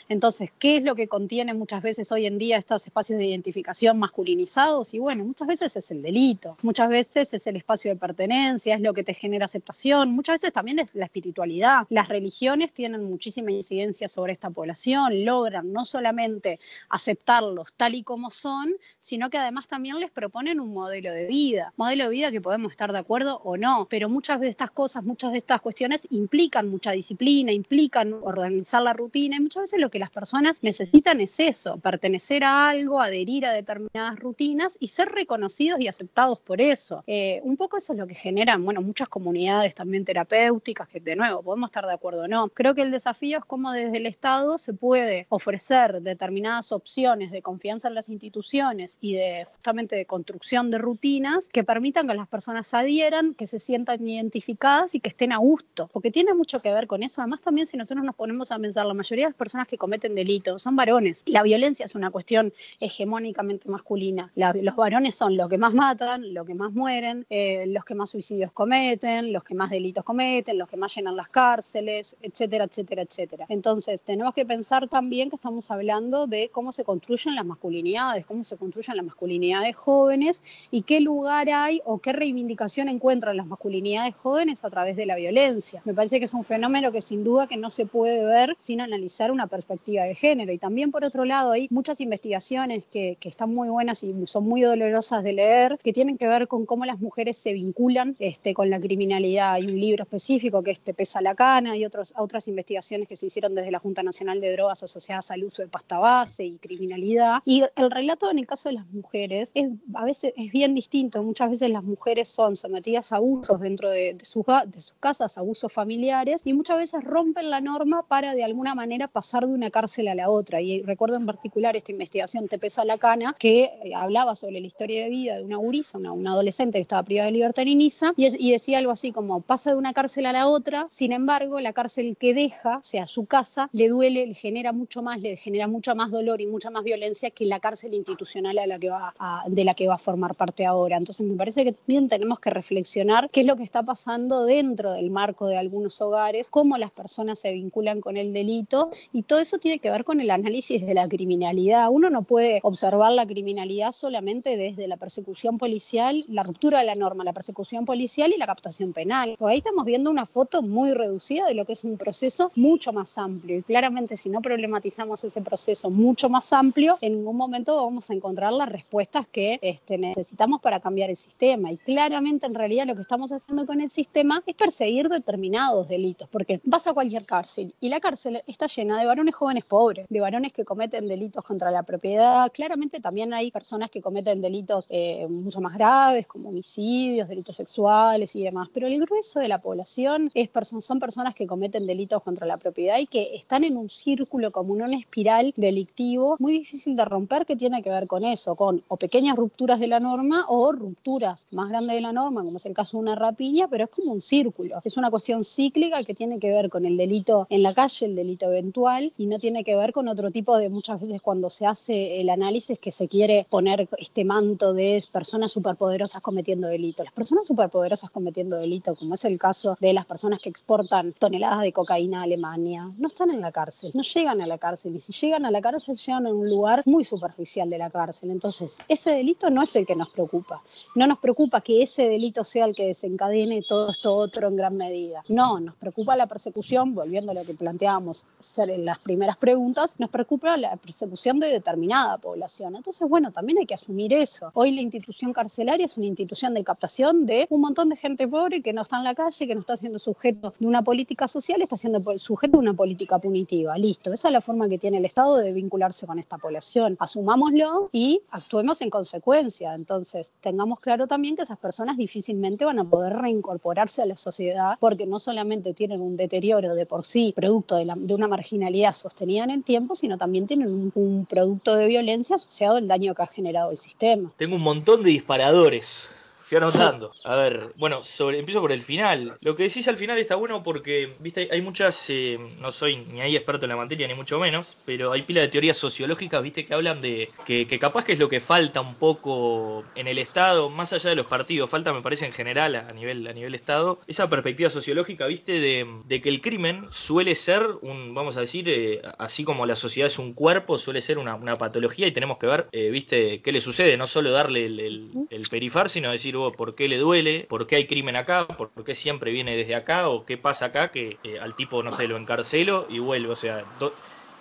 Entonces, 0.08 0.50
¿qué 0.58 0.78
es 0.78 0.82
lo 0.82 0.94
que 0.94 1.08
contiene 1.08 1.54
muchas 1.54 1.82
veces 1.82 2.10
hoy 2.12 2.26
en 2.26 2.38
día 2.38 2.56
estos 2.56 2.86
espacios 2.86 3.18
de 3.18 3.26
identificación 3.26 3.98
masculinizados? 3.98 4.94
Y 4.94 4.98
bueno, 4.98 5.24
muchas 5.24 5.48
veces 5.48 5.76
es 5.76 5.90
el 5.90 6.02
delito, 6.02 6.56
muchas 6.62 6.88
veces 6.88 7.34
es 7.34 7.46
el 7.46 7.56
espacio 7.56 7.90
de 7.90 7.96
pertenencia, 7.96 8.74
es 8.74 8.80
lo 8.80 8.94
que 8.94 9.04
te 9.04 9.14
genera 9.14 9.44
aceptación, 9.44 10.10
muchas 10.18 10.40
veces 10.40 10.52
también 10.52 10.80
es 10.80 10.96
la 10.96 11.04
espiritualidad. 11.04 11.86
Las 11.90 12.08
religiones 12.08 12.72
tienen 12.72 13.04
muchísima 13.04 13.52
incidencia 13.52 14.08
sobre 14.08 14.32
esta 14.32 14.50
población, 14.50 15.24
logran 15.24 15.72
no 15.72 15.84
solamente 15.84 16.58
aceptarlos 16.88 17.72
tal 17.74 17.94
y 17.94 18.02
como 18.02 18.28
son, 18.30 18.72
sino 18.98 19.30
que 19.30 19.38
además 19.38 19.68
también 19.68 20.00
les 20.00 20.10
proponen 20.10 20.58
un 20.58 20.74
modelo 20.74 21.12
de 21.12 21.26
vida, 21.26 21.72
modelo 21.76 22.04
de 22.04 22.10
vida 22.10 22.32
que 22.32 22.40
podemos 22.40 22.72
estar 22.72 22.90
de 22.90 22.98
acuerdo 22.98 23.40
o 23.44 23.56
no, 23.56 23.86
pero 23.88 24.08
muchas 24.08 24.40
de 24.40 24.48
estas 24.48 24.72
cosas, 24.72 25.04
muchas 25.04 25.30
de 25.30 25.38
estas 25.38 25.60
cuestiones 25.60 26.08
implican 26.10 26.68
mucha 26.68 26.90
disciplina, 26.90 27.52
implican 27.52 28.12
organizar 28.14 28.82
la 28.82 28.94
rutina 28.94 29.36
y 29.36 29.40
muchas 29.40 29.62
veces 29.62 29.80
lo 29.80 29.88
que 29.88 30.00
las 30.00 30.10
personas 30.10 30.64
necesitan 30.64 31.20
es 31.20 31.38
eso, 31.38 31.76
pertenecer 31.76 32.42
a 32.42 32.70
algo, 32.70 33.00
adherir 33.00 33.46
a 33.46 33.52
determinadas 33.52 34.18
rutinas 34.18 34.76
y 34.80 34.88
ser 34.88 35.10
reconocidos 35.10 35.78
y 35.80 35.86
aceptados 35.86 36.40
por 36.40 36.60
eso. 36.60 37.04
Eh, 37.06 37.40
un 37.44 37.56
poco 37.56 37.76
eso 37.76 37.92
es 37.92 38.00
lo 38.00 38.08
que 38.08 38.16
generan, 38.16 38.64
bueno, 38.64 38.82
muchas 38.82 39.08
comunidades 39.08 39.76
también 39.76 40.07
terapéuticas, 40.08 40.88
que 40.88 41.00
de 41.00 41.16
nuevo 41.16 41.42
podemos 41.42 41.68
estar 41.68 41.84
de 41.84 41.92
acuerdo 41.92 42.22
o 42.22 42.28
no. 42.28 42.48
Creo 42.48 42.74
que 42.74 42.80
el 42.80 42.90
desafío 42.90 43.36
es 43.36 43.44
cómo 43.44 43.72
desde 43.72 43.98
el 43.98 44.06
Estado 44.06 44.56
se 44.56 44.72
puede 44.72 45.26
ofrecer 45.28 46.00
determinadas 46.00 46.72
opciones 46.72 47.30
de 47.30 47.42
confianza 47.42 47.88
en 47.88 47.94
las 47.94 48.08
instituciones 48.08 48.96
y 49.02 49.16
de 49.16 49.46
justamente 49.52 49.96
de 49.96 50.06
construcción 50.06 50.70
de 50.70 50.78
rutinas 50.78 51.50
que 51.50 51.62
permitan 51.62 52.08
que 52.08 52.14
las 52.14 52.26
personas 52.26 52.72
adhieran, 52.72 53.34
que 53.34 53.46
se 53.46 53.58
sientan 53.58 54.08
identificadas 54.08 54.94
y 54.94 55.00
que 55.00 55.10
estén 55.10 55.30
a 55.30 55.36
gusto, 55.36 55.90
porque 55.92 56.10
tiene 56.10 56.32
mucho 56.32 56.62
que 56.62 56.72
ver 56.72 56.86
con 56.86 57.02
eso. 57.02 57.20
Además, 57.20 57.42
también 57.42 57.66
si 57.66 57.76
nosotros 57.76 58.02
nos 58.02 58.16
ponemos 58.16 58.50
a 58.50 58.58
pensar, 58.58 58.86
la 58.86 58.94
mayoría 58.94 59.26
de 59.26 59.32
las 59.32 59.36
personas 59.36 59.68
que 59.68 59.76
cometen 59.76 60.14
delitos 60.14 60.62
son 60.62 60.74
varones. 60.74 61.22
La 61.26 61.42
violencia 61.42 61.84
es 61.84 61.94
una 61.94 62.10
cuestión 62.10 62.54
hegemónicamente 62.80 63.68
masculina. 63.68 64.32
los 64.34 64.76
varones 64.76 65.14
son 65.14 65.36
los 65.36 65.50
que 65.50 65.58
más 65.58 65.74
matan, 65.74 66.32
los 66.32 66.46
que 66.46 66.54
más 66.54 66.72
mueren, 66.72 67.26
eh, 67.28 67.66
los 67.66 67.84
que 67.84 67.94
más 67.94 68.08
suicidios 68.08 68.52
cometen, 68.52 69.34
los 69.34 69.44
que 69.44 69.54
más 69.54 69.68
delitos 69.68 69.97
cometen, 70.04 70.58
los 70.58 70.68
que 70.68 70.76
más 70.76 70.94
llenan 70.94 71.16
las 71.16 71.28
cárceles, 71.28 72.16
etcétera, 72.22 72.64
etcétera, 72.64 73.02
etcétera. 73.02 73.46
Entonces, 73.48 74.02
tenemos 74.02 74.34
que 74.34 74.46
pensar 74.46 74.88
también 74.88 75.30
que 75.30 75.36
estamos 75.36 75.70
hablando 75.70 76.26
de 76.26 76.48
cómo 76.50 76.72
se 76.72 76.84
construyen 76.84 77.34
las 77.34 77.44
masculinidades, 77.44 78.26
cómo 78.26 78.44
se 78.44 78.56
construyen 78.56 78.96
las 78.96 79.06
masculinidades 79.06 79.76
jóvenes 79.76 80.42
y 80.70 80.82
qué 80.82 81.00
lugar 81.00 81.48
hay 81.48 81.80
o 81.84 81.98
qué 81.98 82.12
reivindicación 82.12 82.88
encuentran 82.88 83.36
las 83.36 83.46
masculinidades 83.46 84.14
jóvenes 84.14 84.64
a 84.64 84.70
través 84.70 84.96
de 84.96 85.06
la 85.06 85.16
violencia. 85.16 85.82
Me 85.84 85.94
parece 85.94 86.18
que 86.18 86.26
es 86.26 86.34
un 86.34 86.44
fenómeno 86.44 86.92
que 86.92 87.00
sin 87.00 87.24
duda 87.24 87.46
que 87.46 87.56
no 87.56 87.70
se 87.70 87.86
puede 87.86 88.24
ver 88.24 88.56
sin 88.58 88.80
analizar 88.80 89.30
una 89.30 89.46
perspectiva 89.46 90.04
de 90.04 90.14
género. 90.14 90.52
Y 90.52 90.58
también 90.58 90.90
por 90.90 91.04
otro 91.04 91.24
lado 91.24 91.52
hay 91.52 91.68
muchas 91.70 92.00
investigaciones 92.00 92.84
que, 92.86 93.16
que 93.20 93.28
están 93.28 93.54
muy 93.54 93.68
buenas 93.68 94.02
y 94.04 94.14
son 94.26 94.44
muy 94.44 94.62
dolorosas 94.62 95.22
de 95.22 95.32
leer, 95.32 95.78
que 95.82 95.92
tienen 95.92 96.18
que 96.18 96.26
ver 96.26 96.48
con 96.48 96.66
cómo 96.66 96.84
las 96.84 97.00
mujeres 97.00 97.36
se 97.36 97.52
vinculan 97.52 98.16
este, 98.18 98.54
con 98.54 98.70
la 98.70 98.78
criminalidad. 98.78 99.54
Hay 99.54 99.66
un 99.66 99.80
libro 99.88 100.04
específico 100.04 100.62
que 100.62 100.70
este 100.70 100.94
Pesa 100.94 101.20
la 101.20 101.34
Cana 101.34 101.76
y 101.76 101.84
otros, 101.84 102.14
otras 102.16 102.48
investigaciones 102.48 103.08
que 103.08 103.16
se 103.16 103.26
hicieron 103.26 103.54
desde 103.54 103.70
la 103.70 103.78
Junta 103.78 104.02
Nacional 104.02 104.40
de 104.40 104.52
Drogas 104.52 104.82
asociadas 104.82 105.30
al 105.30 105.44
uso 105.44 105.62
de 105.62 105.68
pasta 105.68 105.98
base 105.98 106.44
y 106.44 106.58
criminalidad. 106.58 107.38
Y 107.44 107.64
el 107.76 107.90
relato 107.90 108.30
en 108.30 108.38
el 108.38 108.46
caso 108.46 108.68
de 108.68 108.76
las 108.76 108.86
mujeres 108.90 109.50
es, 109.54 109.68
a 109.94 110.04
veces 110.04 110.32
es 110.36 110.52
bien 110.52 110.74
distinto. 110.74 111.22
Muchas 111.22 111.50
veces 111.50 111.70
las 111.70 111.84
mujeres 111.84 112.28
son 112.28 112.56
sometidas 112.56 113.12
a 113.12 113.16
abusos 113.16 113.60
dentro 113.60 113.90
de, 113.90 114.16
sus, 114.22 114.44
de 114.66 114.80
sus 114.80 114.94
casas, 115.00 115.38
abusos 115.38 115.72
familiares, 115.72 116.42
y 116.44 116.52
muchas 116.52 116.76
veces 116.76 117.02
rompen 117.04 117.50
la 117.50 117.60
norma 117.60 118.04
para 118.06 118.34
de 118.34 118.44
alguna 118.44 118.74
manera 118.74 119.08
pasar 119.08 119.46
de 119.46 119.52
una 119.52 119.70
cárcel 119.70 120.08
a 120.08 120.14
la 120.14 120.30
otra. 120.30 120.60
Y 120.60 120.82
recuerdo 120.82 121.16
en 121.16 121.26
particular 121.26 121.76
esta 121.76 121.92
investigación 121.92 122.48
Te 122.48 122.58
pesa 122.58 122.84
la 122.84 122.98
cana, 122.98 123.34
que 123.38 123.64
eh, 123.64 123.94
hablaba 123.94 124.34
sobre 124.36 124.60
la 124.60 124.66
historia 124.66 125.04
de 125.04 125.10
vida 125.10 125.36
de 125.36 125.44
una 125.44 125.56
gurisa, 125.56 125.98
una, 125.98 126.30
adolescente 126.30 126.78
que 126.78 126.82
estaba 126.82 127.02
privada 127.02 127.26
de 127.26 127.32
libertad 127.32 127.62
en 127.66 127.80
y, 127.80 127.90
y, 128.16 128.52
decía 128.52 128.78
algo 128.78 128.90
así 128.90 129.12
como, 129.12 129.40
pasa 129.40 129.67
de 129.70 129.76
una 129.76 129.92
cárcel 129.92 130.26
a 130.26 130.32
la 130.32 130.48
otra, 130.48 130.86
sin 130.90 131.12
embargo, 131.12 131.60
la 131.60 131.72
cárcel 131.72 132.16
que 132.18 132.34
deja, 132.34 132.78
o 132.78 132.82
sea, 132.82 133.06
su 133.06 133.26
casa, 133.26 133.68
le 133.72 133.88
duele, 133.88 134.26
le 134.26 134.34
genera 134.34 134.72
mucho 134.72 135.02
más, 135.02 135.20
le 135.20 135.36
genera 135.36 135.68
mucho 135.68 135.94
más 135.94 136.10
dolor 136.10 136.40
y 136.40 136.46
mucha 136.46 136.70
más 136.70 136.84
violencia 136.84 137.30
que 137.30 137.44
la 137.44 137.60
cárcel 137.60 137.94
institucional 137.94 138.58
a 138.58 138.66
la 138.66 138.78
que 138.78 138.90
va 138.90 139.14
a, 139.18 139.44
de 139.48 139.64
la 139.64 139.74
que 139.74 139.88
va 139.88 139.94
a 139.94 139.98
formar 139.98 140.34
parte 140.34 140.66
ahora. 140.66 140.96
Entonces, 140.96 141.26
me 141.26 141.36
parece 141.36 141.64
que 141.64 141.72
también 141.72 142.08
tenemos 142.08 142.40
que 142.40 142.50
reflexionar 142.50 143.30
qué 143.30 143.40
es 143.40 143.46
lo 143.46 143.56
que 143.56 143.62
está 143.62 143.82
pasando 143.82 144.44
dentro 144.44 144.92
del 144.92 145.10
marco 145.10 145.46
de 145.46 145.56
algunos 145.56 146.00
hogares, 146.00 146.50
cómo 146.50 146.78
las 146.78 146.90
personas 146.90 147.38
se 147.38 147.52
vinculan 147.52 148.00
con 148.00 148.16
el 148.16 148.32
delito 148.32 148.90
y 149.12 149.22
todo 149.22 149.38
eso 149.38 149.58
tiene 149.58 149.78
que 149.78 149.90
ver 149.90 150.04
con 150.04 150.20
el 150.20 150.30
análisis 150.30 150.84
de 150.84 150.94
la 150.94 151.08
criminalidad. 151.08 151.88
Uno 151.90 152.10
no 152.10 152.22
puede 152.22 152.60
observar 152.62 153.12
la 153.12 153.26
criminalidad 153.26 153.92
solamente 153.92 154.56
desde 154.56 154.88
la 154.88 154.96
persecución 154.96 155.58
policial, 155.58 156.24
la 156.28 156.42
ruptura 156.42 156.80
de 156.80 156.86
la 156.86 156.94
norma, 156.94 157.24
la 157.24 157.32
persecución 157.32 157.84
policial 157.84 158.32
y 158.32 158.38
la 158.38 158.46
captación 158.46 158.92
penal. 158.92 159.36
Estamos 159.58 159.84
viendo 159.84 160.10
una 160.10 160.26
foto 160.26 160.62
muy 160.62 160.92
reducida 160.92 161.46
de 161.46 161.54
lo 161.54 161.64
que 161.64 161.72
es 161.72 161.84
un 161.84 161.96
proceso 161.96 162.50
mucho 162.54 162.92
más 162.92 163.18
amplio 163.18 163.58
y 163.58 163.62
claramente 163.62 164.16
si 164.16 164.30
no 164.30 164.40
problematizamos 164.40 165.24
ese 165.24 165.40
proceso 165.42 165.90
mucho 165.90 166.28
más 166.28 166.52
amplio, 166.52 166.96
en 167.00 167.14
ningún 167.16 167.36
momento 167.36 167.76
vamos 167.76 168.08
a 168.10 168.14
encontrar 168.14 168.52
las 168.52 168.68
respuestas 168.68 169.26
que 169.26 169.58
este, 169.62 169.98
necesitamos 169.98 170.60
para 170.60 170.80
cambiar 170.80 171.10
el 171.10 171.16
sistema. 171.16 171.72
Y 171.72 171.76
claramente 171.78 172.46
en 172.46 172.54
realidad 172.54 172.86
lo 172.86 172.94
que 172.94 173.02
estamos 173.02 173.32
haciendo 173.32 173.66
con 173.66 173.80
el 173.80 173.90
sistema 173.90 174.42
es 174.46 174.54
perseguir 174.54 175.08
determinados 175.08 175.88
delitos, 175.88 176.28
porque 176.28 176.60
vas 176.64 176.86
a 176.86 176.94
cualquier 176.94 177.26
cárcel 177.26 177.74
y 177.80 177.88
la 177.88 178.00
cárcel 178.00 178.40
está 178.46 178.66
llena 178.66 178.98
de 178.98 179.06
varones 179.06 179.34
jóvenes 179.34 179.64
pobres, 179.64 180.08
de 180.08 180.20
varones 180.20 180.52
que 180.52 180.64
cometen 180.64 181.08
delitos 181.08 181.44
contra 181.44 181.70
la 181.70 181.82
propiedad. 181.82 182.50
Claramente 182.52 183.00
también 183.00 183.34
hay 183.34 183.50
personas 183.50 183.90
que 183.90 184.00
cometen 184.00 184.40
delitos 184.40 184.86
eh, 184.88 185.26
mucho 185.28 185.60
más 185.60 185.74
graves, 185.74 186.26
como 186.26 186.50
homicidios, 186.50 187.28
delitos 187.28 187.56
sexuales 187.56 188.36
y 188.36 188.44
demás, 188.44 188.68
pero 188.72 188.86
el 188.86 189.00
grueso 189.00 189.40
de 189.40 189.47
la 189.48 189.58
población 189.60 190.30
es 190.34 190.48
son 190.80 190.98
personas 190.98 191.34
que 191.34 191.46
cometen 191.46 191.86
delitos 191.86 192.22
contra 192.22 192.46
la 192.46 192.56
propiedad 192.56 192.98
y 192.98 193.06
que 193.06 193.36
están 193.36 193.64
en 193.64 193.76
un 193.76 193.88
círculo 193.88 194.50
como 194.50 194.74
en 194.74 194.82
una 194.82 194.96
espiral 194.96 195.52
delictivo 195.56 196.36
muy 196.38 196.52
difícil 196.52 196.96
de 196.96 197.04
romper 197.04 197.46
que 197.46 197.56
tiene 197.56 197.82
que 197.82 197.90
ver 197.90 198.06
con 198.06 198.24
eso, 198.24 198.54
con 198.54 198.82
o 198.88 198.96
pequeñas 198.96 199.36
rupturas 199.36 199.80
de 199.80 199.86
la 199.86 200.00
norma 200.00 200.44
o 200.48 200.72
rupturas 200.72 201.46
más 201.52 201.70
grandes 201.70 201.96
de 201.96 202.00
la 202.00 202.12
norma, 202.12 202.42
como 202.42 202.56
es 202.56 202.66
el 202.66 202.74
caso 202.74 202.96
de 202.96 203.02
una 203.02 203.14
rapiña, 203.14 203.68
pero 203.68 203.84
es 203.84 203.90
como 203.90 204.12
un 204.12 204.20
círculo, 204.20 204.78
es 204.84 204.96
una 204.96 205.10
cuestión 205.10 205.44
cíclica 205.44 206.02
que 206.04 206.14
tiene 206.14 206.38
que 206.38 206.50
ver 206.50 206.68
con 206.68 206.84
el 206.84 206.96
delito 206.96 207.46
en 207.50 207.62
la 207.62 207.74
calle, 207.74 208.06
el 208.06 208.16
delito 208.16 208.46
eventual, 208.46 209.12
y 209.16 209.26
no 209.26 209.38
tiene 209.38 209.64
que 209.64 209.76
ver 209.76 209.92
con 209.92 210.08
otro 210.08 210.30
tipo 210.30 210.56
de 210.56 210.68
muchas 210.68 211.00
veces 211.00 211.22
cuando 211.22 211.50
se 211.50 211.66
hace 211.66 212.20
el 212.20 212.30
análisis 212.30 212.78
que 212.78 212.90
se 212.90 213.08
quiere 213.08 213.46
poner 213.50 213.88
este 213.98 214.24
manto 214.24 214.74
de 214.74 215.02
personas 215.12 215.52
superpoderosas 215.52 216.20
cometiendo 216.20 216.68
delitos. 216.68 217.06
Las 217.06 217.14
personas 217.14 217.46
superpoderosas 217.46 218.10
cometiendo 218.10 218.56
delitos, 218.56 218.98
como 218.98 219.14
es 219.14 219.24
el 219.24 219.37
caso 219.38 219.76
de 219.80 219.92
las 219.92 220.06
personas 220.06 220.40
que 220.40 220.48
exportan 220.50 221.12
toneladas 221.18 221.62
de 221.62 221.72
cocaína 221.72 222.20
a 222.20 222.22
Alemania, 222.24 222.90
no 222.96 223.06
están 223.06 223.30
en 223.30 223.40
la 223.40 223.52
cárcel, 223.52 223.90
no 223.94 224.02
llegan 224.02 224.40
a 224.40 224.46
la 224.46 224.58
cárcel, 224.58 224.94
y 224.94 224.98
si 224.98 225.12
llegan 225.12 225.46
a 225.46 225.50
la 225.50 225.60
cárcel 225.60 225.96
llegan 225.96 226.26
a 226.26 226.32
un 226.32 226.48
lugar 226.48 226.82
muy 226.86 227.04
superficial 227.04 227.70
de 227.70 227.78
la 227.78 227.90
cárcel. 227.90 228.30
Entonces, 228.30 228.78
ese 228.88 229.10
delito 229.10 229.50
no 229.50 229.62
es 229.62 229.74
el 229.76 229.86
que 229.86 229.94
nos 229.94 230.10
preocupa. 230.10 230.62
No 230.94 231.06
nos 231.06 231.18
preocupa 231.18 231.60
que 231.60 231.82
ese 231.82 232.08
delito 232.08 232.44
sea 232.44 232.66
el 232.66 232.74
que 232.74 232.86
desencadene 232.86 233.62
todo 233.62 233.90
esto 233.90 234.14
otro 234.14 234.48
en 234.48 234.56
gran 234.56 234.76
medida. 234.76 235.22
No, 235.28 235.60
nos 235.60 235.74
preocupa 235.76 236.16
la 236.16 236.26
persecución, 236.26 236.94
volviendo 236.94 237.32
a 237.32 237.34
lo 237.34 237.44
que 237.44 237.54
planteábamos 237.54 238.24
en 238.56 238.84
las 238.84 238.98
primeras 238.98 239.36
preguntas, 239.36 239.96
nos 239.98 240.10
preocupa 240.10 240.56
la 240.56 240.76
persecución 240.76 241.38
de 241.40 241.48
determinada 241.48 242.18
población. 242.18 242.76
Entonces, 242.76 243.08
bueno, 243.08 243.32
también 243.32 243.58
hay 243.58 243.66
que 243.66 243.74
asumir 243.74 244.12
eso. 244.12 244.50
Hoy 244.54 244.72
la 244.72 244.82
institución 244.82 245.32
carcelaria 245.32 245.84
es 245.84 245.96
una 245.96 246.06
institución 246.06 246.54
de 246.54 246.64
captación 246.64 247.26
de 247.26 247.46
un 247.50 247.60
montón 247.60 247.88
de 247.88 247.96
gente 247.96 248.26
pobre 248.26 248.62
que 248.62 248.72
no 248.72 248.82
está 248.82 248.98
en 248.98 249.04
la 249.04 249.14
calle, 249.14 249.27
que 249.36 249.54
no 249.54 249.60
está 249.60 249.76
siendo 249.76 249.98
sujeto 249.98 250.54
de 250.58 250.66
una 250.66 250.82
política 250.82 251.28
social, 251.28 251.60
está 251.62 251.76
siendo 251.76 252.02
sujeto 252.18 252.52
de 252.52 252.58
una 252.58 252.74
política 252.74 253.18
punitiva. 253.18 253.76
Listo, 253.76 254.12
esa 254.12 254.28
es 254.28 254.32
la 254.32 254.40
forma 254.40 254.68
que 254.68 254.78
tiene 254.78 254.98
el 254.98 255.04
Estado 255.04 255.36
de 255.36 255.52
vincularse 255.52 256.06
con 256.06 256.18
esta 256.18 256.38
población. 256.38 256.96
Asumámoslo 256.98 257.90
y 257.92 258.22
actuemos 258.30 258.80
en 258.80 258.90
consecuencia. 258.90 259.74
Entonces, 259.74 260.32
tengamos 260.40 260.80
claro 260.80 261.06
también 261.06 261.36
que 261.36 261.42
esas 261.42 261.58
personas 261.58 261.96
difícilmente 261.96 262.64
van 262.64 262.78
a 262.78 262.84
poder 262.84 263.14
reincorporarse 263.14 264.02
a 264.02 264.06
la 264.06 264.16
sociedad 264.16 264.76
porque 264.80 265.06
no 265.06 265.18
solamente 265.18 265.74
tienen 265.74 266.00
un 266.00 266.16
deterioro 266.16 266.74
de 266.74 266.86
por 266.86 267.04
sí 267.04 267.32
producto 267.36 267.76
de, 267.76 268.14
una 268.14 268.28
marginalidad 268.28 268.94
sostenida 268.94 269.44
en 269.44 269.50
el 269.50 269.64
tiempo, 269.64 269.94
sino 269.94 270.16
también 270.16 270.46
tienen 270.46 270.68
un, 270.68 270.92
un 270.94 271.26
producto 271.26 271.76
de 271.76 271.86
violencia 271.86 272.36
asociado 272.36 272.76
al 272.76 272.88
daño 272.88 273.14
que 273.14 273.22
ha 273.22 273.26
generado 273.26 273.70
el 273.70 273.78
sistema. 273.78 274.32
Tengo 274.36 274.56
un 274.56 274.62
montón 274.62 275.02
de 275.02 275.10
disparadores 275.10 276.10
fui 276.48 276.56
anotando. 276.56 277.12
A 277.24 277.36
ver, 277.36 277.72
bueno, 277.76 278.02
sobre, 278.02 278.38
empiezo 278.38 278.60
por 278.60 278.72
el 278.72 278.80
final. 278.80 279.36
Lo 279.42 279.54
que 279.54 279.64
decís 279.64 279.86
al 279.86 279.96
final 279.96 280.18
está 280.18 280.34
bueno 280.34 280.62
porque, 280.62 281.14
viste, 281.20 281.48
hay 281.52 281.60
muchas, 281.60 282.08
eh, 282.08 282.38
no 282.58 282.72
soy 282.72 282.96
ni 282.96 283.20
ahí 283.20 283.36
experto 283.36 283.66
en 283.66 283.70
la 283.70 283.76
materia, 283.76 284.08
ni 284.08 284.14
mucho 284.14 284.38
menos, 284.38 284.76
pero 284.86 285.12
hay 285.12 285.22
pila 285.22 285.42
de 285.42 285.48
teorías 285.48 285.76
sociológicas, 285.76 286.42
viste, 286.42 286.64
que 286.64 286.74
hablan 286.74 287.02
de 287.02 287.30
que, 287.44 287.66
capaz 287.78 288.04
que 288.04 288.12
es 288.12 288.18
lo 288.18 288.28
que 288.28 288.40
falta 288.40 288.80
un 288.80 288.94
poco 288.94 289.84
en 289.94 290.08
el 290.08 290.18
Estado, 290.18 290.70
más 290.70 290.92
allá 290.92 291.10
de 291.10 291.16
los 291.16 291.26
partidos, 291.26 291.68
falta, 291.68 291.92
me 291.92 292.00
parece, 292.00 292.24
en 292.24 292.32
general, 292.32 292.74
a 292.76 292.92
nivel, 292.92 293.26
a 293.26 293.32
nivel 293.32 293.54
Estado, 293.54 294.00
esa 294.06 294.28
perspectiva 294.30 294.70
sociológica, 294.70 295.26
viste, 295.26 295.60
de, 295.60 296.20
que 296.20 296.28
el 296.28 296.40
crimen 296.40 296.86
suele 296.90 297.34
ser 297.34 297.62
un, 297.82 298.14
vamos 298.14 298.36
a 298.36 298.40
decir, 298.40 298.68
eh, 298.68 299.02
así 299.18 299.44
como 299.44 299.66
la 299.66 299.76
sociedad 299.76 300.06
es 300.06 300.18
un 300.18 300.32
cuerpo, 300.32 300.78
suele 300.78 301.00
ser 301.00 301.18
una, 301.18 301.38
patología 301.58 302.06
y 302.06 302.12
tenemos 302.12 302.38
que 302.38 302.46
ver, 302.46 302.68
eh, 302.72 302.90
viste, 302.90 303.40
qué 303.40 303.52
le 303.52 303.60
sucede, 303.60 303.96
no 303.96 304.06
solo 304.06 304.30
darle 304.30 304.66
el, 304.66 305.10
el 305.30 305.48
perifar, 305.48 305.88
sino 305.88 306.10
decir, 306.10 306.37
por 306.56 306.74
qué 306.74 306.88
le 306.88 306.98
duele, 306.98 307.46
por 307.48 307.66
qué 307.66 307.76
hay 307.76 307.86
crimen 307.86 308.16
acá, 308.16 308.46
por 308.46 308.70
qué 308.84 308.94
siempre 308.94 309.32
viene 309.32 309.56
desde 309.56 309.74
acá 309.74 310.08
o 310.08 310.24
qué 310.24 310.36
pasa 310.36 310.66
acá 310.66 310.90
que 310.90 311.18
eh, 311.24 311.38
al 311.40 311.54
tipo, 311.54 311.82
no 311.82 311.92
sé, 311.92 312.08
lo 312.08 312.16
encarcelo 312.16 312.86
y 312.88 312.98
vuelve. 312.98 313.28
O 313.32 313.36
sea, 313.36 313.64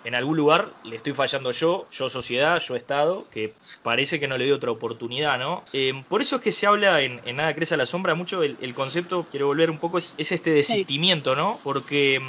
en 0.04 0.14
algún 0.14 0.36
lugar 0.36 0.68
le 0.84 0.96
estoy 0.96 1.12
fallando 1.12 1.50
yo, 1.50 1.86
yo 1.90 2.08
sociedad, 2.08 2.60
yo 2.60 2.76
Estado, 2.76 3.26
que 3.30 3.52
parece 3.82 4.20
que 4.20 4.28
no 4.28 4.38
le 4.38 4.44
doy 4.44 4.52
otra 4.52 4.70
oportunidad, 4.70 5.38
¿no? 5.38 5.64
Eh, 5.72 5.92
por 6.08 6.20
eso 6.20 6.36
es 6.36 6.42
que 6.42 6.52
se 6.52 6.66
habla 6.66 7.02
en, 7.02 7.20
Nada 7.36 7.54
Crece 7.54 7.74
a 7.74 7.76
la 7.76 7.86
Sombra 7.86 8.14
mucho, 8.14 8.42
el, 8.42 8.74
concepto, 8.74 9.26
quiero 9.30 9.46
volver 9.48 9.70
un 9.70 9.78
poco, 9.78 9.98
es, 9.98 10.14
este 10.18 10.50
desistimiento, 10.50 11.34
¿no? 11.34 11.58
Porque 11.62 12.20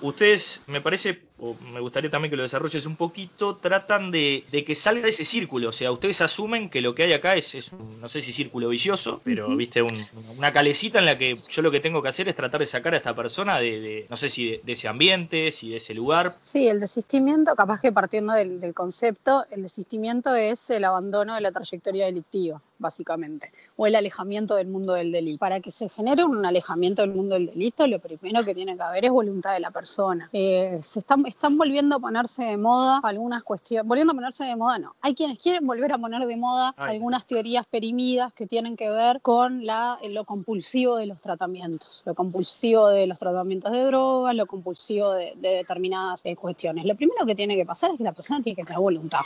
ustedes, 0.00 0.62
me 0.66 0.80
parece, 0.80 1.22
o 1.42 1.56
me 1.72 1.80
gustaría 1.80 2.08
también 2.08 2.30
que 2.30 2.36
lo 2.36 2.44
desarrolles 2.44 2.86
un 2.86 2.94
poquito, 2.94 3.56
tratan 3.56 4.12
de, 4.12 4.44
que 4.64 4.74
salga 4.76 5.08
ese 5.08 5.24
círculo. 5.24 5.70
O 5.70 5.72
sea, 5.72 5.90
ustedes 5.90 6.20
asumen 6.20 6.70
que 6.70 6.80
lo 6.80 6.94
que 6.94 7.02
hay 7.02 7.12
acá 7.12 7.34
es, 7.34 7.72
un, 7.72 8.00
no 8.00 8.06
sé 8.06 8.20
si 8.20 8.32
círculo 8.32 8.68
vicioso, 8.68 9.20
pero 9.24 9.48
viste, 9.56 9.82
una 9.82 10.52
calecita 10.52 11.00
en 11.00 11.06
la 11.06 11.18
que 11.18 11.36
yo 11.50 11.62
lo 11.62 11.72
que 11.72 11.80
tengo 11.80 12.00
que 12.00 12.08
hacer 12.08 12.28
es 12.28 12.36
tratar 12.36 12.60
de 12.60 12.66
sacar 12.66 12.94
a 12.94 12.96
esta 12.96 13.14
persona 13.14 13.58
de, 13.58 14.06
no 14.08 14.16
sé 14.16 14.28
si 14.28 14.60
de, 14.62 14.72
ese 14.72 14.86
ambiente, 14.86 15.50
si 15.50 15.70
de 15.70 15.78
ese 15.78 15.94
lugar. 15.94 16.32
Sí, 16.40 16.68
el 16.68 16.78
desistimiento, 16.78 17.56
capaz 17.56 17.80
que 17.80 17.90
partiendo 17.90 18.34
del 18.34 18.72
concepto, 18.72 19.44
el 19.50 19.62
desistimiento 19.62 20.36
es 20.36 20.70
el 20.70 20.84
abandono 20.84 21.34
de 21.34 21.40
la 21.40 21.50
trayectoria 21.50 22.06
delictiva 22.06 22.62
básicamente, 22.82 23.50
o 23.76 23.86
el 23.86 23.94
alejamiento 23.94 24.56
del 24.56 24.66
mundo 24.66 24.92
del 24.92 25.10
delito. 25.10 25.38
Para 25.38 25.60
que 25.60 25.70
se 25.70 25.88
genere 25.88 26.24
un 26.24 26.44
alejamiento 26.44 27.00
del 27.00 27.12
mundo 27.12 27.36
del 27.36 27.46
delito, 27.46 27.86
lo 27.86 27.98
primero 27.98 28.44
que 28.44 28.54
tiene 28.54 28.76
que 28.76 28.82
haber 28.82 29.06
es 29.06 29.10
voluntad 29.10 29.54
de 29.54 29.60
la 29.60 29.70
persona. 29.70 30.28
Eh, 30.32 30.80
se 30.82 30.98
están, 30.98 31.24
están 31.32 31.58
volviendo 31.58 31.96
a 31.96 31.98
ponerse 31.98 32.44
de 32.44 32.56
moda 32.56 33.00
algunas 33.02 33.42
cuestiones, 33.42 33.86
volviendo 33.86 34.12
a 34.12 34.14
ponerse 34.14 34.44
de 34.44 34.56
moda, 34.56 34.78
no. 34.78 34.94
Hay 35.00 35.14
quienes 35.14 35.38
quieren 35.38 35.66
volver 35.66 35.92
a 35.92 35.98
poner 35.98 36.24
de 36.24 36.36
moda 36.36 36.74
algunas 36.76 37.26
teorías 37.26 37.66
perimidas 37.66 38.32
que 38.32 38.46
tienen 38.46 38.76
que 38.76 38.90
ver 38.90 39.20
con 39.20 39.66
la, 39.66 39.98
lo 40.08 40.24
compulsivo 40.24 40.96
de 40.96 41.06
los 41.06 41.20
tratamientos, 41.20 42.02
lo 42.06 42.14
compulsivo 42.14 42.88
de 42.88 43.06
los 43.06 43.18
tratamientos 43.18 43.72
de 43.72 43.84
drogas, 43.84 44.34
lo 44.34 44.46
compulsivo 44.46 45.12
de, 45.12 45.34
determinadas 45.36 46.24
eh, 46.24 46.36
cuestiones. 46.36 46.84
Lo 46.84 46.94
primero 46.94 47.24
que 47.26 47.34
tiene 47.34 47.56
que 47.56 47.64
pasar 47.64 47.90
es 47.90 47.98
que 47.98 48.04
la 48.04 48.12
persona 48.12 48.42
tiene 48.42 48.56
que 48.56 48.64
tener 48.64 48.80
voluntad. 48.80 49.20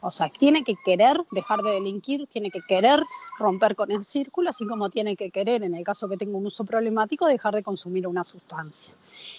O 0.00 0.10
sea, 0.10 0.28
tiene 0.28 0.62
que 0.62 0.74
querer 0.84 1.24
dejar 1.30 1.62
de 1.62 1.72
delinquir, 1.72 2.26
tiene 2.26 2.50
que 2.50 2.60
querer 2.68 3.02
romper 3.38 3.76
con 3.76 3.90
el 3.90 4.04
círculo, 4.04 4.50
así 4.50 4.66
como 4.66 4.90
tiene 4.90 5.16
que 5.16 5.30
querer, 5.30 5.62
en 5.62 5.74
el 5.74 5.84
caso 5.84 6.08
que 6.08 6.16
tenga 6.16 6.36
un 6.36 6.46
uso 6.46 6.64
problemático, 6.64 7.26
dejar 7.26 7.54
de 7.54 7.62
consumir 7.62 8.06
una 8.06 8.24
sustancia. 8.24 8.92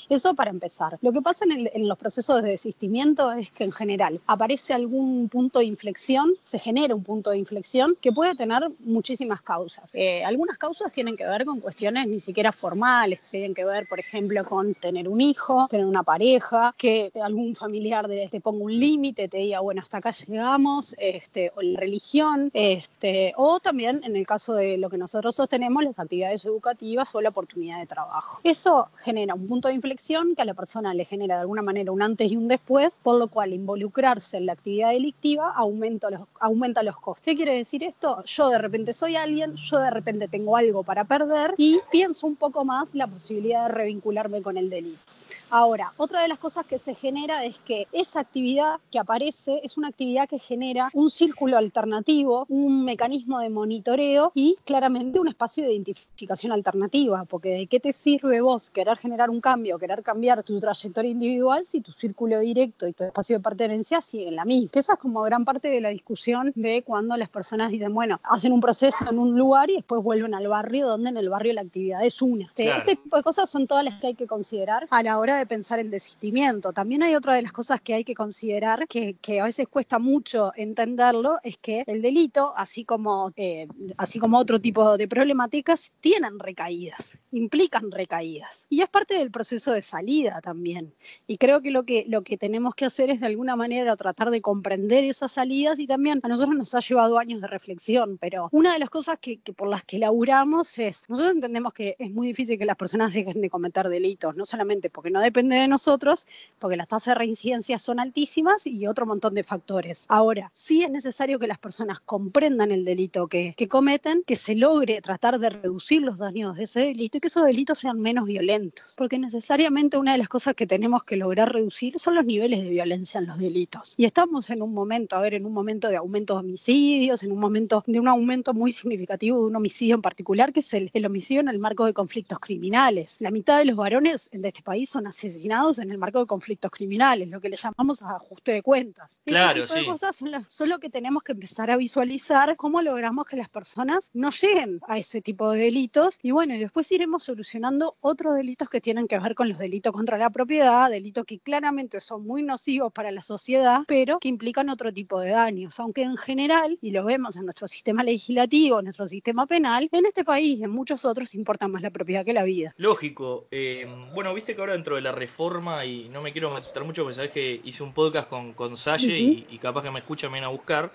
Eso 0.10 0.34
para 0.34 0.50
empezar. 0.50 0.98
Lo 1.02 1.12
que 1.12 1.22
pasa 1.22 1.46
en, 1.46 1.88
los 1.88 1.98
procesos 1.98 2.42
de 2.42 2.50
desistimiento 2.50 3.32
es 3.32 3.52
que 3.52 3.64
en 3.64 3.72
general 3.72 4.20
aparece 4.28 4.74
algún 4.74 5.30
punto 5.30 5.60
de 5.60 5.66
inflexión, 5.66 6.32
se 6.44 6.60
genera 6.60 6.96
un 6.96 7.04
punto 7.04 7.32
de 7.32 7.38
inflexión 7.38 7.98
que 8.02 8.12
puede 8.12 8.36
tener 8.36 8.70
muchísimas 8.80 9.42
causas. 9.42 9.94
Eh, 9.94 10.24
algunas 10.24 10.58
causas 10.58 10.92
tienen 10.92 11.18
que 11.18 11.26
ver 11.26 11.46
con 11.46 11.60
cuestiones 11.60 12.08
ni 12.08 12.20
siquiera 12.20 12.52
formales, 12.52 13.22
tienen 13.24 13.54
que 13.54 13.66
ver, 13.66 13.88
por 13.88 14.00
ejemplo, 14.00 14.44
con 14.46 14.74
tener 14.76 15.08
un 15.08 15.22
hijo, 15.22 15.68
tener 15.70 15.86
una 15.86 16.04
pareja, 16.04 16.74
que 16.78 17.12
algún 17.22 17.56
familiar 17.56 18.08
te 18.08 18.42
ponga 18.42 18.64
un 18.64 18.80
límite, 18.80 19.28
te 19.28 19.40
diga, 19.40 19.60
bueno, 19.60 19.82
hasta 19.82 19.98
acá 19.98 20.12
llegamos, 20.12 20.96
este, 20.98 21.52
o 21.56 21.62
la 21.62 21.80
religión, 21.80 22.50
este, 22.54 23.34
o 23.36 23.60
también 23.60 23.87
en 23.90 24.16
el 24.16 24.26
caso 24.26 24.54
de 24.54 24.78
lo 24.78 24.90
que 24.90 24.98
nosotros 24.98 25.36
sostenemos, 25.36 25.84
las 25.84 26.00
actividades 26.00 26.46
educativas 26.46 27.14
o 27.16 27.22
la 27.22 27.30
oportunidad 27.30 27.80
de 27.80 27.86
trabajo. 27.86 28.40
Eso 28.44 28.90
genera 28.98 29.34
un 29.34 29.48
punto 29.48 29.68
de 29.68 29.76
inflexión 29.76 30.36
que 30.36 30.42
a 30.42 30.46
la 30.46 30.54
persona 30.54 30.94
le 30.94 31.06
genera 31.06 31.36
de 31.36 31.42
alguna 31.42 31.62
manera 31.62 31.92
un 31.92 32.02
antes 32.02 32.32
y 32.32 32.38
un 32.38 32.48
después, 32.48 33.00
por 33.02 33.18
lo 33.18 33.28
cual 33.28 33.54
involucrarse 33.54 34.38
en 34.38 34.46
la 34.46 34.54
actividad 34.54 34.92
delictiva 34.92 35.52
aumenta 35.56 36.10
los, 36.10 36.22
aumenta 36.40 36.84
los 36.84 36.98
costes. 36.98 37.24
¿Qué 37.26 37.36
quiere 37.36 37.56
decir 37.56 37.84
esto? 37.84 38.24
Yo 38.26 38.50
de 38.50 38.58
repente 38.58 38.94
soy 38.94 39.16
alguien, 39.16 39.56
yo 39.56 39.80
de 39.80 39.90
repente 39.90 40.28
tengo 40.28 40.56
algo 40.58 40.84
para 40.84 41.04
perder 41.06 41.54
y 41.58 41.78
pienso 41.92 42.28
un 42.28 42.36
poco 42.36 42.66
más 42.66 42.94
la 42.96 43.08
posibilidad 43.08 43.68
de 43.68 43.74
revincularme 43.74 44.42
con 44.42 44.58
el 44.58 44.70
delito. 44.70 45.00
Ahora, 45.50 45.94
otra 45.96 46.22
de 46.22 46.28
las 46.28 46.40
cosas 46.40 46.66
que 46.66 46.78
se 46.78 46.94
genera 46.94 47.46
es 47.46 47.58
que 47.60 47.88
esa 47.94 48.20
actividad 48.20 48.80
que 48.92 49.00
aparece 49.00 49.62
es 49.64 49.78
una 49.78 49.88
actividad 49.88 50.28
que 50.28 50.40
genera 50.40 50.90
un 50.94 51.10
círculo 51.10 51.58
alternativo, 51.58 52.46
un 52.50 52.84
mecanismo 52.84 53.40
de 53.40 53.50
monitoreo 53.50 54.34
y 54.36 54.58
claramente 54.66 55.20
un 55.20 55.30
espacio 55.30 55.64
de 55.64 55.74
identificación 55.74 56.52
alternativa, 56.52 57.24
porque 57.26 57.50
¿de 57.50 57.68
qué 57.68 57.80
te 57.80 57.94
sirve 57.94 58.42
vos 58.42 58.70
querer 58.70 58.98
generar 58.98 59.30
un 59.30 59.40
cambio, 59.40 59.80
querer 59.80 60.04
cambiar 60.04 60.44
tu 60.44 60.60
trayectoria 60.60 61.12
individual 61.12 61.66
si 61.66 61.80
tu 61.80 61.94
círculo 61.94 62.40
directo 62.40 62.86
y 62.86 62.94
tu 62.94 63.06
espacio 63.06 63.38
de 63.38 63.44
pertenencia 63.44 64.02
siguen 64.02 64.36
la 64.36 64.44
misma? 64.44 64.70
Que 64.72 64.80
esa 64.80 64.94
es 64.94 65.00
como 65.00 65.22
gran 65.22 65.46
parte 65.46 65.70
de 65.70 65.80
la 65.80 65.90
discusión 65.90 66.52
de 66.56 66.84
cuando 66.84 67.16
las 67.16 67.30
personas 67.30 67.72
dicen, 67.72 67.94
bueno, 67.94 68.20
hacen 68.24 68.52
un 68.52 68.60
proceso 68.60 69.06
en 69.10 69.18
un 69.18 69.38
lugar 69.38 69.70
y 69.70 69.76
después 69.76 70.04
vuelven 70.04 70.34
al 70.34 70.48
barrio, 70.50 70.88
donde 70.88 71.10
en 71.10 71.18
el 71.18 71.30
barrio 71.30 71.54
la 71.54 71.62
actividad 71.62 72.04
es 72.04 72.22
una. 72.22 72.52
Ese 72.58 72.98
tipo 72.98 73.16
de 73.16 73.24
cosas 73.24 73.50
son 73.50 73.66
todas 73.66 73.86
las 73.86 74.00
que 74.02 74.08
hay 74.08 74.16
que 74.16 74.28
considerar 74.28 74.88
a 74.90 75.04
la 75.04 75.20
hora 75.20 75.37
de 75.38 75.46
pensar 75.46 75.80
el 75.80 75.92
desistimiento. 75.92 76.74
También 76.74 77.04
hay 77.04 77.16
otra 77.16 77.34
de 77.34 77.42
las 77.42 77.52
cosas 77.52 77.82
que 77.82 77.94
hay 77.94 78.04
que 78.04 78.14
considerar, 78.14 78.88
que, 78.88 79.16
que 79.22 79.40
a 79.40 79.46
veces 79.46 79.68
cuesta 79.68 80.00
mucho 80.00 80.52
entenderlo, 80.56 81.38
es 81.44 81.58
que 81.58 81.84
el 81.88 82.02
delito, 82.02 82.54
así 82.56 82.86
como, 82.86 83.32
eh, 83.36 83.68
así 83.98 84.20
como 84.20 84.38
otro 84.38 84.60
tipo 84.60 84.98
de 84.98 85.08
problemáticas, 85.08 85.92
tienen 86.02 86.40
recaídas, 86.40 87.18
implican 87.32 87.92
recaídas. 87.92 88.66
Y 88.70 88.82
es 88.82 88.90
parte 88.90 89.16
del 89.16 89.32
proceso 89.32 89.72
de 89.74 89.82
salida 89.82 90.42
también. 90.42 90.94
Y 91.28 91.38
creo 91.38 91.62
que 91.62 91.72
lo 91.72 91.84
que, 91.84 92.06
lo 92.08 92.24
que 92.24 92.38
tenemos 92.38 92.76
que 92.76 92.86
hacer 92.86 93.10
es 93.10 93.20
de 93.20 93.28
alguna 93.28 93.56
manera 93.56 93.96
tratar 93.96 94.32
de 94.32 94.42
comprender 94.42 95.04
esas 95.04 95.32
salidas 95.32 95.80
y 95.80 95.88
también 95.88 96.20
a 96.24 96.28
nosotros 96.28 96.56
nos 96.56 96.74
ha 96.76 96.80
llevado 96.80 97.20
años 97.20 97.42
de 97.42 97.48
reflexión, 97.48 98.18
pero 98.18 98.50
una 98.52 98.74
de 98.74 98.80
las 98.80 98.90
cosas 98.90 99.20
que, 99.20 99.40
que 99.40 99.54
por 99.54 99.68
las 99.68 99.84
que 99.84 100.00
laburamos 100.00 100.78
es, 100.80 101.10
nosotros 101.10 101.34
entendemos 101.34 101.74
que 101.74 101.96
es 102.00 102.12
muy 102.12 102.28
difícil 102.28 102.58
que 102.58 102.66
las 102.66 102.78
personas 102.78 103.14
dejen 103.14 103.42
de 103.42 103.50
cometer 103.50 103.90
delitos, 103.90 104.36
no 104.36 104.46
solamente 104.46 104.90
porque 104.90 105.10
no 105.10 105.20
depende 105.28 105.56
de 105.56 105.68
nosotros, 105.68 106.26
porque 106.60 106.78
las 106.78 106.88
tasas 106.88 107.14
de 107.14 107.16
reincidencia 107.16 107.78
son 107.78 108.00
altísimas 108.00 108.66
y 108.66 108.88
otro 108.88 109.06
montón 109.06 109.34
de 109.34 109.44
factores. 109.44 110.06
Ahora, 110.08 110.50
sí 110.54 110.84
es 110.84 110.90
necesario 110.90 111.38
que 111.38 111.48
las 111.48 111.58
personas 111.58 112.00
comprendan 112.00 112.72
el 112.72 112.86
delito 112.86 113.28
que, 113.28 113.54
que 113.58 113.68
cometen, 113.68 114.24
que 114.26 114.36
se 114.36 114.56
logre 114.56 115.02
tratar 115.02 115.40
de 115.40 115.50
reducir 115.50 116.02
los 116.02 116.20
daños 116.20 116.58
de 116.58 116.64
ese 116.64 116.80
delito 116.80 117.18
y 117.18 117.22
que 117.22 117.28
esos 117.28 117.46
delitos 117.46 117.80
sean 117.80 118.00
menos 118.00 118.26
violentos, 118.26 118.94
porque 118.98 119.20
necesariamente 119.20 119.98
una 119.98 120.14
de 120.14 120.18
las 120.18 120.30
cosas 120.30 120.56
que 120.56 120.66
tenemos 120.66 121.04
que 121.04 121.18
lograr 121.18 121.52
reducir 121.54 122.00
son 122.00 122.16
los 122.16 122.26
niveles 122.26 122.64
de 122.64 122.70
violencia 122.70 123.20
en 123.20 123.28
los 123.28 123.38
delitos. 123.38 123.96
Y 123.98 124.06
estamos 124.06 124.50
en 124.50 124.62
un 124.62 124.74
momento, 124.74 125.18
a 125.18 125.22
ver, 125.22 125.34
en 125.34 125.46
un 125.46 125.54
momento 125.54 125.90
de 125.90 125.98
aumento 125.98 126.36
de 126.36 126.40
homicidios, 126.40 127.24
en 127.24 127.32
un 127.32 127.40
momento 127.40 127.84
de 127.86 128.00
un 128.00 128.08
aumento 128.08 128.54
muy 128.54 128.72
significativo 128.72 129.40
de 129.40 129.46
un 129.48 129.56
homicidio 129.56 129.96
en 129.96 130.02
particular, 130.02 130.54
que 130.54 130.62
es 130.62 130.74
el, 130.74 130.90
el 130.94 131.06
homicidio 131.06 131.42
en 131.42 131.50
el 131.50 131.60
marco 131.60 131.86
de 131.86 131.94
conflictos 131.94 132.40
criminales. 132.40 133.18
La 133.20 133.32
mitad 133.32 133.58
de 133.60 133.66
los 133.66 133.76
varones 133.76 134.30
de 134.32 134.48
este 134.48 134.62
país 134.62 134.90
son 134.90 135.08
asesinos 135.08 135.17
asesinados 135.18 135.80
en 135.80 135.92
el 135.92 135.98
marco 135.98 136.20
de 136.20 136.26
conflictos 136.28 136.70
criminales, 136.72 137.30
lo 137.30 137.42
que 137.42 137.50
le 137.50 137.56
llamamos 137.58 138.02
ajuste 138.04 138.54
de 138.54 138.62
cuentas. 138.62 139.20
Claro, 139.26 139.64
Ese 139.64 139.68
tipo 139.68 139.74
de 139.74 139.80
sí. 139.82 139.86
cosas 139.88 140.16
son, 140.16 140.32
las- 140.32 140.46
son 140.48 140.70
lo 140.70 140.80
que 140.80 140.90
tenemos 140.90 141.24
que 141.24 141.32
empezar 141.32 141.72
a 141.72 141.78
visualizar, 141.78 142.56
cómo 142.56 142.82
logramos 142.82 143.26
que 143.26 143.36
las 143.36 143.50
personas 143.50 144.12
no 144.14 144.30
lleguen 144.30 144.80
a 144.88 144.98
ese 144.98 145.22
tipo 145.22 145.52
de 145.52 145.62
delitos. 145.62 146.20
Y 146.22 146.32
bueno, 146.32 146.54
y 146.56 146.60
después 146.60 146.92
iremos 146.92 147.24
solucionando 147.24 147.96
otros 148.02 148.36
delitos 148.36 148.70
que 148.70 148.80
tienen 148.80 149.08
que 149.08 149.18
ver 149.20 149.34
con 149.36 149.50
los 149.50 149.58
delitos 149.58 149.92
contra 149.92 150.18
la 150.18 150.30
propiedad, 150.30 150.90
delitos 150.90 151.26
que 151.26 151.40
claramente 151.40 152.00
son 152.00 152.26
muy 152.26 152.44
nocivos 152.44 152.94
para 152.94 153.12
la 153.12 153.22
sociedad, 153.22 153.82
pero 153.88 154.20
que 154.20 154.28
implican 154.28 154.70
otro 154.70 154.94
tipo 154.94 155.20
de 155.20 155.32
daños. 155.32 155.80
Aunque 155.80 156.04
en 156.04 156.18
general, 156.18 156.78
y 156.82 156.92
lo 156.92 157.04
vemos 157.06 157.36
en 157.38 157.46
nuestro 157.46 157.68
sistema 157.68 158.04
legislativo, 158.04 158.80
en 158.80 158.86
nuestro 158.86 159.08
sistema 159.08 159.46
penal, 159.48 159.90
en 159.92 160.06
este 160.06 160.24
país 160.24 160.60
y 160.60 160.64
en 160.64 160.70
muchos 160.72 161.06
otros 161.06 161.34
importa 161.36 161.68
más 161.68 161.82
la 161.82 161.90
propiedad 161.90 162.24
que 162.24 162.34
la 162.34 162.44
vida. 162.44 162.74
Lógico. 162.78 163.48
eh, 163.52 163.88
bueno, 164.14 164.34
viste 164.34 164.54
que 164.56 164.62
ahora 164.62 164.74
dentro 164.74 164.96
de 164.96 165.02
la 165.02 165.07
reforma, 165.12 165.86
y 165.86 166.10
no 166.10 166.22
me 166.22 166.32
quiero 166.32 166.52
meter 166.52 166.84
mucho 166.84 167.04
porque 167.04 167.16
sabes 167.16 167.32
que 167.32 167.60
hice 167.64 167.84
un 167.84 167.94
podcast 167.94 168.30
con, 168.30 168.54
con 168.54 168.78
Salle 168.78 169.18
y, 169.20 169.46
y 169.50 169.60
capaz 169.60 169.84
que 169.84 169.92
me 169.92 170.00
escucha, 170.00 170.28
me 170.30 170.34
viene 170.34 170.46
a 170.48 170.50
buscar. 170.50 170.94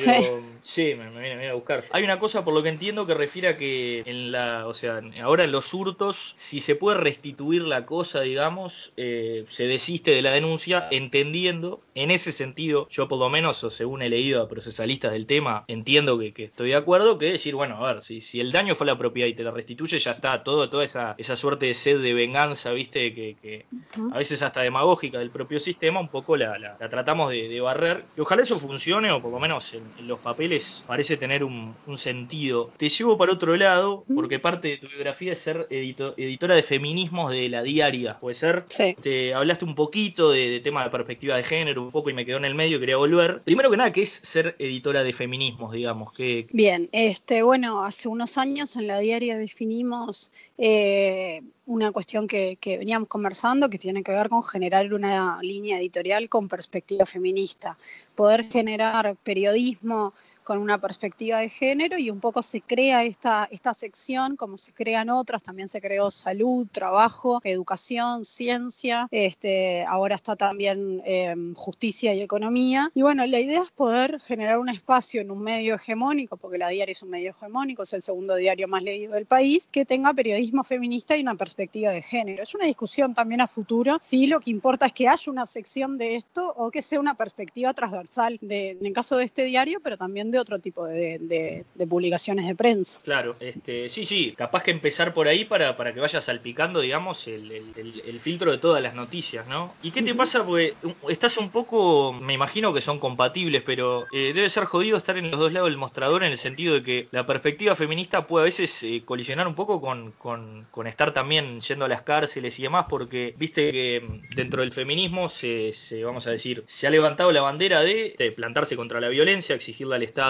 Pero 0.00 0.22
Sí. 0.22 0.58
sí, 0.62 0.94
me, 0.94 1.10
me 1.10 1.20
viene, 1.20 1.34
me 1.34 1.40
viene 1.40 1.48
a 1.50 1.54
buscar. 1.54 1.84
Hay 1.90 2.04
una 2.04 2.18
cosa 2.18 2.44
por 2.44 2.54
lo 2.54 2.62
que 2.62 2.68
entiendo 2.68 3.06
que 3.06 3.14
refiere 3.14 3.48
a 3.48 3.56
que 3.56 4.02
en 4.06 4.32
la, 4.32 4.66
o 4.66 4.74
sea, 4.74 5.00
ahora 5.22 5.44
en 5.44 5.52
los 5.52 5.72
hurtos, 5.74 6.34
si 6.36 6.60
se 6.60 6.74
puede 6.76 6.98
restituir 6.98 7.62
la 7.62 7.84
cosa, 7.86 8.20
digamos, 8.22 8.92
eh, 8.96 9.44
se 9.48 9.66
desiste 9.66 10.12
de 10.12 10.22
la 10.22 10.32
denuncia, 10.32 10.88
entendiendo, 10.90 11.80
en 11.94 12.10
ese 12.10 12.32
sentido, 12.32 12.88
yo 12.90 13.06
por 13.08 13.18
lo 13.18 13.28
menos, 13.28 13.62
o 13.64 13.70
según 13.70 14.02
he 14.02 14.08
leído 14.08 14.42
a 14.42 14.48
procesalistas 14.48 15.12
del 15.12 15.26
tema, 15.26 15.64
entiendo 15.68 16.18
que, 16.18 16.32
que 16.32 16.44
estoy 16.44 16.70
de 16.70 16.76
acuerdo, 16.76 17.18
que 17.18 17.32
decir, 17.32 17.54
bueno, 17.54 17.84
a 17.84 17.92
ver, 17.92 18.02
si, 18.02 18.20
si 18.20 18.40
el 18.40 18.50
daño 18.50 18.74
fue 18.74 18.86
la 18.86 18.96
propiedad 18.98 19.28
y 19.28 19.34
te 19.34 19.42
la 19.42 19.50
restituye, 19.50 19.98
ya 19.98 20.12
está, 20.12 20.42
todo, 20.42 20.68
toda 20.70 20.84
esa, 20.84 21.14
esa 21.18 21.36
suerte 21.36 21.66
de 21.66 21.74
sed 21.74 22.00
de 22.00 22.14
venganza, 22.14 22.72
viste, 22.72 23.12
que, 23.12 23.66
a 24.12 24.16
veces 24.18 24.42
hasta 24.42 24.62
demagógica 24.62 25.18
del 25.18 25.30
propio 25.30 25.58
sistema, 25.58 26.00
un 26.00 26.08
poco 26.08 26.36
la, 26.36 26.58
la- 26.58 26.76
la 26.80 26.88
tratamos 26.88 27.30
de, 27.30 27.48
de 27.48 27.60
barrer. 27.60 28.04
Y 28.16 28.20
ojalá 28.20 28.42
eso 28.42 28.58
funcione, 28.58 29.10
o 29.10 29.20
por 29.20 29.30
lo 29.30 29.38
menos 29.38 29.72
en, 29.98 30.06
los 30.06 30.18
papeles 30.20 30.84
parece 30.86 31.16
tener 31.16 31.44
un, 31.44 31.74
un 31.86 31.96
sentido. 31.96 32.72
Te 32.76 32.88
llevo 32.88 33.16
para 33.16 33.32
otro 33.32 33.56
lado, 33.56 34.04
porque 34.14 34.38
parte 34.38 34.68
de 34.68 34.76
tu 34.78 34.88
biografía 34.88 35.32
es 35.32 35.38
ser 35.38 35.66
edito- 35.70 36.14
editora 36.16 36.54
de 36.54 36.62
feminismos 36.62 37.30
de 37.32 37.48
la 37.48 37.62
diaria. 37.62 38.18
¿Puede 38.18 38.34
ser? 38.34 38.64
Sí. 38.68 38.96
Te 39.00 39.34
hablaste 39.34 39.64
un 39.64 39.74
poquito 39.74 40.30
de, 40.30 40.50
de 40.50 40.60
tema 40.60 40.84
de 40.84 40.90
perspectiva 40.90 41.36
de 41.36 41.42
género, 41.42 41.82
un 41.82 41.90
poco, 41.90 42.10
y 42.10 42.14
me 42.14 42.26
quedó 42.26 42.38
en 42.38 42.44
el 42.44 42.54
medio 42.54 42.80
quería 42.80 42.96
volver. 42.96 43.42
Primero 43.44 43.70
que 43.70 43.76
nada, 43.76 43.92
¿qué 43.92 44.02
es 44.02 44.10
ser 44.10 44.56
editora 44.58 45.02
de 45.02 45.12
feminismos, 45.12 45.72
digamos? 45.72 46.12
que 46.12 46.46
Bien, 46.52 46.88
este, 46.92 47.42
bueno, 47.42 47.84
hace 47.84 48.08
unos 48.08 48.38
años 48.38 48.76
en 48.76 48.86
la 48.86 48.98
diaria 48.98 49.36
definimos 49.38 50.32
eh, 50.58 51.42
una 51.66 51.92
cuestión 51.92 52.26
que, 52.26 52.56
que 52.60 52.78
veníamos 52.78 53.08
conversando 53.08 53.70
que 53.70 53.78
tiene 53.78 54.02
que 54.02 54.12
ver 54.12 54.28
con 54.28 54.42
generar 54.42 54.92
una 54.92 55.38
línea 55.42 55.78
editorial 55.78 56.28
con 56.28 56.48
perspectiva 56.48 57.06
feminista, 57.06 57.76
poder 58.14 58.44
generar 58.50 59.16
periodismo 59.22 60.14
con 60.42 60.58
una 60.58 60.78
perspectiva 60.78 61.38
de 61.38 61.48
género 61.48 61.98
y 61.98 62.10
un 62.10 62.20
poco 62.20 62.42
se 62.42 62.60
crea 62.60 63.04
esta, 63.04 63.48
esta 63.50 63.74
sección, 63.74 64.36
como 64.36 64.56
se 64.56 64.72
crean 64.72 65.10
otras, 65.10 65.42
también 65.42 65.68
se 65.68 65.80
creó 65.80 66.10
salud, 66.10 66.66
trabajo, 66.70 67.40
educación, 67.44 68.24
ciencia, 68.24 69.08
este, 69.10 69.84
ahora 69.84 70.14
está 70.14 70.36
también 70.36 71.02
eh, 71.04 71.34
justicia 71.54 72.14
y 72.14 72.20
economía. 72.20 72.90
Y 72.94 73.02
bueno, 73.02 73.26
la 73.26 73.40
idea 73.40 73.62
es 73.62 73.70
poder 73.70 74.20
generar 74.20 74.58
un 74.58 74.68
espacio 74.68 75.20
en 75.20 75.30
un 75.30 75.42
medio 75.42 75.74
hegemónico, 75.74 76.36
porque 76.36 76.58
la 76.58 76.68
diaria 76.68 76.92
es 76.92 77.02
un 77.02 77.10
medio 77.10 77.30
hegemónico, 77.30 77.82
es 77.82 77.92
el 77.92 78.02
segundo 78.02 78.34
diario 78.36 78.68
más 78.68 78.82
leído 78.82 79.14
del 79.14 79.26
país, 79.26 79.68
que 79.70 79.84
tenga 79.84 80.12
periodismo 80.12 80.64
feminista 80.64 81.16
y 81.16 81.22
una 81.22 81.34
perspectiva 81.34 81.92
de 81.92 82.02
género. 82.02 82.42
Es 82.42 82.54
una 82.54 82.66
discusión 82.66 83.14
también 83.14 83.40
a 83.40 83.46
futuro, 83.46 83.98
si 84.02 84.26
lo 84.26 84.40
que 84.40 84.50
importa 84.50 84.86
es 84.86 84.92
que 84.92 85.08
haya 85.08 85.30
una 85.30 85.46
sección 85.46 85.98
de 85.98 86.16
esto 86.16 86.52
o 86.56 86.70
que 86.70 86.82
sea 86.82 86.98
una 87.00 87.14
perspectiva 87.14 87.72
transversal, 87.74 88.38
de, 88.40 88.70
en 88.70 88.86
el 88.86 88.92
caso 88.92 89.16
de 89.16 89.24
este 89.24 89.44
diario, 89.44 89.78
pero 89.82 89.96
también 89.96 90.30
de 90.32 90.38
otro 90.40 90.58
tipo 90.58 90.86
de, 90.86 91.18
de- 91.20 91.64
de 91.74 91.86
publicaciones 91.86 92.46
de 92.48 92.54
prensa. 92.56 92.98
Claro, 93.04 93.36
este, 93.40 93.88
sí, 93.88 94.04
sí, 94.04 94.34
capaz 94.36 94.62
que 94.64 94.70
empezar 94.72 95.14
por 95.14 95.28
ahí 95.28 95.44
para, 95.44 95.76
para 95.76 95.92
que 95.94 96.00
vaya 96.00 96.20
salpicando, 96.20 96.80
digamos, 96.80 97.26
el, 97.28 97.52
el- 97.52 97.72
el- 97.76 98.02
el 98.04 98.20
filtro 98.20 98.50
de 98.50 98.58
todas 98.58 98.82
las 98.82 98.94
noticias, 98.94 99.46
¿no? 99.46 99.74
¿Y 99.82 99.90
qué 99.90 100.02
te 100.02 100.14
pasa? 100.14 100.44
Porque 100.44 100.74
uh, 100.82 101.10
estás 101.10 101.36
un 101.36 101.50
poco, 101.50 102.12
me 102.14 102.32
imagino 102.32 102.72
que 102.72 102.80
son 102.80 102.98
compatibles, 102.98 103.62
pero 103.64 104.06
eh, 104.12 104.32
debe 104.34 104.48
ser 104.48 104.64
jodido 104.64 104.96
estar 104.96 105.16
en 105.16 105.30
los 105.30 105.38
dos 105.38 105.52
lados 105.52 105.68
del 105.68 105.76
mostrador 105.78 106.24
en 106.24 106.32
el 106.32 106.38
sentido 106.38 106.74
de 106.74 106.82
que 106.82 107.08
la 107.12 107.26
perspectiva 107.26 107.74
feminista 107.74 108.26
puede 108.26 108.42
a 108.42 108.46
veces 108.46 108.82
eh, 108.82 109.02
colisionar 109.04 109.46
un 109.46 109.54
poco 109.54 109.80
con, 109.80 110.12
con- 110.12 110.66
con 110.70 110.86
estar 110.86 111.12
también 111.12 111.60
yendo 111.60 111.84
a 111.84 111.88
las 111.88 112.02
cárceles 112.02 112.58
y 112.58 112.62
demás, 112.62 112.86
porque 112.88 113.34
viste 113.36 113.70
que 113.70 114.00
mm, 114.02 114.34
dentro 114.34 114.62
del 114.62 114.72
feminismo 114.72 115.28
se, 115.28 115.72
se, 115.72 116.02
vamos 116.04 116.26
a 116.26 116.30
decir, 116.30 116.64
se 116.66 116.86
ha 116.86 116.90
levantado 116.90 117.30
la 117.32 117.42
bandera 117.42 117.82
de, 117.82 118.14
de 118.18 118.32
plantarse 118.32 118.76
contra 118.76 119.00
la 119.00 119.08
violencia, 119.08 119.54
exigirle 119.54 119.96
al 119.96 120.02
Estado 120.02 120.21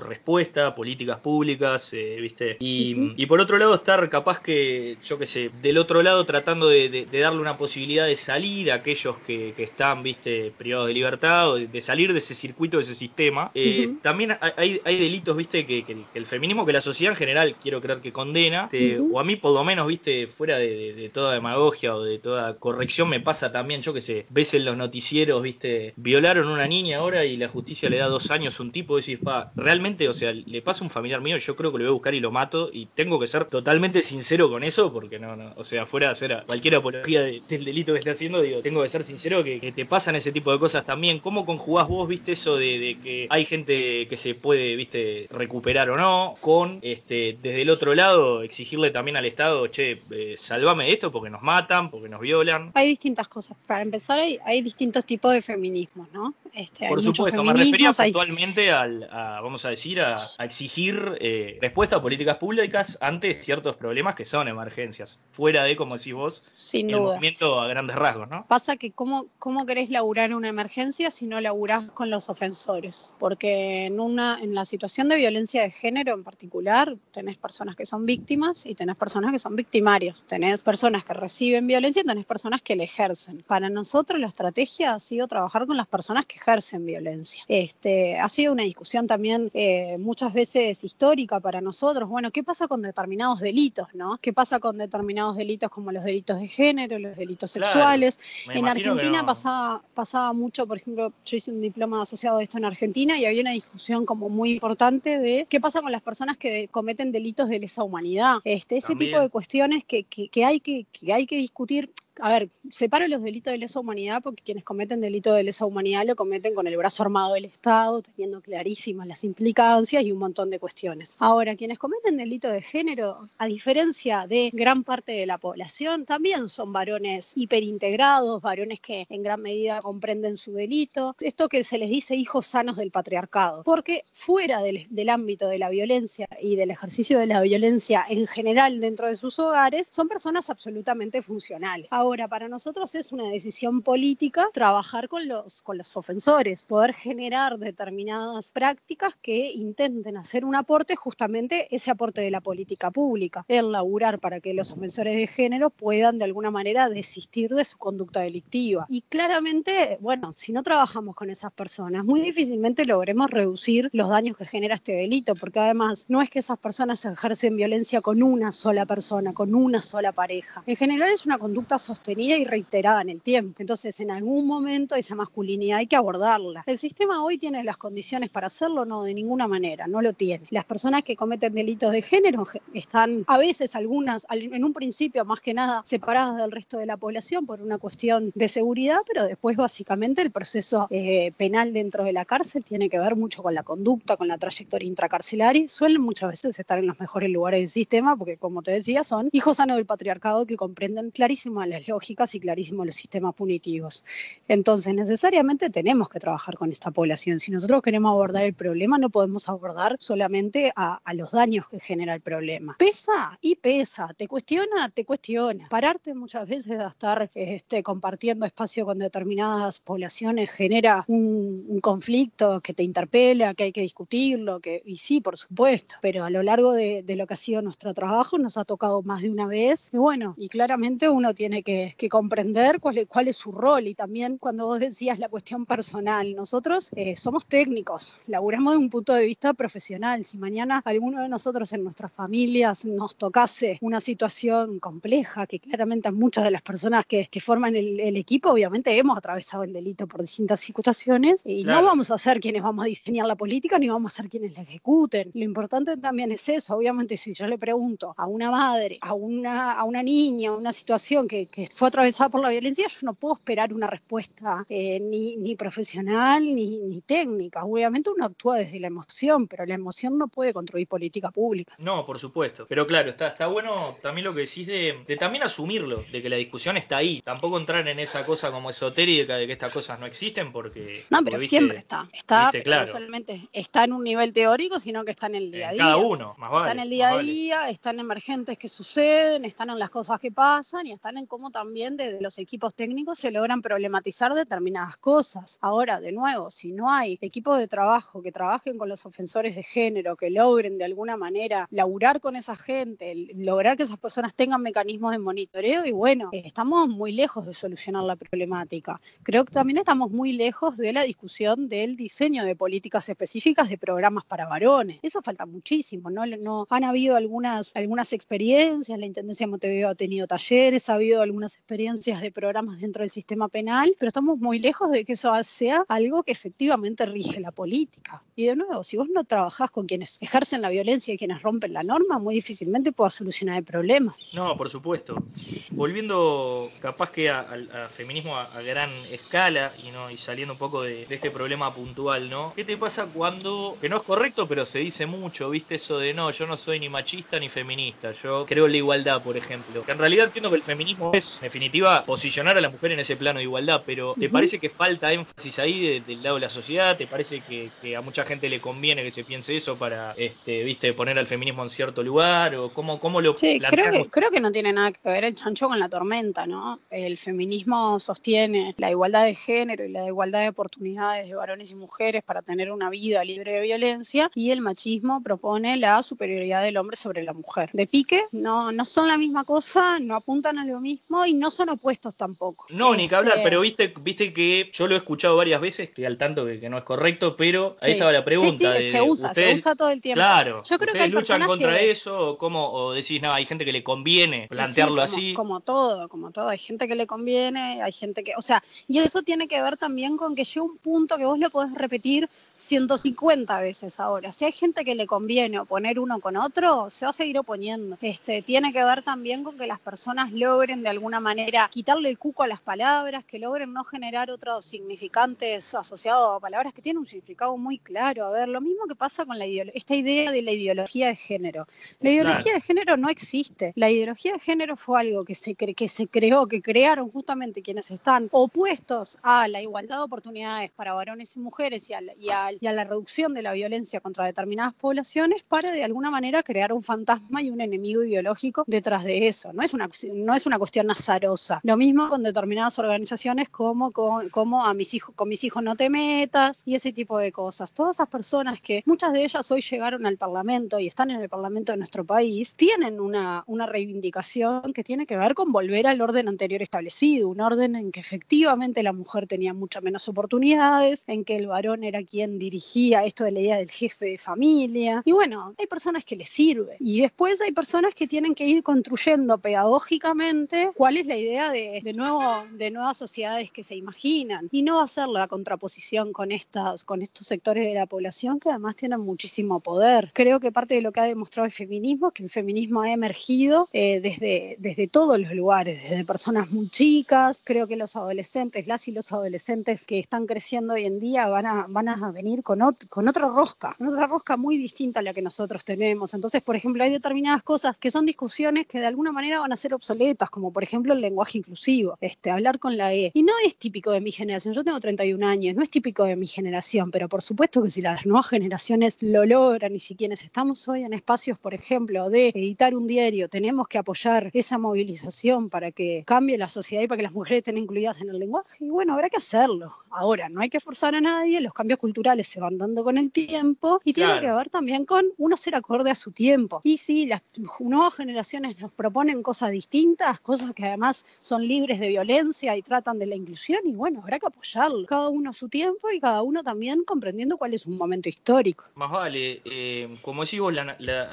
respuesta, 0.00 0.74
políticas 0.74 1.18
públicas, 1.20 1.92
eh, 1.92 2.18
¿viste? 2.20 2.56
Y, 2.60 3.26
por 3.26 3.40
otro 3.40 3.58
lado 3.58 3.74
estar 3.74 4.08
capaz 4.10 4.40
que, 4.40 4.98
yo 5.02 5.18
qué 5.18 5.26
sé, 5.26 5.50
del 5.50 5.78
otro 5.78 6.02
lado 6.02 6.24
tratando 6.24 6.68
de, 6.68 6.88
de- 6.88 7.06
de 7.06 7.18
darle 7.20 7.40
una 7.40 7.56
posibilidad 7.56 8.06
de 8.06 8.16
salir 8.16 8.70
a 8.70 8.76
aquellos 8.76 9.20
que, 9.20 9.54
que 9.56 9.62
están, 9.64 10.02
¿viste? 10.02 10.52
Privados 10.52 10.86
de 10.88 10.94
libertad, 10.94 11.50
o 11.50 11.54
de, 11.56 11.66
de 11.68 11.80
salir 11.80 12.12
de 12.12 12.18
ese 12.18 12.34
circuito, 12.34 12.76
de 12.76 12.82
ese 12.84 12.94
sistema. 12.94 13.50
Eh, 13.54 13.86
Ujú. 13.88 14.00
También 14.02 14.36
hay- 14.56 14.80
hay, 14.84 14.98
delitos, 14.98 15.36
¿viste? 15.36 15.66
Que, 15.66 15.84
que 15.84 15.92
el, 15.92 16.08
que 16.10 16.18
el 16.18 16.26
feminismo, 16.26 16.64
que 16.66 16.72
la 16.72 16.80
sociedad 16.80 17.12
en 17.12 17.16
general, 17.16 17.56
quiero 17.60 17.80
creer 17.80 18.00
que 18.00 18.12
condena, 18.12 18.68
Ujú. 18.72 19.16
o 19.16 19.20
a 19.20 19.24
mí 19.24 19.36
por 19.36 19.52
lo 19.54 19.64
menos, 19.64 19.86
¿viste? 19.86 20.26
Fuera 20.28 20.56
de, 20.58 21.10
toda 21.12 21.34
demagogia 21.34 21.94
o 21.94 22.02
de 22.02 22.18
toda 22.18 22.58
corrección, 22.58 23.08
me 23.08 23.20
pasa 23.20 23.52
también, 23.52 23.82
yo 23.82 23.92
qué 23.94 24.00
sé, 24.00 24.26
ves 24.30 24.54
en 24.54 24.64
los 24.64 24.76
noticieros, 24.76 25.42
¿viste? 25.42 25.92
Violaron 25.96 26.48
una 26.48 26.66
niña 26.68 26.98
ahora 26.98 27.24
y 27.24 27.36
la 27.36 27.48
justicia 27.48 27.88
le 27.90 27.98
da 27.98 28.06
dos 28.08 28.30
años 28.30 28.58
a 28.58 28.62
un 28.62 28.72
tipo, 28.72 28.98
y 28.98 29.02
decís, 29.02 29.18
pa, 29.22 29.33
realmente, 29.54 30.08
o 30.08 30.14
sea, 30.14 30.32
le 30.32 30.62
pasa 30.62 30.80
a 30.80 30.84
un 30.84 30.90
familiar 30.90 31.20
mío, 31.20 31.36
yo 31.36 31.56
creo 31.56 31.70
que 31.72 31.78
lo 31.78 31.84
voy 31.84 31.88
a 31.90 31.92
buscar 31.92 32.14
y 32.14 32.20
lo 32.20 32.30
mato, 32.30 32.70
y 32.72 32.86
tengo 32.86 33.18
que 33.18 33.26
ser 33.26 33.44
totalmente 33.46 34.02
sincero 34.02 34.48
con 34.50 34.62
eso, 34.64 34.92
porque 34.92 35.18
no, 35.18 35.36
no, 35.36 35.52
o 35.56 35.64
sea, 35.64 35.86
fuera 35.86 36.06
de 36.08 36.12
hacer 36.12 36.42
cualquier 36.46 36.76
apología 36.76 37.22
de- 37.22 37.42
del 37.48 37.64
delito 37.64 37.92
que 37.92 37.98
esté 38.00 38.10
haciendo, 38.10 38.40
digo, 38.42 38.60
tengo 38.60 38.82
que 38.82 38.88
ser 38.88 39.04
sincero 39.04 39.42
que, 39.44 39.60
que 39.60 39.72
te 39.72 39.84
pasan 39.86 40.16
ese 40.16 40.32
tipo 40.32 40.52
de 40.52 40.58
cosas 40.58 40.84
también. 40.84 41.18
¿Cómo 41.20 41.44
conjugás 41.46 41.88
vos, 41.88 42.06
viste, 42.08 42.32
eso 42.32 42.56
de, 42.56 42.78
de 42.78 42.98
que 43.00 43.26
hay 43.30 43.44
gente 43.44 44.06
que 44.08 44.16
se 44.16 44.34
puede, 44.34 44.76
viste, 44.76 45.26
recuperar 45.30 45.90
o 45.90 45.96
no, 45.96 46.36
con, 46.40 46.78
este, 46.82 47.36
desde 47.42 47.62
el 47.62 47.70
otro 47.70 47.94
lado, 47.94 48.42
exigirle 48.42 48.90
también 48.90 49.16
al 49.16 49.24
Estado, 49.24 49.66
che, 49.68 49.98
eh, 50.10 50.34
salvame 50.36 50.84
de 50.84 50.92
esto 50.92 51.10
porque 51.12 51.30
nos 51.30 51.42
matan, 51.42 51.90
porque 51.90 52.08
nos 52.08 52.20
violan? 52.20 52.70
Hay 52.74 52.88
distintas 52.88 53.28
cosas. 53.28 53.56
Para 53.66 53.82
empezar, 53.82 54.18
hay, 54.18 54.38
hay 54.44 54.62
distintos 54.62 55.04
tipos 55.04 55.32
de 55.32 55.42
feminismos, 55.42 56.08
¿no? 56.12 56.34
Este, 56.52 56.88
Por 56.88 57.02
supuesto, 57.02 57.42
me 57.42 57.52
refería 57.52 57.90
hay- 57.98 58.12
puntualmente 58.12 58.70
al, 58.70 59.08
a, 59.24 59.40
vamos 59.40 59.64
a 59.64 59.70
decir, 59.70 60.00
a, 60.00 60.16
a 60.38 60.44
exigir 60.44 61.16
eh, 61.20 61.58
respuesta 61.60 61.96
a 61.96 62.02
políticas 62.02 62.36
públicas 62.36 62.98
ante 63.00 63.34
ciertos 63.34 63.76
problemas 63.76 64.14
que 64.14 64.24
son 64.24 64.48
emergencias, 64.48 65.22
fuera 65.30 65.64
de, 65.64 65.76
como 65.76 65.96
decís 65.96 66.14
vos, 66.14 66.48
sin 66.52 66.90
el 66.90 66.96
duda. 66.96 67.14
movimiento 67.14 67.60
a 67.60 67.68
grandes 67.68 67.96
rasgos, 67.96 68.28
¿no? 68.28 68.46
Pasa 68.46 68.76
que 68.76 68.92
cómo, 68.92 69.26
cómo 69.38 69.66
querés 69.66 69.90
laburar 69.90 70.34
una 70.34 70.48
emergencia 70.48 71.10
si 71.10 71.26
no 71.26 71.40
laburás 71.40 71.84
con 71.92 72.10
los 72.10 72.28
ofensores. 72.28 73.14
Porque 73.18 73.86
en, 73.86 74.00
una, 74.00 74.38
en 74.40 74.54
la 74.54 74.64
situación 74.64 75.08
de 75.08 75.16
violencia 75.16 75.62
de 75.62 75.70
género 75.70 76.14
en 76.14 76.24
particular, 76.24 76.96
tenés 77.12 77.38
personas 77.38 77.76
que 77.76 77.86
son 77.86 78.06
víctimas 78.06 78.66
y 78.66 78.74
tenés 78.74 78.96
personas 78.96 79.32
que 79.32 79.38
son 79.38 79.56
victimarios. 79.56 80.24
Tenés 80.24 80.62
personas 80.62 81.04
que 81.04 81.14
reciben 81.14 81.66
violencia 81.66 82.02
y 82.02 82.04
tenés 82.04 82.26
personas 82.26 82.62
que 82.62 82.76
la 82.76 82.84
ejercen. 82.84 83.42
Para 83.46 83.68
nosotros 83.70 84.20
la 84.20 84.26
estrategia 84.26 84.94
ha 84.94 84.98
sido 84.98 85.26
trabajar 85.28 85.66
con 85.66 85.76
las 85.76 85.86
personas 85.86 86.26
que 86.26 86.36
ejercen 86.36 86.84
violencia. 86.84 87.44
Este, 87.48 88.18
ha 88.18 88.28
sido 88.28 88.52
una 88.52 88.64
discusión 88.64 89.06
también 89.14 89.48
eh, 89.54 89.96
muchas 89.98 90.32
veces 90.32 90.82
histórica 90.82 91.38
para 91.38 91.60
nosotros. 91.60 92.08
Bueno, 92.08 92.32
¿qué 92.32 92.42
pasa 92.42 92.66
con 92.66 92.82
determinados 92.82 93.38
delitos? 93.38 93.86
¿no? 93.94 94.18
¿Qué 94.20 94.32
pasa 94.32 94.58
con 94.58 94.76
determinados 94.76 95.36
delitos 95.36 95.70
como 95.70 95.92
los 95.92 96.02
delitos 96.02 96.40
de 96.40 96.48
género, 96.48 96.98
los 96.98 97.16
delitos 97.16 97.52
Claro. 97.52 97.72
sexuales? 97.72 98.18
En 98.52 98.66
Argentina 98.66 99.20
no. 99.20 99.26
pasaba, 99.26 99.82
pasaba 99.94 100.32
mucho, 100.32 100.66
por 100.66 100.78
ejemplo, 100.78 101.12
yo 101.24 101.36
hice 101.36 101.52
un 101.52 101.60
diploma 101.60 102.02
asociado 102.02 102.38
de 102.38 102.42
esto 102.44 102.58
en 102.58 102.64
Argentina 102.64 103.16
y 103.16 103.24
había 103.24 103.42
una 103.42 103.52
discusión 103.52 104.04
como 104.04 104.28
muy 104.28 104.50
importante 104.50 105.16
de 105.20 105.46
qué 105.48 105.60
pasa 105.60 105.80
con 105.80 105.92
las 105.92 106.02
personas 106.02 106.36
que 106.36 106.66
cometen 106.68 107.12
delitos 107.12 107.48
de 107.48 107.60
lesa 107.60 107.84
humanidad. 107.84 108.38
Este, 108.42 108.78
ese 108.78 108.88
También. 108.88 109.10
tipo 109.12 109.20
de 109.20 109.28
cuestiones 109.28 109.84
que, 109.84 110.02
que- 110.02 110.28
que 110.28 110.44
hay 110.44 110.58
que, 110.58 110.86
que 110.92 111.12
hay 111.12 111.26
que 111.26 111.36
discutir. 111.36 111.88
A 112.20 112.28
ver, 112.28 112.48
separo 112.70 113.08
los 113.08 113.22
delitos 113.22 113.50
de 113.50 113.58
lesa 113.58 113.80
humanidad 113.80 114.22
porque 114.22 114.42
quienes 114.42 114.62
cometen 114.62 115.00
delito 115.00 115.34
de 115.34 115.42
lesa 115.42 115.66
humanidad 115.66 116.04
lo 116.06 116.14
cometen 116.14 116.54
con 116.54 116.66
el 116.66 116.76
brazo 116.76 117.02
armado 117.02 117.34
del 117.34 117.44
Estado, 117.44 118.02
teniendo 118.02 118.40
clarísimas 118.40 119.06
las 119.08 119.24
implicancias 119.24 120.02
y 120.04 120.12
un 120.12 120.18
montón 120.18 120.48
de 120.48 120.60
cuestiones. 120.60 121.16
Ahora, 121.18 121.56
quienes 121.56 121.78
cometen 121.78 122.16
delito 122.16 122.48
de 122.48 122.62
género, 122.62 123.18
a 123.38 123.46
diferencia 123.46 124.26
de 124.28 124.50
gran 124.52 124.84
parte 124.84 125.12
de 125.12 125.26
la 125.26 125.38
población, 125.38 126.04
también 126.04 126.48
son 126.48 126.72
varones 126.72 127.32
hiperintegrados, 127.34 128.40
varones 128.40 128.80
que 128.80 129.06
en 129.08 129.22
gran 129.22 129.42
medida 129.42 129.82
comprenden 129.82 130.36
su 130.36 130.52
delito. 130.52 131.16
Esto 131.20 131.48
que 131.48 131.64
se 131.64 131.78
les 131.78 131.90
dice 131.90 132.14
hijos 132.14 132.46
sanos 132.46 132.76
del 132.76 132.92
patriarcado, 132.92 133.64
porque 133.64 134.04
fuera 134.12 134.62
del, 134.62 135.08
ámbito 135.08 135.48
de 135.48 135.58
la 135.58 135.68
violencia 135.68 136.28
y 136.40 136.56
del 136.56 136.70
ejercicio 136.70 137.18
de 137.18 137.26
la 137.26 137.42
violencia 137.42 138.04
en 138.08 138.26
general 138.26 138.80
dentro 138.80 139.08
de 139.08 139.16
sus 139.16 139.38
hogares, 139.38 139.88
son 139.90 140.08
personas 140.08 140.48
absolutamente 140.48 141.22
funcionales. 141.22 141.88
Para 142.28 142.48
nosotros 142.48 142.94
es 142.94 143.12
una 143.12 143.30
decisión 143.30 143.80
política 143.80 144.48
trabajar 144.52 145.08
con 145.08 145.26
los, 145.26 145.62
con 145.62 145.78
los 145.78 145.96
ofensores, 145.96 146.66
poder 146.66 146.92
generar 146.92 147.58
determinadas 147.58 148.52
prácticas 148.52 149.16
que 149.22 149.50
intenten 149.50 150.18
hacer 150.18 150.44
un 150.44 150.54
aporte, 150.54 150.96
justamente 150.96 151.66
ese 151.74 151.90
aporte 151.90 152.20
de 152.20 152.30
la 152.30 152.42
política 152.42 152.90
pública, 152.90 153.46
el 153.48 153.72
laburar 153.72 154.18
para 154.18 154.40
que 154.40 154.52
los 154.52 154.70
ofensores 154.72 155.16
de 155.16 155.26
género 155.26 155.70
puedan 155.70 156.18
de 156.18 156.24
alguna 156.24 156.50
manera 156.50 156.90
desistir 156.90 157.50
de 157.50 157.64
su 157.64 157.78
conducta 157.78 158.20
delictiva. 158.20 158.84
Y 158.90 159.00
claramente, 159.02 159.96
bueno, 160.00 160.34
si 160.36 160.52
no 160.52 160.62
trabajamos 160.62 161.16
con 161.16 161.30
esas 161.30 161.52
personas, 161.52 162.04
muy 162.04 162.20
difícilmente 162.20 162.84
logremos 162.84 163.30
reducir 163.30 163.88
los 163.92 164.10
daños 164.10 164.36
que 164.36 164.44
genera 164.44 164.74
este 164.74 164.92
delito, 164.92 165.34
porque 165.34 165.58
además 165.58 166.04
no 166.08 166.20
es 166.20 166.28
que 166.28 166.40
esas 166.40 166.58
personas 166.58 167.02
ejercen 167.06 167.56
violencia 167.56 168.02
con 168.02 168.22
una 168.22 168.52
sola 168.52 168.84
persona, 168.84 169.32
con 169.32 169.54
una 169.54 169.80
sola 169.80 170.12
pareja. 170.12 170.62
En 170.66 170.76
general 170.76 171.08
es 171.08 171.24
una 171.24 171.38
conducta 171.38 171.78
sostenida 171.94 172.36
y 172.36 172.44
reiterada 172.44 173.02
en 173.02 173.10
el 173.10 173.20
tiempo. 173.20 173.56
Entonces, 173.60 173.98
en 174.00 174.10
algún 174.10 174.46
momento 174.46 174.94
esa 174.94 175.14
masculinidad 175.14 175.78
hay 175.78 175.86
que 175.86 175.96
abordarla. 175.96 176.64
¿El 176.66 176.78
sistema 176.78 177.24
hoy 177.24 177.38
tiene 177.38 177.62
las 177.64 177.76
condiciones 177.76 178.30
para 178.30 178.48
hacerlo? 178.48 178.84
No, 178.84 179.04
de 179.04 179.14
ninguna 179.14 179.46
manera, 179.48 179.86
no 179.86 180.02
lo 180.02 180.12
tiene. 180.12 180.44
Las 180.50 180.64
personas 180.64 181.02
que 181.02 181.16
cometen 181.16 181.54
delitos 181.54 181.92
de 181.92 182.02
género 182.02 182.44
están 182.72 183.24
a 183.26 183.38
veces 183.38 183.76
algunas, 183.76 184.26
en 184.30 184.64
un 184.64 184.72
principio 184.72 185.24
más 185.24 185.40
que 185.40 185.54
nada, 185.54 185.82
separadas 185.84 186.36
del 186.36 186.50
resto 186.50 186.78
de 186.78 186.86
la 186.86 186.96
población 186.96 187.46
por 187.46 187.60
una 187.60 187.78
cuestión 187.78 188.32
de 188.34 188.48
seguridad, 188.48 188.98
pero 189.06 189.24
después 189.24 189.56
básicamente 189.56 190.22
el 190.22 190.30
proceso 190.30 190.86
eh, 190.90 191.32
penal 191.36 191.72
dentro 191.72 192.04
de 192.04 192.12
la 192.12 192.24
cárcel 192.24 192.64
tiene 192.64 192.88
que 192.88 192.98
ver 192.98 193.16
mucho 193.16 193.42
con 193.42 193.54
la 193.54 193.62
conducta, 193.62 194.16
con 194.16 194.28
la 194.28 194.38
trayectoria 194.38 194.88
intracarcelaria 194.88 195.54
suelen 195.68 196.00
muchas 196.00 196.30
veces 196.30 196.58
estar 196.58 196.78
en 196.78 196.86
los 196.86 196.98
mejores 196.98 197.30
lugares 197.30 197.60
del 197.60 197.68
sistema 197.68 198.16
porque, 198.16 198.36
como 198.36 198.62
te 198.62 198.70
decía, 198.70 199.04
son 199.04 199.28
hijos 199.32 199.56
sanos 199.56 199.76
del 199.76 199.86
patriarcado 199.86 200.46
que 200.46 200.56
comprenden 200.56 201.10
clarísimas 201.10 201.68
las 201.68 201.83
lógicas 201.88 202.34
y 202.34 202.40
clarísimos 202.40 202.86
los 202.86 202.94
sistemas 202.94 203.34
punitivos. 203.34 204.04
Entonces, 204.48 204.94
necesariamente 204.94 205.70
tenemos 205.70 206.08
que 206.08 206.18
trabajar 206.18 206.56
con 206.56 206.70
esta 206.70 206.90
población. 206.90 207.40
Si 207.40 207.50
nosotros 207.50 207.82
queremos 207.82 208.10
abordar 208.10 208.44
el 208.44 208.54
problema, 208.54 208.98
no 208.98 209.10
podemos 209.10 209.48
abordar 209.48 209.96
solamente 209.98 210.72
a, 210.76 211.00
a 211.04 211.14
los 211.14 211.32
daños 211.32 211.68
que 211.68 211.80
genera 211.80 212.14
el 212.14 212.20
problema. 212.20 212.76
Pesa 212.78 213.38
y 213.40 213.56
pesa, 213.56 214.12
te 214.16 214.28
cuestiona, 214.28 214.88
te 214.90 215.04
cuestiona. 215.04 215.68
Pararte 215.68 216.14
muchas 216.14 216.48
veces 216.48 216.78
a 216.78 216.88
estar 216.88 217.28
este, 217.34 217.82
compartiendo 217.82 218.46
espacio 218.46 218.84
con 218.84 218.98
determinadas 218.98 219.80
poblaciones 219.80 220.50
genera 220.50 221.04
un, 221.08 221.64
un 221.68 221.80
conflicto 221.80 222.60
que 222.60 222.74
te 222.74 222.82
interpela, 222.82 223.54
que 223.54 223.64
hay 223.64 223.72
que 223.72 223.80
discutirlo, 223.80 224.60
que, 224.60 224.82
y 224.84 224.96
sí, 224.96 225.20
por 225.20 225.36
supuesto, 225.36 225.96
pero 226.00 226.24
a 226.24 226.30
lo 226.30 226.42
largo 226.42 226.72
de, 226.72 227.02
de, 227.02 227.16
lo 227.16 227.26
que 227.26 227.34
ha 227.34 227.36
sido 227.36 227.62
nuestro 227.62 227.94
trabajo 227.94 228.38
nos 228.38 228.56
ha 228.56 228.64
tocado 228.64 229.02
más 229.02 229.22
de 229.22 229.30
una 229.30 229.46
vez. 229.46 229.90
Y 229.92 229.96
bueno, 229.96 230.34
y 230.36 230.48
claramente 230.48 231.08
uno 231.08 231.34
tiene 231.34 231.62
que, 231.62 231.73
que 231.96 232.08
comprender 232.08 232.80
cuál 232.80 232.98
es, 232.98 233.06
cuál 233.06 233.28
es, 233.28 233.36
su 233.36 233.52
rol 233.52 233.86
y 233.88 233.94
también 233.94 234.38
cuando 234.38 234.66
vos 234.66 234.78
decías 234.78 235.18
la 235.18 235.28
cuestión 235.28 235.66
personal, 235.66 236.34
nosotros 236.34 236.90
eh, 236.96 237.16
somos 237.16 237.46
técnicos, 237.46 238.16
laburamos 238.26 238.74
de 238.74 238.78
un 238.78 238.90
punto 238.90 239.12
de 239.14 239.24
vista 239.26 239.54
profesional. 239.54 240.24
Si 240.24 240.38
mañana 240.38 240.82
alguno 240.84 241.22
de 241.22 241.28
nosotros 241.28 241.72
en 241.72 241.82
nuestras 241.82 242.12
familias 242.12 242.84
nos 242.84 243.16
tocase 243.16 243.78
una 243.80 244.00
situación 244.00 244.78
compleja, 244.78 245.46
que 245.46 245.58
claramente 245.58 246.08
a 246.08 246.12
muchas 246.12 246.44
de 246.44 246.50
las 246.50 246.62
personas 246.62 247.06
que, 247.06 247.28
que 247.30 247.40
forman 247.40 247.76
el, 247.76 248.00
el, 248.00 248.16
equipo, 248.16 248.50
obviamente 248.50 248.96
hemos 248.96 249.18
atravesado 249.18 249.64
el 249.64 249.72
delito 249.72 250.06
por 250.06 250.20
distintas 250.20 250.60
situaciones 250.60 251.42
y 251.44 251.64
claro. 251.64 251.80
no 251.80 251.86
vamos 251.88 252.10
a 252.10 252.18
ser 252.18 252.40
quienes 252.40 252.62
vamos 252.62 252.84
a 252.84 252.88
diseñar 252.88 253.26
la 253.26 253.36
política 253.36 253.78
ni 253.78 253.88
vamos 253.88 254.12
a 254.12 254.16
ser 254.22 254.30
quienes 254.30 254.56
la 254.56 254.62
ejecuten. 254.62 255.30
Lo 255.34 255.44
importante 255.44 255.96
también 255.96 256.32
es 256.32 256.48
eso, 256.48 256.76
obviamente 256.76 257.16
si 257.16 257.34
yo 257.34 257.46
le 257.46 257.58
pregunto 257.58 258.14
a 258.16 258.26
una 258.26 258.50
madre, 258.50 258.98
a 259.00 259.14
una, 259.14 259.72
a 259.72 259.84
una 259.84 260.02
niña, 260.02 260.52
una 260.52 260.72
situación 260.72 261.26
que, 261.28 261.46
que 261.46 261.63
fue 261.72 261.88
atravesada 261.88 262.30
por 262.30 262.40
la 262.40 262.50
violencia, 262.50 262.86
yo 262.86 262.98
no 263.02 263.14
puedo 263.14 263.34
esperar 263.34 263.72
una 263.72 263.86
respuesta 263.86 264.64
eh, 264.68 265.00
ni, 265.00 265.36
ni, 265.36 265.56
profesional 265.56 266.42
ni, 266.44 266.78
ni, 266.80 267.00
técnica. 267.00 267.64
Obviamente 267.64 268.10
uno 268.10 268.26
actúa 268.26 268.58
desde 268.58 268.80
la 268.80 268.88
emoción, 268.88 269.46
pero 269.46 269.66
la 269.66 269.74
emoción 269.74 270.18
no 270.18 270.28
puede 270.28 270.52
construir 270.52 270.86
política 270.86 271.30
pública. 271.30 271.74
No, 271.78 272.04
por 272.06 272.18
supuesto. 272.18 272.66
Pero 272.68 272.86
claro, 272.86 273.10
está, 273.10 273.28
está 273.28 273.46
bueno 273.46 273.96
también 274.02 274.24
lo 274.24 274.34
que 274.34 274.40
decís 274.40 274.66
de, 274.66 275.02
de 275.06 275.16
también 275.16 275.44
asumirlo, 275.44 276.02
de 276.12 276.22
que 276.22 276.28
la 276.28 276.36
discusión 276.36 276.76
está 276.76 276.98
ahí. 276.98 277.20
Tampoco 277.20 277.58
entrar 277.58 277.86
en 277.86 277.98
esa 277.98 278.24
cosa 278.26 278.50
como 278.50 278.70
esotérica 278.70 279.36
de 279.36 279.46
que 279.46 279.52
estas 279.52 279.72
cosas 279.72 279.98
no 279.98 280.06
existen 280.06 280.52
porque... 280.52 281.04
No, 281.10 281.22
pero 281.22 281.38
viste, 281.38 281.48
siempre 281.48 281.78
está. 281.78 282.08
Está, 282.12 282.50
viste, 282.50 282.62
claro. 282.62 282.86
no 282.86 282.92
solamente 282.92 283.48
está 283.52 283.84
en 283.84 283.92
un 283.92 284.04
nivel 284.04 284.32
teórico, 284.32 284.78
sino 284.78 285.04
que 285.04 285.12
está 285.12 285.26
en 285.26 285.36
el 285.36 285.50
día 285.50 285.68
a 285.68 285.72
día. 285.72 285.82
Cada 285.82 285.96
uno, 285.96 286.34
más 286.38 286.50
vale. 286.50 286.62
Está 286.62 286.72
en 286.72 286.80
el 286.80 286.90
día 286.90 287.08
a 287.10 287.18
día, 287.18 287.58
vale. 287.60 287.72
están 287.72 288.00
emergentes 288.00 288.58
que 288.58 288.68
suceden, 288.68 289.44
están 289.44 289.70
en 289.70 289.78
las 289.78 289.90
cosas 289.90 290.20
que 290.20 290.30
pasan 290.30 290.86
y 290.86 290.92
están 290.92 291.16
en 291.16 291.26
cómo 291.26 291.50
también 291.54 291.96
desde 291.96 292.20
los 292.20 292.38
equipos 292.38 292.74
técnicos 292.74 293.20
se 293.20 293.30
logran 293.30 293.62
problematizar 293.62 294.34
determinadas 294.34 294.96
cosas. 294.96 295.56
Ahora, 295.60 296.00
de 296.00 296.10
nuevo, 296.10 296.50
si 296.50 296.72
no 296.72 296.90
hay 296.90 297.16
equipos 297.20 297.58
de 297.58 297.68
trabajo 297.68 298.22
que 298.22 298.32
trabajen 298.32 298.76
con 298.76 298.88
los 298.88 299.06
ofensores 299.06 299.54
de 299.54 299.62
género, 299.62 300.16
que 300.16 300.30
logren 300.30 300.78
de 300.78 300.84
alguna 300.84 301.16
manera 301.16 301.68
laburar 301.70 302.20
con 302.20 302.34
esa 302.34 302.56
gente, 302.56 303.14
lograr 303.36 303.76
que 303.76 303.84
esas 303.84 303.98
personas 303.98 304.34
tengan 304.34 304.62
mecanismos 304.62 305.12
de 305.12 305.20
monitoreo 305.20 305.86
y 305.86 305.92
bueno, 305.92 306.28
estamos 306.32 306.88
muy 306.88 307.12
lejos 307.12 307.46
de 307.46 307.54
solucionar 307.54 308.02
la 308.02 308.16
problemática. 308.16 309.00
Creo 309.22 309.44
que 309.44 309.52
también 309.52 309.78
estamos 309.78 310.10
muy 310.10 310.32
lejos 310.32 310.76
de 310.76 310.92
la 310.92 311.04
discusión 311.04 311.68
del 311.68 311.94
diseño 311.94 312.44
de 312.44 312.56
políticas 312.56 313.08
específicas 313.08 313.68
de 313.68 313.78
programas 313.78 314.24
para 314.24 314.46
varones. 314.46 314.98
Eso 315.02 315.22
falta 315.22 315.46
muchísimo, 315.46 316.10
no 316.10 316.66
han 316.68 316.84
habido 316.84 317.14
algunas, 317.14 317.70
algunas 317.76 318.12
experiencias, 318.12 318.98
la 318.98 319.06
Intendencia 319.06 319.46
de 319.46 319.50
Montevideo 319.52 319.90
ha 319.90 319.94
tenido 319.94 320.26
talleres, 320.26 320.90
ha 320.90 320.94
habido 320.94 321.22
algunas 321.22 321.33
experiencias 321.42 322.20
de 322.20 322.30
programas 322.30 322.80
dentro 322.80 323.02
del 323.02 323.10
sistema 323.10 323.48
penal, 323.48 323.94
pero 323.98 324.08
estamos 324.08 324.38
muy 324.38 324.58
lejos 324.58 324.90
de 324.90 325.04
que 325.04 325.12
eso 325.12 325.32
sea 325.42 325.84
algo 325.88 326.22
que 326.22 326.32
efectivamente 326.32 327.06
rige 327.06 327.40
la 327.40 327.50
política. 327.50 328.22
Y 328.36 328.46
de 328.46 328.56
nuevo, 328.56 328.82
si 328.82 328.96
vos 328.96 329.08
no 329.08 329.24
trabajás 329.24 329.70
con 329.70 329.86
quienes 329.86 330.18
ejercen 330.20 330.62
la 330.62 330.70
violencia 330.70 331.14
y 331.14 331.18
quienes 331.18 331.42
rompen 331.42 331.72
la 331.72 331.82
norma, 331.82 332.18
muy 332.18 332.34
difícilmente 332.34 332.92
puedas 332.92 333.14
solucionar 333.14 333.58
el 333.58 333.64
problema. 333.64 334.14
No, 334.34 334.56
por 334.56 334.68
supuesto. 334.68 335.22
Volviendo 335.70 336.68
capaz 336.80 337.10
que 337.10 337.30
al 337.30 337.68
feminismo 337.90 338.34
a, 338.36 338.42
a, 338.42 338.62
gran 338.62 338.90
escala 338.90 339.70
y 339.86 339.90
no 339.92 340.10
y 340.10 340.16
saliendo 340.16 340.54
un 340.54 340.58
poco 340.58 340.82
de, 340.82 341.06
de, 341.06 341.14
este 341.14 341.30
problema 341.30 341.72
puntual, 341.72 342.28
¿no? 342.30 342.52
¿Qué 342.54 342.64
te 342.64 342.76
pasa 342.76 343.06
cuando, 343.06 343.76
que 343.80 343.88
no 343.88 343.98
es 343.98 344.02
correcto, 344.02 344.46
pero 344.46 344.66
se 344.66 344.78
dice 344.80 345.06
mucho, 345.06 345.50
viste 345.50 345.76
eso 345.76 345.98
de 345.98 346.14
no, 346.14 346.30
yo 346.30 346.46
no 346.46 346.56
soy 346.56 346.80
ni 346.80 346.88
machista 346.88 347.38
ni 347.38 347.48
feminista, 347.48 348.12
yo 348.12 348.44
creo 348.46 348.66
en 348.66 348.72
la 348.72 348.78
igualdad, 348.78 349.22
por 349.22 349.36
ejemplo? 349.36 349.82
Que 349.82 349.92
en 349.92 349.98
realidad 349.98 350.26
entiendo 350.26 350.50
que 350.50 350.56
el 350.56 350.62
feminismo 350.62 351.12
es, 351.14 351.23
en 351.36 351.42
definitiva, 351.42 352.02
posicionar 352.02 352.56
a 352.56 352.60
la 352.60 352.68
mujer 352.68 352.92
en 352.92 353.00
ese 353.00 353.16
plano 353.16 353.38
de 353.38 353.44
igualdad, 353.44 353.82
pero 353.84 354.14
¿te 354.14 354.26
uh 354.26 354.28
-huh. 354.28 354.32
parece 354.32 354.58
que 354.58 354.68
falta 354.68 355.12
énfasis 355.12 355.58
ahí 355.58 355.80
de, 355.80 356.00
del 356.00 356.22
lado 356.22 356.36
de 356.36 356.42
la 356.42 356.50
sociedad? 356.50 356.96
¿Te 356.96 357.06
parece 357.06 357.40
que, 357.40 357.68
que, 357.80 357.96
a 357.96 358.00
mucha 358.00 358.24
gente 358.24 358.48
le 358.48 358.60
conviene 358.60 359.02
que 359.02 359.10
se 359.10 359.24
piense 359.24 359.56
eso 359.56 359.76
para, 359.76 360.12
este, 360.16 360.64
viste, 360.64 360.92
poner 360.92 361.18
al 361.18 361.26
feminismo 361.26 361.62
en 361.62 361.68
cierto 361.70 362.02
lugar? 362.02 362.54
¿O 362.56 362.70
cómo, 362.70 362.98
cómo 362.98 363.20
lo 363.20 363.36
Sí, 363.36 363.60
creo 363.60 363.90
que, 363.90 364.10
creo 364.10 364.30
que 364.30 364.40
no 364.40 364.52
tiene 364.52 364.72
nada 364.72 364.92
que 364.92 365.08
ver 365.08 365.24
el 365.24 365.34
chancho 365.34 365.68
con 365.68 365.78
la 365.78 365.88
tormenta, 365.88 366.46
¿no? 366.46 366.80
El 366.90 367.16
feminismo 367.18 367.98
sostiene 368.00 368.74
la 368.78 368.90
igualdad 368.90 369.24
de 369.24 369.34
género 369.34 369.84
y 369.84 369.90
la 369.90 370.06
igualdad 370.06 370.42
de 370.42 370.48
oportunidades 370.48 371.28
de 371.28 371.34
varones 371.34 371.70
y 371.70 371.76
mujeres 371.76 372.22
para 372.24 372.42
tener 372.42 372.70
una 372.70 372.90
vida 372.90 373.24
libre 373.24 373.52
de 373.52 373.60
violencia 373.60 374.30
y 374.34 374.50
el 374.50 374.60
machismo 374.60 375.22
propone 375.22 375.76
la 375.76 376.02
superioridad 376.02 376.62
del 376.62 376.76
hombre 376.76 376.96
sobre 376.96 377.22
la 377.22 377.32
mujer. 377.32 377.70
De 377.72 377.86
pique, 377.86 378.22
no, 378.32 378.72
no 378.72 378.84
son 378.84 379.08
la 379.08 379.18
misma 379.18 379.44
cosa, 379.44 379.98
no 380.00 380.16
apuntan 380.16 380.58
a 380.58 380.64
lo 380.64 380.80
mismo 380.80 381.13
y 381.26 381.34
no 381.34 381.50
son 381.50 381.68
opuestos 381.68 382.14
tampoco. 382.14 382.66
No, 382.70 382.92
este... 382.92 383.02
ni 383.02 383.08
que 383.08 383.14
hablar, 383.14 383.40
pero 383.42 383.60
viste, 383.60 383.92
viste 384.00 384.32
que 384.32 384.70
yo 384.72 384.86
lo 384.86 384.94
he 384.94 384.98
escuchado 384.98 385.36
varias 385.36 385.60
veces, 385.60 385.88
estoy 385.88 386.04
al 386.04 386.16
tanto 386.16 386.44
que, 386.44 386.58
que 386.58 386.68
no 386.68 386.78
es 386.78 386.84
correcto, 386.84 387.36
pero 387.36 387.76
ahí 387.80 387.86
sí. 387.86 387.90
estaba 387.92 388.12
la 388.12 388.24
pregunta. 388.24 388.76
Sí, 388.76 388.82
sí, 388.82 388.84
de, 388.86 388.92
se 388.92 389.02
usa, 389.02 389.28
ustedes, 389.28 389.50
se 389.50 389.58
usa 389.58 389.74
todo 389.76 389.90
el 389.90 390.00
tiempo. 390.00 390.18
Claro, 390.18 390.62
yo 390.64 390.78
creo 390.78 390.92
¿ustedes 390.92 391.10
que 391.10 391.12
luchan 391.12 391.46
contra 391.46 391.78
que... 391.78 391.90
eso 391.90 392.30
o, 392.30 392.38
cómo, 392.38 392.72
o 392.72 392.92
decís, 392.92 393.20
no, 393.22 393.32
hay 393.32 393.46
gente 393.46 393.64
que 393.64 393.72
le 393.72 393.84
conviene 393.84 394.46
plantearlo 394.48 394.96
como, 394.96 395.02
así? 395.02 395.34
Como 395.34 395.60
todo, 395.60 396.08
como 396.08 396.30
todo, 396.30 396.48
hay 396.48 396.58
gente 396.58 396.88
que 396.88 396.94
le 396.94 397.06
conviene, 397.06 397.82
hay 397.82 397.92
gente 397.92 398.24
que, 398.24 398.32
o 398.36 398.42
sea, 398.42 398.62
y 398.88 398.98
eso 398.98 399.22
tiene 399.22 399.48
que 399.48 399.60
ver 399.62 399.76
también 399.76 400.16
con 400.16 400.34
que 400.34 400.44
llega 400.44 400.64
un 400.64 400.78
punto 400.78 401.16
que 401.16 401.24
vos 401.24 401.38
lo 401.38 401.50
podés 401.50 401.74
repetir 401.74 402.28
150 402.64 403.60
veces 403.60 404.00
ahora. 404.00 404.32
Si 404.32 404.46
hay 404.46 404.52
gente 404.52 404.86
que 404.86 404.94
le 404.94 405.06
conviene 405.06 405.58
oponer 405.58 405.98
uno 405.98 406.18
con 406.18 406.36
otro, 406.36 406.88
se 406.88 407.04
va 407.04 407.10
a 407.10 407.12
seguir 407.12 407.38
oponiendo. 407.38 407.98
Este, 408.00 408.40
tiene 408.40 408.72
que 408.72 408.82
ver 408.82 409.02
también 409.02 409.44
con 409.44 409.58
que 409.58 409.66
las 409.66 409.78
personas 409.78 410.32
logren 410.32 410.82
de 410.82 410.88
alguna 410.88 411.20
manera 411.20 411.68
quitarle 411.70 412.08
el 412.08 412.18
cuco 412.18 412.42
a 412.42 412.48
las 412.48 412.60
palabras, 412.60 413.24
que 413.24 413.38
logren 413.38 413.74
no 413.74 413.84
generar 413.84 414.30
otros 414.30 414.64
significantes 414.64 415.74
asociados 415.74 416.36
a 416.36 416.40
palabras 416.40 416.72
que 416.72 416.80
tienen 416.80 417.00
un 417.00 417.06
significado 417.06 417.54
muy 417.58 417.76
claro. 417.76 418.24
A 418.24 418.30
ver, 418.30 418.48
lo 418.48 418.62
mismo 418.62 418.86
que 418.86 418.94
pasa 418.94 419.26
con 419.26 419.38
la 419.38 419.44
esta 419.44 419.94
idea 419.94 420.32
de 420.32 420.40
la 420.40 420.52
ideología 420.52 421.08
de 421.08 421.16
género. 421.16 421.66
La 422.00 422.10
ideología 422.10 422.42
claro. 422.44 422.58
de 422.58 422.60
género 422.62 422.96
no 422.96 423.10
existe. 423.10 423.74
La 423.76 423.90
ideología 423.90 424.32
de 424.32 424.38
género 424.38 424.76
fue 424.76 425.00
algo 425.00 425.22
que 425.26 425.34
se, 425.34 425.54
que 425.54 425.88
se 425.88 426.06
creó, 426.06 426.46
que 426.46 426.62
crearon 426.62 427.10
justamente 427.10 427.60
quienes 427.60 427.90
están 427.90 428.30
opuestos 428.32 429.18
a 429.22 429.48
la 429.48 429.60
igualdad 429.60 429.98
de 429.98 430.02
oportunidades 430.04 430.70
para 430.70 430.94
varones 430.94 431.36
y 431.36 431.40
mujeres 431.40 431.90
y 431.90 431.92
a, 431.92 432.00
y 432.18 432.30
a 432.30 432.53
social 432.54 432.58
y 432.60 432.66
a 432.66 432.72
la 432.72 432.84
reducción 432.84 433.34
de 433.34 433.42
la 433.42 433.52
violencia 433.52 434.00
contra 434.00 434.24
determinadas 434.24 434.74
poblaciones 434.74 435.42
para 435.44 435.72
de 435.72 435.84
alguna 435.84 436.10
manera 436.10 436.42
crear 436.42 436.72
un 436.72 436.82
fantasma 436.82 437.42
y 437.42 437.50
un 437.50 437.60
enemigo 437.60 438.04
ideológico 438.04 438.64
detrás 438.66 439.04
de 439.04 439.28
eso. 439.28 439.52
No 439.52 439.62
es 439.62 439.74
una, 439.74 439.88
no 440.12 440.34
es 440.34 440.46
una 440.46 440.58
cuestión 440.58 440.90
azarosa. 440.90 441.60
Lo 441.62 441.76
mismo 441.76 442.08
con 442.08 442.22
determinadas 442.22 442.78
organizaciones 442.78 443.48
como, 443.48 443.92
como 443.92 444.64
a 444.64 444.74
mis 444.74 444.94
hijos, 444.94 445.14
con 445.14 445.28
mis 445.28 445.44
hijos 445.44 445.62
no 445.62 445.76
te 445.76 445.90
metas 445.90 446.62
y 446.64 446.74
ese 446.74 446.92
tipo 446.92 447.18
de 447.18 447.32
cosas. 447.32 447.72
Todas 447.72 447.96
esas 447.96 448.08
personas 448.08 448.60
que 448.60 448.82
muchas 448.86 449.12
de 449.12 449.24
ellas 449.24 449.50
hoy 449.50 449.60
llegaron 449.60 450.06
al 450.06 450.16
Parlamento 450.16 450.78
y 450.78 450.86
están 450.86 451.10
en 451.10 451.20
el 451.20 451.28
Parlamento 451.28 451.72
de 451.72 451.78
nuestro 451.78 452.04
país, 452.04 452.54
tienen 452.54 453.00
una, 453.00 453.44
una 453.46 453.66
reivindicación 453.66 454.72
que 454.72 454.84
tiene 454.84 455.06
que 455.06 455.16
ver 455.16 455.34
con 455.34 455.52
volver 455.52 455.86
al 455.86 456.00
orden 456.00 456.28
anterior 456.28 456.62
establecido, 456.62 457.28
un 457.28 457.40
orden 457.40 457.76
en 457.76 457.92
que 457.92 458.00
efectivamente 458.00 458.82
la 458.82 458.92
mujer 458.92 459.26
tenía 459.26 459.54
muchas 459.54 459.82
menos 459.82 460.08
oportunidades, 460.08 461.04
en 461.06 461.24
que 461.24 461.36
el 461.36 461.46
varón 461.46 461.84
era 461.84 462.02
quien 462.02 462.38
dirigía 462.44 463.04
esto 463.04 463.24
de 463.24 463.32
la 463.32 463.40
idea 463.40 463.58
del 463.58 463.70
jefe 463.70 464.06
de 464.06 464.18
familia. 464.18 465.02
Y 465.04 465.12
bueno, 465.12 465.54
hay 465.58 465.66
personas 465.66 466.04
que 466.04 466.16
les 466.16 466.28
sirve. 466.28 466.76
Y 466.80 467.00
después 467.00 467.40
hay 467.40 467.52
personas 467.52 467.94
que 467.94 468.06
tienen 468.06 468.34
que 468.34 468.46
ir 468.46 468.62
construyendo 468.62 469.38
pedagógicamente 469.38 470.70
cuál 470.76 470.96
es 470.96 471.06
la 471.06 471.16
idea 471.16 471.50
de, 471.50 471.80
de, 471.82 471.92
nuevo, 471.92 472.22
de 472.52 472.70
nuevas 472.70 472.96
sociedades 472.96 473.50
que 473.50 473.64
se 473.64 473.76
imaginan. 473.76 474.48
Y 474.52 474.62
no 474.62 474.80
hacer 474.80 475.08
la 475.08 475.28
contraposición 475.28 476.12
con, 476.12 476.32
estas, 476.32 476.84
con 476.84 477.02
estos 477.02 477.26
sectores 477.26 477.66
de 477.66 477.74
la 477.74 477.86
población 477.86 478.40
que 478.40 478.50
además 478.50 478.76
tienen 478.76 479.00
muchísimo 479.00 479.60
poder. 479.60 480.10
Creo 480.12 480.40
que 480.40 480.52
parte 480.52 480.74
de 480.74 480.82
lo 480.82 480.92
que 480.92 481.00
ha 481.00 481.04
demostrado 481.04 481.46
el 481.46 481.52
feminismo 481.52 482.08
es 482.08 482.14
que 482.14 482.22
el 482.22 482.30
feminismo 482.30 482.82
ha 482.82 482.92
emergido 482.92 483.68
eh, 483.72 484.00
desde, 484.00 484.56
desde 484.58 484.88
todos 484.88 485.18
los 485.18 485.32
lugares, 485.32 485.82
desde 485.82 486.04
personas 486.04 486.50
muy 486.52 486.68
chicas. 486.68 487.42
Creo 487.44 487.66
que 487.66 487.76
los 487.76 487.96
adolescentes, 487.96 488.66
las 488.66 488.88
y 488.88 488.92
los 488.92 489.12
adolescentes 489.12 489.84
que 489.86 489.98
están 489.98 490.26
creciendo 490.26 490.74
hoy 490.74 490.84
en 490.84 491.00
día 491.00 491.26
van 491.28 491.46
a, 491.46 491.66
van 491.68 491.88
a 491.88 492.12
venir 492.12 492.33
con, 492.42 492.60
con 492.88 493.08
otra 493.08 493.28
rosca, 493.28 493.76
otra 493.80 494.06
rosca 494.06 494.36
muy 494.36 494.56
distinta 494.56 495.00
a 495.00 495.02
la 495.02 495.14
que 495.14 495.22
nosotros 495.22 495.64
tenemos. 495.64 496.14
Entonces, 496.14 496.42
por 496.42 496.56
ejemplo, 496.56 496.82
hay 496.82 496.90
determinadas 496.90 497.42
cosas 497.42 497.76
que 497.78 497.90
son 497.90 498.06
discusiones 498.06 498.66
que 498.66 498.80
de 498.80 498.86
alguna 498.86 499.12
manera 499.12 499.40
van 499.40 499.52
a 499.52 499.56
ser 499.56 499.74
obsoletas, 499.74 500.30
como 500.30 500.52
por 500.52 500.62
ejemplo 500.62 500.94
el 500.94 501.00
lenguaje 501.00 501.38
inclusivo, 501.38 501.96
este, 502.00 502.30
hablar 502.30 502.58
con 502.58 502.76
la 502.76 502.92
E. 502.94 503.10
Y 503.14 503.22
no 503.22 503.32
es 503.44 503.56
típico 503.56 503.90
de 503.90 504.00
mi 504.00 504.12
generación, 504.12 504.54
yo 504.54 504.64
tengo 504.64 504.80
31 504.80 505.26
años, 505.26 505.54
no 505.56 505.62
es 505.62 505.70
típico 505.70 506.04
de 506.04 506.16
mi 506.16 506.26
generación, 506.26 506.90
pero 506.90 507.08
por 507.08 507.22
supuesto 507.22 507.62
que 507.62 507.70
si 507.70 507.82
las 507.82 508.06
nuevas 508.06 508.28
generaciones 508.28 508.98
lo 509.00 509.24
logran 509.24 509.74
y 509.74 509.78
si 509.78 509.94
quienes 509.94 510.22
estamos 510.22 510.66
hoy 510.68 510.82
en 510.82 510.92
espacios, 510.92 511.38
por 511.38 511.54
ejemplo, 511.54 512.10
de 512.10 512.28
editar 512.28 512.74
un 512.74 512.86
diario, 512.86 513.28
tenemos 513.28 513.68
que 513.68 513.78
apoyar 513.78 514.30
esa 514.32 514.58
movilización 514.58 515.50
para 515.50 515.72
que 515.72 516.04
cambie 516.06 516.38
la 516.38 516.48
sociedad 516.48 516.82
y 516.82 516.88
para 516.88 516.98
que 516.98 517.04
las 517.04 517.12
mujeres 517.12 517.38
estén 517.38 517.58
incluidas 517.58 518.00
en 518.00 518.08
el 518.08 518.18
lenguaje, 518.18 518.64
y 518.64 518.68
bueno, 518.68 518.94
habrá 518.94 519.08
que 519.08 519.16
hacerlo. 519.16 519.74
Ahora, 519.90 520.28
no 520.28 520.40
hay 520.40 520.50
que 520.50 520.60
forzar 520.60 520.94
a 520.94 521.00
nadie, 521.00 521.40
los 521.40 521.52
cambios 521.52 521.78
culturales 521.78 522.13
se 522.22 522.38
van 522.38 522.58
dando 522.58 522.84
con 522.84 522.98
el 522.98 523.10
tiempo 523.10 523.80
y 523.84 523.92
tiene 523.92 524.20
que 524.20 524.30
ver 524.30 524.50
también 524.50 524.84
con 524.84 525.06
uno 525.16 525.36
ser 525.36 525.56
acorde 525.56 525.90
a 525.90 525.94
su 525.94 526.12
tiempo. 526.12 526.60
Y 526.62 526.76
si 526.76 527.06
las 527.06 527.22
nuevas 527.58 527.94
generaciones 527.96 528.60
nos 528.60 528.70
proponen 528.72 529.22
cosas 529.22 529.50
distintas, 529.50 530.20
cosas 530.20 530.52
que 530.52 530.66
además 530.66 531.06
son 531.20 531.46
libres 531.46 531.80
de 531.80 531.88
violencia 531.88 532.56
y 532.56 532.62
tratan 532.62 532.98
de 532.98 533.06
la 533.06 533.14
inclusión, 533.16 533.60
y 533.64 533.72
bueno, 533.72 534.00
habrá 534.02 534.18
que 534.18 534.26
apoyarlo. 534.26 534.86
Cada 534.86 535.08
uno 535.08 535.30
a 535.30 535.32
su 535.32 535.48
tiempo 535.48 535.90
y 535.90 535.98
cada 535.98 536.22
uno 536.22 536.42
también 536.42 536.84
comprendiendo 536.84 537.36
cuál 537.36 537.54
es 537.54 537.66
un 537.66 537.76
momento 537.76 538.08
histórico. 538.08 538.66
Más 538.74 538.90
vale, 538.90 539.40
eh, 539.44 539.88
como 540.02 540.24
decís 540.24 540.40
vos, 540.40 540.54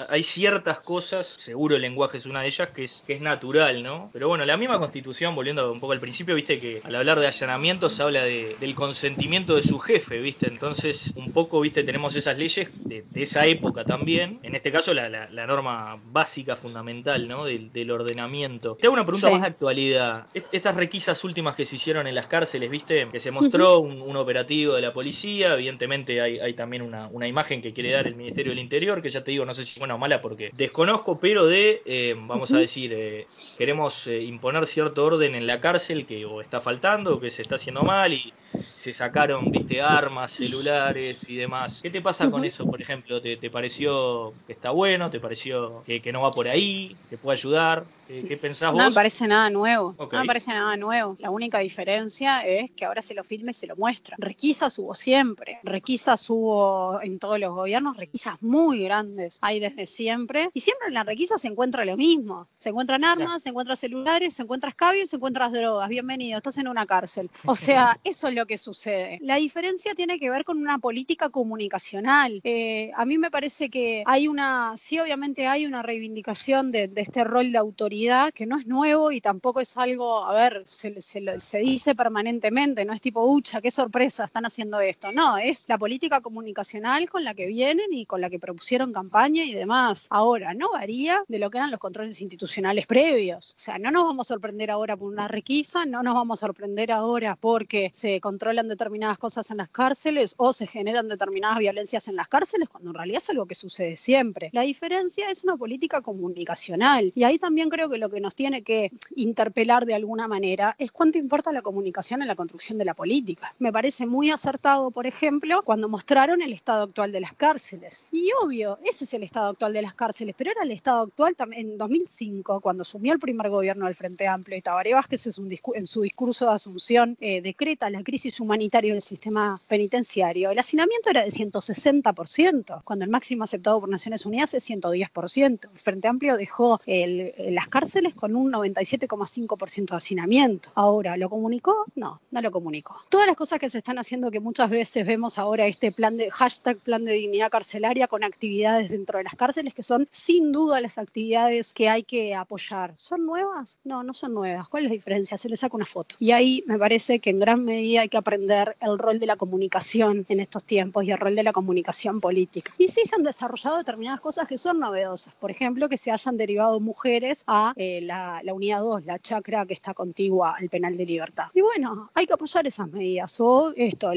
hay 0.10 0.24
ciertas 0.24 0.80
cosas, 0.82 1.26
seguro 1.28 1.76
el 1.76 1.82
lenguaje 1.82 2.18
es 2.18 2.26
una 2.26 2.42
de 2.42 2.48
ellas, 2.48 2.70
que 2.70 2.84
es, 2.84 3.04
que 3.08 3.14
es 3.14 3.22
natural, 3.22 3.84
¿no? 3.84 4.10
Pero 4.14 4.28
bueno, 4.28 4.46
la 4.46 4.58
misma 4.58 4.80
constitución, 4.80 5.36
volviendo 5.36 5.72
un 5.72 5.80
poco 5.80 5.94
al 5.94 6.00
principio, 6.00 6.36
viste 6.36 6.60
que 6.60 6.82
al 6.84 6.96
hablar 6.96 7.20
de 7.20 7.28
allanamiento 7.28 7.90
se 7.90 8.04
habla 8.04 8.24
de, 8.24 8.56
del 8.60 8.76
consentimiento 8.76 9.56
de 9.56 9.64
su 9.64 9.80
jefe, 9.80 10.20
viste. 10.20 10.48
Entonces, 10.48 10.90
un 11.15 11.32
poco, 11.32 11.62
viste, 11.62 11.84
tenemos 11.84 12.15
esas 12.15 12.38
leyes 12.38 12.69
de, 12.75 13.04
esa 13.15 13.45
época 13.45 13.84
también. 13.86 14.39
En 14.43 14.56
este 14.56 14.71
caso, 14.71 14.93
la, 14.93 15.10
la, 15.10 15.47
norma 15.47 15.99
básica, 16.06 16.56
fundamental, 16.56 17.27
¿no? 17.27 17.45
Del, 17.45 17.71
del, 17.71 17.91
ordenamiento. 17.91 18.77
Te 18.80 18.88
hago 18.88 18.93
una 18.93 19.04
pregunta 19.04 19.30
más 19.30 19.41
de 19.41 19.47
actualidad. 19.47 20.27
Estas 20.51 20.75
requisas 20.75 21.23
últimas 21.23 21.56
que 21.56 21.65
se 21.65 21.75
hicieron 21.75 22.08
en 22.08 22.15
las 22.15 22.27
cárceles, 22.27 22.69
viste, 22.69 23.08
que 23.12 23.19
se 23.19 23.32
mostró 23.32 23.80
un, 23.80 24.01
un, 24.01 24.15
operativo 24.15 24.73
de 24.73 24.82
la 24.82 24.93
policía, 24.93 25.54
evidentemente 25.54 26.21
hay, 26.21 26.39
hay 26.39 26.54
también 26.54 26.82
una, 26.82 27.08
una, 27.08 27.27
imagen 27.27 27.62
que 27.62 27.73
quiere 27.73 27.91
dar 27.91 28.08
el 28.08 28.15
Ministerio 28.15 28.51
del 28.51 28.60
Interior, 28.60 29.01
que 29.01 29.10
ya 29.10 29.23
te 29.23 29.32
digo, 29.32 29.45
no 29.45 29.54
sé 29.54 29.65
si 29.65 29.80
buena 29.80 29.95
o 29.95 29.97
mala 29.97 30.21
porque 30.21 30.51
desconozco, 30.54 31.19
pero 31.19 31.45
de, 31.45 31.82
eh, 31.86 32.15
vamos 32.17 32.51
a 32.51 32.60
decir, 32.60 32.93
eh, 32.93 33.25
queremos 33.58 34.08
eh, 34.08 34.21
imponer 34.21 34.65
cierto 34.65 35.06
orden 35.06 35.36
en 35.36 35.47
la 35.47 35.60
cárcel 35.60 36.06
que 36.06 36.25
o 36.25 36.41
está 36.41 36.62
faltando 36.62 37.15
o 37.15 37.19
que 37.19 37.30
se 37.30 37.41
está 37.41 37.56
haciendo 37.56 37.84
mal 37.84 38.13
y 38.13 38.34
se 38.60 38.93
sacaron, 38.93 39.51
viste, 39.51 39.82
armas, 39.82 40.32
celulares 40.32 40.81
y 41.28 41.36
demás. 41.36 41.80
¿Qué 41.82 41.89
te 41.89 42.02
pasa 42.02 42.30
con 42.30 42.44
eso, 42.44 42.65
por 42.65 42.82
ejemplo? 42.82 43.22
¿Te, 43.22 43.50
pareció 43.50 44.36
que 44.46 44.54
está 44.54 44.72
bueno? 44.72 45.10
¿Te 45.10 45.20
pareció 45.20 45.84
que, 45.84 46.02
que, 46.02 46.12
no 46.12 46.22
va 46.22 46.32
por 46.32 46.48
ahí? 46.48 46.98
¿Te 47.10 47.17
puede 47.17 47.38
ayudar? 47.38 47.84
¿Qué, 48.28 48.38
pensás 48.38 48.71
vos? 48.71 48.78
No 48.78 48.89
me 48.89 48.93
parece 48.93 49.28
nada 49.28 49.50
nuevo. 49.50 49.95
No 49.97 50.19
me 50.19 50.26
parece 50.26 50.52
nada 50.52 50.76
nuevo. 50.76 51.15
La 51.19 51.30
única 51.30 51.60
diferencia 51.60 52.41
es 52.41 52.71
que 52.71 52.86
ahora 52.86 53.02
se 53.02 53.13
lo 53.13 53.24
filme 53.24 53.52
y 53.52 53.54
se 53.54 53.67
lo 53.67 53.76
muestra. 53.76 54.17
Requisas 54.19 54.78
hubo 54.80 54.93
siempre. 54.93 55.60
Requisas 55.63 56.30
hubo 56.30 57.02
en 57.02 57.19
todos 57.19 57.39
los 57.39 57.54
gobiernos, 57.54 57.95
requisas 57.95 58.41
muy 58.43 58.84
grandes. 58.84 59.39
Hay 59.41 59.60
desde 59.60 59.86
siempre. 59.86 60.50
Y 60.54 60.60
siempre 60.60 60.89
en 60.89 60.95
la 60.95 61.04
requisa 61.04 61.38
se 61.38 61.47
encuentra 61.47 61.86
lo 61.86 61.95
mismo. 61.95 62.47
Se 62.58 62.69
encuentran 62.69 63.06
armas, 63.06 63.43
se 63.43 63.50
encuentran 63.50 63.78
celulares, 63.78 64.34
se 64.34 64.43
encuentran 64.43 64.71
escabios, 64.71 65.10
se 65.10 65.15
encuentran 65.15 65.54
drogas. 65.54 65.88
Bienvenido, 65.88 66.38
estás 66.38 66.58
en 66.58 66.67
una 66.67 66.86
cárcel. 66.86 67.30
O 67.45 67.56
sea, 67.56 67.97
eso 68.04 68.28
es 68.28 68.36
lo 68.36 68.45
que 68.45 68.58
sucede. 68.58 69.19
La 69.21 69.38
diferencia 69.38 69.95
tiene 69.95 70.19
que 70.19 70.30
ver 70.30 70.43
con 70.43 70.58
una 70.58 70.80
política 70.80 71.30
comunicacional. 71.30 72.41
Eh, 72.43 72.91
a 72.95 73.06
mí 73.06 73.17
me 73.17 73.32
parece 73.32 73.69
que 73.69 74.04
hay 74.06 74.28
una, 74.28 74.74
sí, 74.76 75.00
obviamente 75.00 75.47
hay 75.47 75.65
una 75.65 75.82
reivindicación 75.82 76.71
de, 76.71 76.88
de 76.88 77.02
este 77.02 77.24
rol 77.24 77.52
de 77.52 77.58
autoridad 77.58 78.01
que 78.34 78.48
no 78.48 78.58
es 78.58 78.66
nuevo 78.66 79.12
y 79.12 79.22
tampoco 79.22 79.60
es 79.60 79.78
algo, 79.78 80.26
a 80.26 80.34
ver, 80.34 80.64
se, 80.66 81.02
se, 81.02 81.58
dice 81.60 81.94
permanentemente, 81.94 82.84
no 82.84 82.94
es 82.94 83.02
tipo, 83.02 83.24
ucha, 83.24 83.62
qué 83.62 83.70
sorpresa, 83.70 84.26
están 84.26 84.46
haciendo 84.46 84.80
esto. 84.80 85.12
No, 85.12 85.38
es 85.38 85.70
la 85.70 85.78
política 85.78 86.20
comunicacional 86.22 87.10
con 87.10 87.24
la 87.24 87.36
que 87.36 87.46
vienen 87.46 87.94
y 87.94 88.08
con 88.08 88.20
la 88.20 88.30
que 88.30 88.40
propusieron 88.40 88.92
campaña 88.92 89.44
y 89.44 89.54
demás. 89.54 90.08
Ahora, 90.10 90.56
no 90.56 90.72
varía 90.72 91.24
de 91.28 91.38
lo 91.38 91.52
que 91.52 91.60
eran 91.60 91.70
los 91.70 91.80
controles 91.80 92.20
institucionales 92.22 92.88
previos. 92.88 93.52
O 93.52 93.60
sea, 93.60 93.78
no 93.78 93.92
nos 93.92 94.04
vamos 94.04 94.28
a 94.28 94.34
sorprender 94.34 94.72
ahora 94.72 94.98
por 94.98 95.12
una 95.12 95.28
requisa, 95.28 95.86
no 95.86 96.02
nos 96.02 96.16
vamos 96.16 96.40
a 96.40 96.48
sorprender 96.48 96.92
ahora 96.92 97.38
porque 97.40 97.92
se 97.94 98.20
controlan 98.20 98.68
determinadas 98.68 99.20
cosas 99.20 99.52
en 99.52 99.58
las 99.58 99.70
cárceles 99.70 100.34
o 100.38 100.54
se 100.54 100.66
generan 100.66 101.08
determinadas 101.08 101.60
violencias 101.60 102.08
en 102.08 102.16
las 102.16 102.28
cárceles, 102.28 102.68
cuando 102.68 102.90
en 102.90 102.96
realidad 102.96 103.22
es 103.22 103.30
algo 103.30 103.46
que 103.46 103.56
sucede 103.56 103.96
siempre. 103.96 104.50
La 104.54 104.62
diferencia 104.62 105.30
es 105.30 105.44
una 105.44 105.56
política 105.56 106.02
comunicacional 106.02 107.12
y 107.14 107.24
ahí 107.24 107.38
también 107.38 107.70
creo 107.70 107.90
que 107.91 107.97
lo 107.97 108.10
que 108.10 108.19
nos 108.19 108.36
tiene 108.36 108.63
que 108.63 108.91
interpelar 109.15 109.86
de 109.86 109.95
alguna 109.95 110.27
manera 110.27 110.75
es 110.80 110.91
cuánto 110.91 111.17
importa 111.17 111.51
la 111.51 111.62
comunicación 111.62 112.21
en 112.21 112.27
la 112.27 112.36
construcción 112.36 112.77
de 112.77 112.86
la 112.86 112.93
política. 112.93 113.54
Me 113.60 113.71
parece 113.71 114.06
muy 114.06 114.32
acertado, 114.32 114.91
por 114.91 115.06
ejemplo, 115.06 115.62
cuando 115.63 115.89
mostraron 115.89 116.41
el 116.41 116.54
estado 116.54 116.84
actual 116.84 117.12
de 117.12 117.19
las 117.19 117.34
cárceles. 117.34 118.08
Y 118.12 118.30
obvio, 118.41 118.80
ese 118.84 119.06
es 119.06 119.13
el 119.13 119.23
estado 119.23 119.49
actual 119.49 119.73
de 119.73 119.82
las 119.82 119.93
cárceles, 119.93 120.36
pero 120.38 120.51
era 120.51 120.63
el 120.63 120.71
estado 120.71 121.01
actual 121.04 121.36
en 121.51 121.77
2005, 121.77 122.62
cuando 122.62 122.82
asumió 122.82 123.13
el 123.13 123.19
primer 123.19 123.49
gobierno 123.49 123.86
del 123.86 123.95
Frente 123.95 124.27
Amplio 124.27 124.58
y 124.58 124.62
Tabaré 124.62 124.93
Vázquez 124.93 125.27
en 125.27 125.88
su 125.88 126.01
discurso 126.01 126.45
de 126.45 126.51
asunción 126.51 127.17
eh, 127.19 127.41
decreta 127.41 127.89
la 127.89 128.04
crisis 128.04 128.39
humanitaria 128.39 128.93
del 128.93 129.01
sistema 129.01 129.60
penitenciario. 129.67 130.51
El 130.51 130.60
hacinamiento 130.60 131.10
era 131.10 131.23
de 131.23 131.30
160%, 131.30 132.84
cuando 132.84 133.06
el 133.06 133.12
máximo 133.12 133.43
aceptado 133.43 133.80
por 133.80 133.89
Naciones 133.89 134.25
Unidas 134.25 134.54
es 134.54 134.69
110%. 134.69 135.60
El 135.73 135.80
Frente 135.80 136.08
Amplio 136.08 136.38
dejó 136.38 136.80
el, 136.86 137.34
las 137.49 137.67
cárceles 137.71 138.13
con 138.13 138.36
un 138.36 138.51
97,5% 138.51 139.89
de 139.89 139.95
hacinamiento. 139.95 140.69
Ahora, 140.75 141.17
¿lo 141.17 141.29
comunicó? 141.29 141.86
No, 141.95 142.21
no 142.29 142.41
lo 142.41 142.51
comunicó. 142.51 142.95
Todas 143.10 143.25
las 143.25 143.36
cosas 143.36 143.60
que 143.60 143.69
se 143.69 143.79
están 143.79 143.97
haciendo 143.97 144.29
que 144.29 144.39
muchas 144.39 144.69
veces 144.69 145.07
vemos 145.07 145.39
ahora 145.39 145.65
este 145.65 145.91
plan 145.91 146.17
de 146.17 146.29
hashtag 146.29 146.77
plan 146.77 147.03
de 147.05 147.13
dignidad 147.13 147.49
carcelaria 147.49 148.07
con 148.07 148.23
actividades 148.23 148.91
dentro 148.91 149.17
de 149.17 149.23
las 149.23 149.34
cárceles 149.36 149.73
que 149.73 149.84
son 149.84 150.07
sin 150.12 150.51
duda 150.51 150.81
las 150.81 150.97
actividades 150.97 151.73
que 151.73 151.89
hay 151.89 152.03
que 152.03 152.36
apoyar. 152.36 152.93
¿Son 152.97 153.25
nuevas? 153.25 153.79
No, 153.84 154.03
no 154.03 154.13
son 154.13 154.34
nuevas. 154.34 154.67
¿Cuál 154.67 154.84
es 154.84 154.89
la 154.89 154.93
diferencia? 154.93 155.38
Se 155.38 155.49
le 155.49 155.57
saca 155.57 155.75
una 155.75 155.86
foto. 155.86 156.15
Y 156.19 156.31
ahí 156.31 156.63
me 156.67 156.77
parece 156.77 157.19
que 157.19 157.29
en 157.29 157.39
gran 157.39 157.63
medida 157.63 158.01
hay 158.01 158.10
que 158.10 158.17
aprender 158.17 158.75
el 158.81 158.99
rol 158.99 159.19
de 159.19 159.25
la 159.25 159.38
comunicación 159.38 160.25
en 160.29 160.39
estos 160.39 160.65
tiempos 160.65 161.05
y 161.05 161.12
el 161.12 161.17
rol 161.17 161.36
de 161.36 161.43
la 161.43 161.53
comunicación 161.53 162.19
política. 162.19 162.71
Y 162.77 162.89
sí 162.89 163.01
se 163.05 163.15
han 163.15 163.23
desarrollado 163.23 163.77
determinadas 163.77 164.19
cosas 164.19 164.47
que 164.47 164.57
son 164.57 164.79
novedosas. 164.79 165.34
Por 165.36 165.51
ejemplo, 165.51 165.89
que 165.89 165.97
se 165.97 166.12
hayan 166.12 166.38
derivado 166.38 166.79
mujeres 166.79 167.43
a 167.47 167.61
eh, 167.76 168.02
la, 168.02 168.41
unidad 168.54 168.80
2, 168.80 169.06
la 169.06 169.19
chacra 169.19 169.65
que 169.65 169.74
está 169.74 169.93
contigua 169.93 170.56
al 170.58 170.69
penal 170.69 170.97
de 170.97 171.06
libertad. 171.06 171.45
Y 171.54 171.62
bueno, 171.62 172.10
hay 172.13 172.26
que 172.26 172.34
apoyar 172.34 172.65
esas 172.67 172.89
medidas. 172.89 173.39
O 173.39 173.74
esto, 173.76 174.12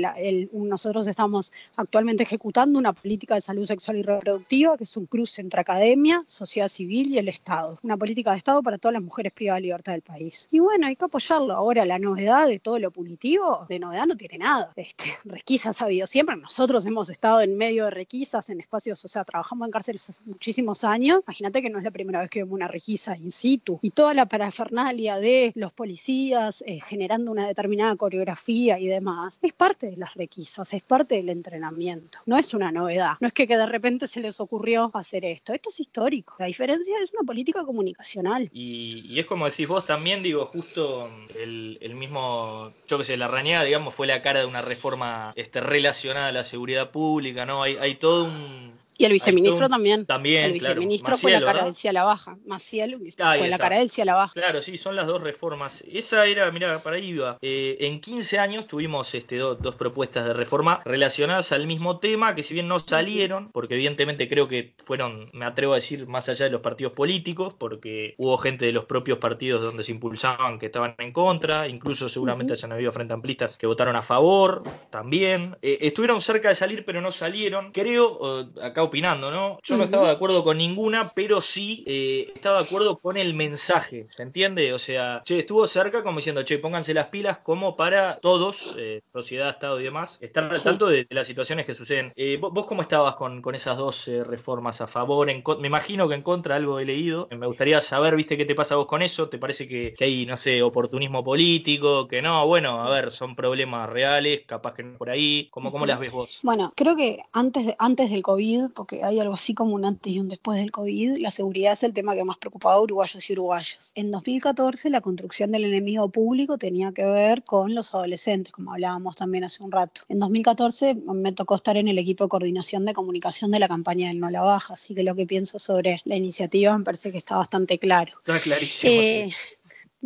nosotros 0.53 1.07
estamos 1.07 1.53
actualmente 1.77 2.23
ejecutando 2.23 2.79
una 2.79 2.93
política 2.93 3.35
de 3.35 3.41
salud 3.41 3.65
sexual 3.65 3.99
y 3.99 4.03
reproductiva 4.03 4.77
que 4.77 4.85
es 4.85 4.97
un 4.97 5.07
cruce 5.07 5.41
entre 5.41 5.61
academia, 5.61 6.23
sociedad 6.27 6.69
civil 6.69 7.09
y 7.09 7.19
el 7.19 7.29
Estado. 7.29 7.79
Una 7.83 7.97
política 7.97 8.31
de 8.31 8.39
Estado 8.39 8.63
para 8.63 8.79
todas 8.79 8.95
las 8.95 9.03
mujeres 9.03 9.33
privadas 9.33 9.59
de 9.59 9.63
libertad 9.63 9.93
del 9.93 10.03
país. 10.03 10.49
Y 10.51 10.61
bueno, 10.61 10.87
hay 10.87 10.97
que 10.97 11.05
apoyarlo. 11.05 11.55
Ahora, 11.55 11.85
la 11.85 11.99
novedad 11.99 12.49
de 12.49 12.59
todo 12.59 12.79
lo 12.79 12.91
punitivo, 12.91 13.67
de 13.69 13.79
novedad 13.79 14.07
no 14.07 14.17
tiene 14.17 14.39
nada. 14.39 14.73
Este, 14.77 15.13
requisas 15.25 15.81
ha 15.83 15.87
habido 15.87 16.07
siempre. 16.07 16.37
Nosotros 16.37 16.87
hemos 16.87 17.11
estado 17.11 17.41
en 17.41 17.57
medio 17.57 17.85
de 17.87 17.91
requisas, 17.91 18.51
en 18.51 18.61
espacios, 18.61 19.05
o 19.05 19.09
sea, 19.09 19.25
trabajamos 19.25 19.67
en 19.67 19.73
cárceles 19.73 20.09
hace 20.11 20.23
muchísimos 20.27 20.85
años. 20.85 21.21
Imagínate 21.27 21.63
que 21.63 21.71
no 21.71 21.79
es 21.79 21.85
la 21.85 21.91
primera 21.91 22.21
vez 22.21 22.31
que 22.31 22.41
vemos 22.41 22.55
una 22.55 22.69
requisa 22.69 23.17
situ. 23.35 23.79
Y 23.83 23.91
toda 23.91 24.15
la 24.15 24.27
parafernalia 24.27 25.19
de 25.19 25.53
los 25.55 25.73
policías 25.73 26.63
eh, 26.67 26.81
generando 26.81 27.31
una 27.31 27.47
determinada 27.47 27.97
coreografía 27.97 28.79
y 28.79 28.87
demás, 28.87 29.39
es 29.43 29.53
parte 29.53 29.91
de 29.91 29.97
las 29.97 30.15
requisas, 30.15 30.73
es 30.73 30.83
parte 30.83 31.17
del 31.17 31.29
entrenamiento. 31.29 32.19
No 32.27 32.39
es 32.39 32.55
una 32.55 32.73
novedad. 32.73 33.15
No 33.21 33.29
es 33.29 33.35
que, 33.35 33.47
de 33.47 33.67
repente 33.67 34.07
se 34.07 34.21
les 34.21 34.41
ocurrió 34.41 34.91
hacer 34.95 35.25
esto. 35.25 35.53
Esto 35.53 35.69
es 35.69 35.81
histórico. 35.81 36.35
La 36.39 36.47
diferencia 36.47 36.97
es 37.03 37.13
una 37.13 37.27
política 37.27 37.65
comunicacional. 37.65 38.51
Y, 38.53 39.19
es 39.19 39.27
como 39.27 39.49
decís 39.49 39.69
vos 39.69 39.87
también, 39.87 40.23
digo, 40.23 40.47
justo 40.47 41.09
el, 41.43 41.79
el 41.81 41.95
mismo, 41.95 42.71
yo 42.89 42.99
que 42.99 43.05
sé, 43.05 43.17
la 43.17 43.29
rañada, 43.29 43.65
digamos, 43.65 43.95
fue 43.95 44.07
la 44.07 44.21
cara 44.21 44.41
de 44.41 44.47
una 44.47 44.63
reforma 44.63 45.33
este, 45.37 45.61
relacionada 45.61 46.29
a 46.29 46.33
la 46.33 46.45
seguridad 46.45 46.91
pública, 46.91 47.47
¿no? 47.47 47.63
Hay, 47.63 47.77
hay 47.77 47.97
todo 47.97 48.25
un 48.25 48.84
y 48.97 49.05
el 49.05 49.13
viceministro 49.13 49.69
también. 49.69 50.07
También, 50.07 50.45
El 50.45 50.53
viceministro 50.53 51.17
fue 51.17 51.33
la 51.33 51.41
carencia 51.41 51.91
a 51.91 51.93
la 51.93 52.05
baja. 52.05 52.39
Maciel 52.47 52.99
fue 53.17 53.49
la 53.49 53.59
carencia 53.59 54.03
a 54.03 54.05
la 54.05 54.15
baja. 54.15 54.33
Claro, 54.35 54.63
sí, 54.63 54.77
son 54.77 54.95
las 54.97 55.07
dos 55.07 55.21
reformas. 55.21 55.85
Esa 55.91 56.27
era, 56.27 56.51
mira, 56.53 56.83
para 56.83 56.97
ahí 56.97 57.09
iba. 57.09 57.39
Eh, 57.43 57.77
en 57.81 58.01
15 58.01 58.39
años 58.39 58.67
tuvimos 58.67 59.15
este, 59.15 59.39
dos 59.39 59.75
propuestas 59.75 60.27
de 60.27 60.33
reforma 60.33 60.81
relacionadas 60.85 61.51
al 61.53 61.67
mismo 61.67 61.99
tema, 61.99 62.35
que 62.35 62.43
si 62.43 62.55
bien 62.55 62.69
no 62.69 62.79
salieron, 62.79 63.51
porque 63.51 63.75
evidentemente 63.75 64.29
creo 64.29 64.49
que 64.49 64.75
fueron, 64.79 65.29
me 65.33 65.45
atrevo 65.45 65.73
a 65.73 65.77
decir, 65.77 66.07
más 66.07 66.29
allá 66.29 66.45
de 66.45 66.53
los 66.53 66.61
partidos 66.61 66.93
políticos, 66.93 67.55
porque 67.59 68.15
hubo 68.19 68.37
gente 68.39 68.67
de 68.67 68.73
los 68.73 68.85
propios 68.85 69.19
partidos 69.19 69.63
donde 69.63 69.83
se 69.83 69.93
impulsaban 69.93 70.59
que 70.59 70.67
estaban 70.67 70.95
en 70.99 71.13
contra, 71.13 71.67
incluso 71.69 72.09
seguramente 72.09 72.53
hayan 72.53 72.73
habido 72.73 72.93
frente 72.93 73.13
amplistas 73.13 73.57
que 73.57 73.67
votaron 73.67 73.97
a 73.97 74.03
favor 74.03 74.63
también. 74.91 75.57
Eh, 75.63 75.79
estuvieron 75.81 76.21
cerca 76.21 76.49
de 76.49 76.55
salir, 76.55 76.85
pero 76.85 77.01
no 77.01 77.11
salieron. 77.11 77.73
Creo, 77.73 78.53
acá 78.63 78.84
opinando, 78.85 79.31
¿no? 79.31 79.59
Yo 79.63 79.77
no 79.77 79.85
estaba 79.85 80.09
de 80.09 80.15
acuerdo 80.15 80.45
con 80.45 80.59
ninguna, 80.59 81.11
pero 81.15 81.41
sí 81.41 81.85
eh, 81.87 82.27
estaba 82.35 82.59
de 82.59 82.65
acuerdo 82.65 82.97
con 82.99 83.17
el 83.17 83.35
mensaje, 83.35 84.07
¿se 84.09 84.23
entiende? 84.23 84.73
O 84.73 84.79
sea, 84.79 85.23
che, 85.25 85.41
estuvo 85.41 85.67
cerca 85.67 86.03
como 86.03 86.19
diciendo, 86.19 86.43
che, 86.43 86.59
pónganse 86.59 86.95
las 86.95 87.09
pilas 87.09 87.39
como 87.39 87.77
para 87.77 88.19
todos, 88.19 88.77
eh, 88.79 89.03
sociedad, 89.13 89.51
Estado 89.51 89.81
y 89.81 89.85
demás, 89.85 90.19
estar 90.21 90.45
al 90.45 90.63
tanto 90.63 90.87
de, 90.87 91.07
las 91.11 91.27
situaciones 91.27 91.67
que 91.67 91.75
suceden. 91.75 92.13
Eh, 92.17 92.39
¿vos, 92.41 92.67
cómo 92.67 92.83
estabas 92.83 93.17
con, 93.17 93.43
con 93.43 93.55
esas 93.55 93.77
dos 93.77 94.11
reformas 94.27 94.81
a 94.81 94.87
favor? 94.87 95.31
En, 95.31 95.43
me 95.61 95.67
imagino 95.67 96.09
que 96.09 96.15
en 96.15 96.23
contra 96.23 96.57
algo 96.57 96.79
he 96.79 96.85
leído. 96.85 97.29
Me 97.31 97.47
gustaría 97.47 97.81
saber, 97.81 98.17
viste, 98.17 98.37
qué 98.37 98.45
te 98.45 98.55
pasa 98.55 98.75
a 98.75 98.79
vos 98.79 98.87
con 98.87 99.03
eso. 99.03 99.29
¿Te 99.29 99.39
parece 99.39 99.69
que, 99.69 99.95
que 99.97 100.05
hay, 100.05 100.27
no 100.27 100.37
sé, 100.37 100.63
oportunismo 100.63 101.23
político? 101.23 102.09
Que 102.09 102.23
no, 102.23 102.47
bueno, 102.47 102.83
a 102.83 102.91
ver, 102.91 103.11
son 103.11 103.35
problemas 103.37 103.89
reales, 103.89 104.43
capaz 104.47 104.75
que 104.75 104.83
no 104.83 104.99
por 104.99 105.11
ahí. 105.11 105.49
¿Cómo, 105.51 105.71
cómo 105.71 105.87
las 105.87 105.99
ves 105.99 106.13
vos? 106.13 106.41
Bueno, 106.43 106.73
creo 106.77 106.97
que 106.97 107.21
antes, 107.33 107.75
antes 107.79 108.11
del 108.11 108.23
COVID, 108.23 108.71
porque 108.75 109.03
hay 109.03 109.21
algo 109.21 109.35
así 109.35 109.55
como 109.55 109.75
un 109.75 109.85
antes 109.85 110.13
y 110.13 110.21
un 110.21 110.29
después 110.29 110.59
del 110.59 110.71
COVID, 110.71 111.19
la 111.19 111.31
seguridad 111.31 111.73
es 111.73 111.83
el 111.83 111.93
tema 111.93 112.15
que 112.15 112.25
más 112.25 112.37
preocupaba 112.37 112.75
a 112.75 112.81
uruguayos 112.81 113.29
y 113.29 113.33
uruguayas. 113.33 113.93
En 113.95 114.11
2014 114.11 114.91
la 114.91 115.01
construcción 115.01 115.53
del 115.53 115.65
enemigo 115.65 116.09
público 116.09 116.59
tenía 116.59 116.93
que 116.93 117.05
ver 117.05 117.45
con 117.45 117.75
los 117.75 117.95
adolescentes, 117.95 118.53
como 118.53 118.73
hablábamos 118.73 119.17
también 119.17 119.45
hace 119.45 119.63
un 119.63 119.73
rato. 119.73 120.03
En 120.09 120.19
2014 120.19 120.95
me 120.95 121.33
tocó 121.33 121.55
estar 121.55 121.77
en 121.77 121.89
el 121.89 121.99
equipo 121.99 122.25
de 122.25 122.29
coordinación 122.29 122.85
de 122.85 122.95
comunicación 122.95 123.51
de 123.51 123.59
la 123.59 123.69
campaña 123.69 124.09
del 124.09 124.21
No 124.21 124.31
la 124.31 124.43
Baja, 124.43 124.75
así 124.75 124.95
que 124.95 125.03
lo 125.03 125.15
que 125.15 125.27
pienso 125.27 125.59
sobre 125.59 126.01
la 126.05 126.17
iniciativa 126.17 126.77
me 126.77 126.85
parece 126.85 127.13
que 127.13 127.19
está 127.19 127.37
bastante 127.37 127.79
claro. 127.79 128.13
Está 128.19 128.41
clarísimo. 128.41 128.93
Eh, 128.93 129.31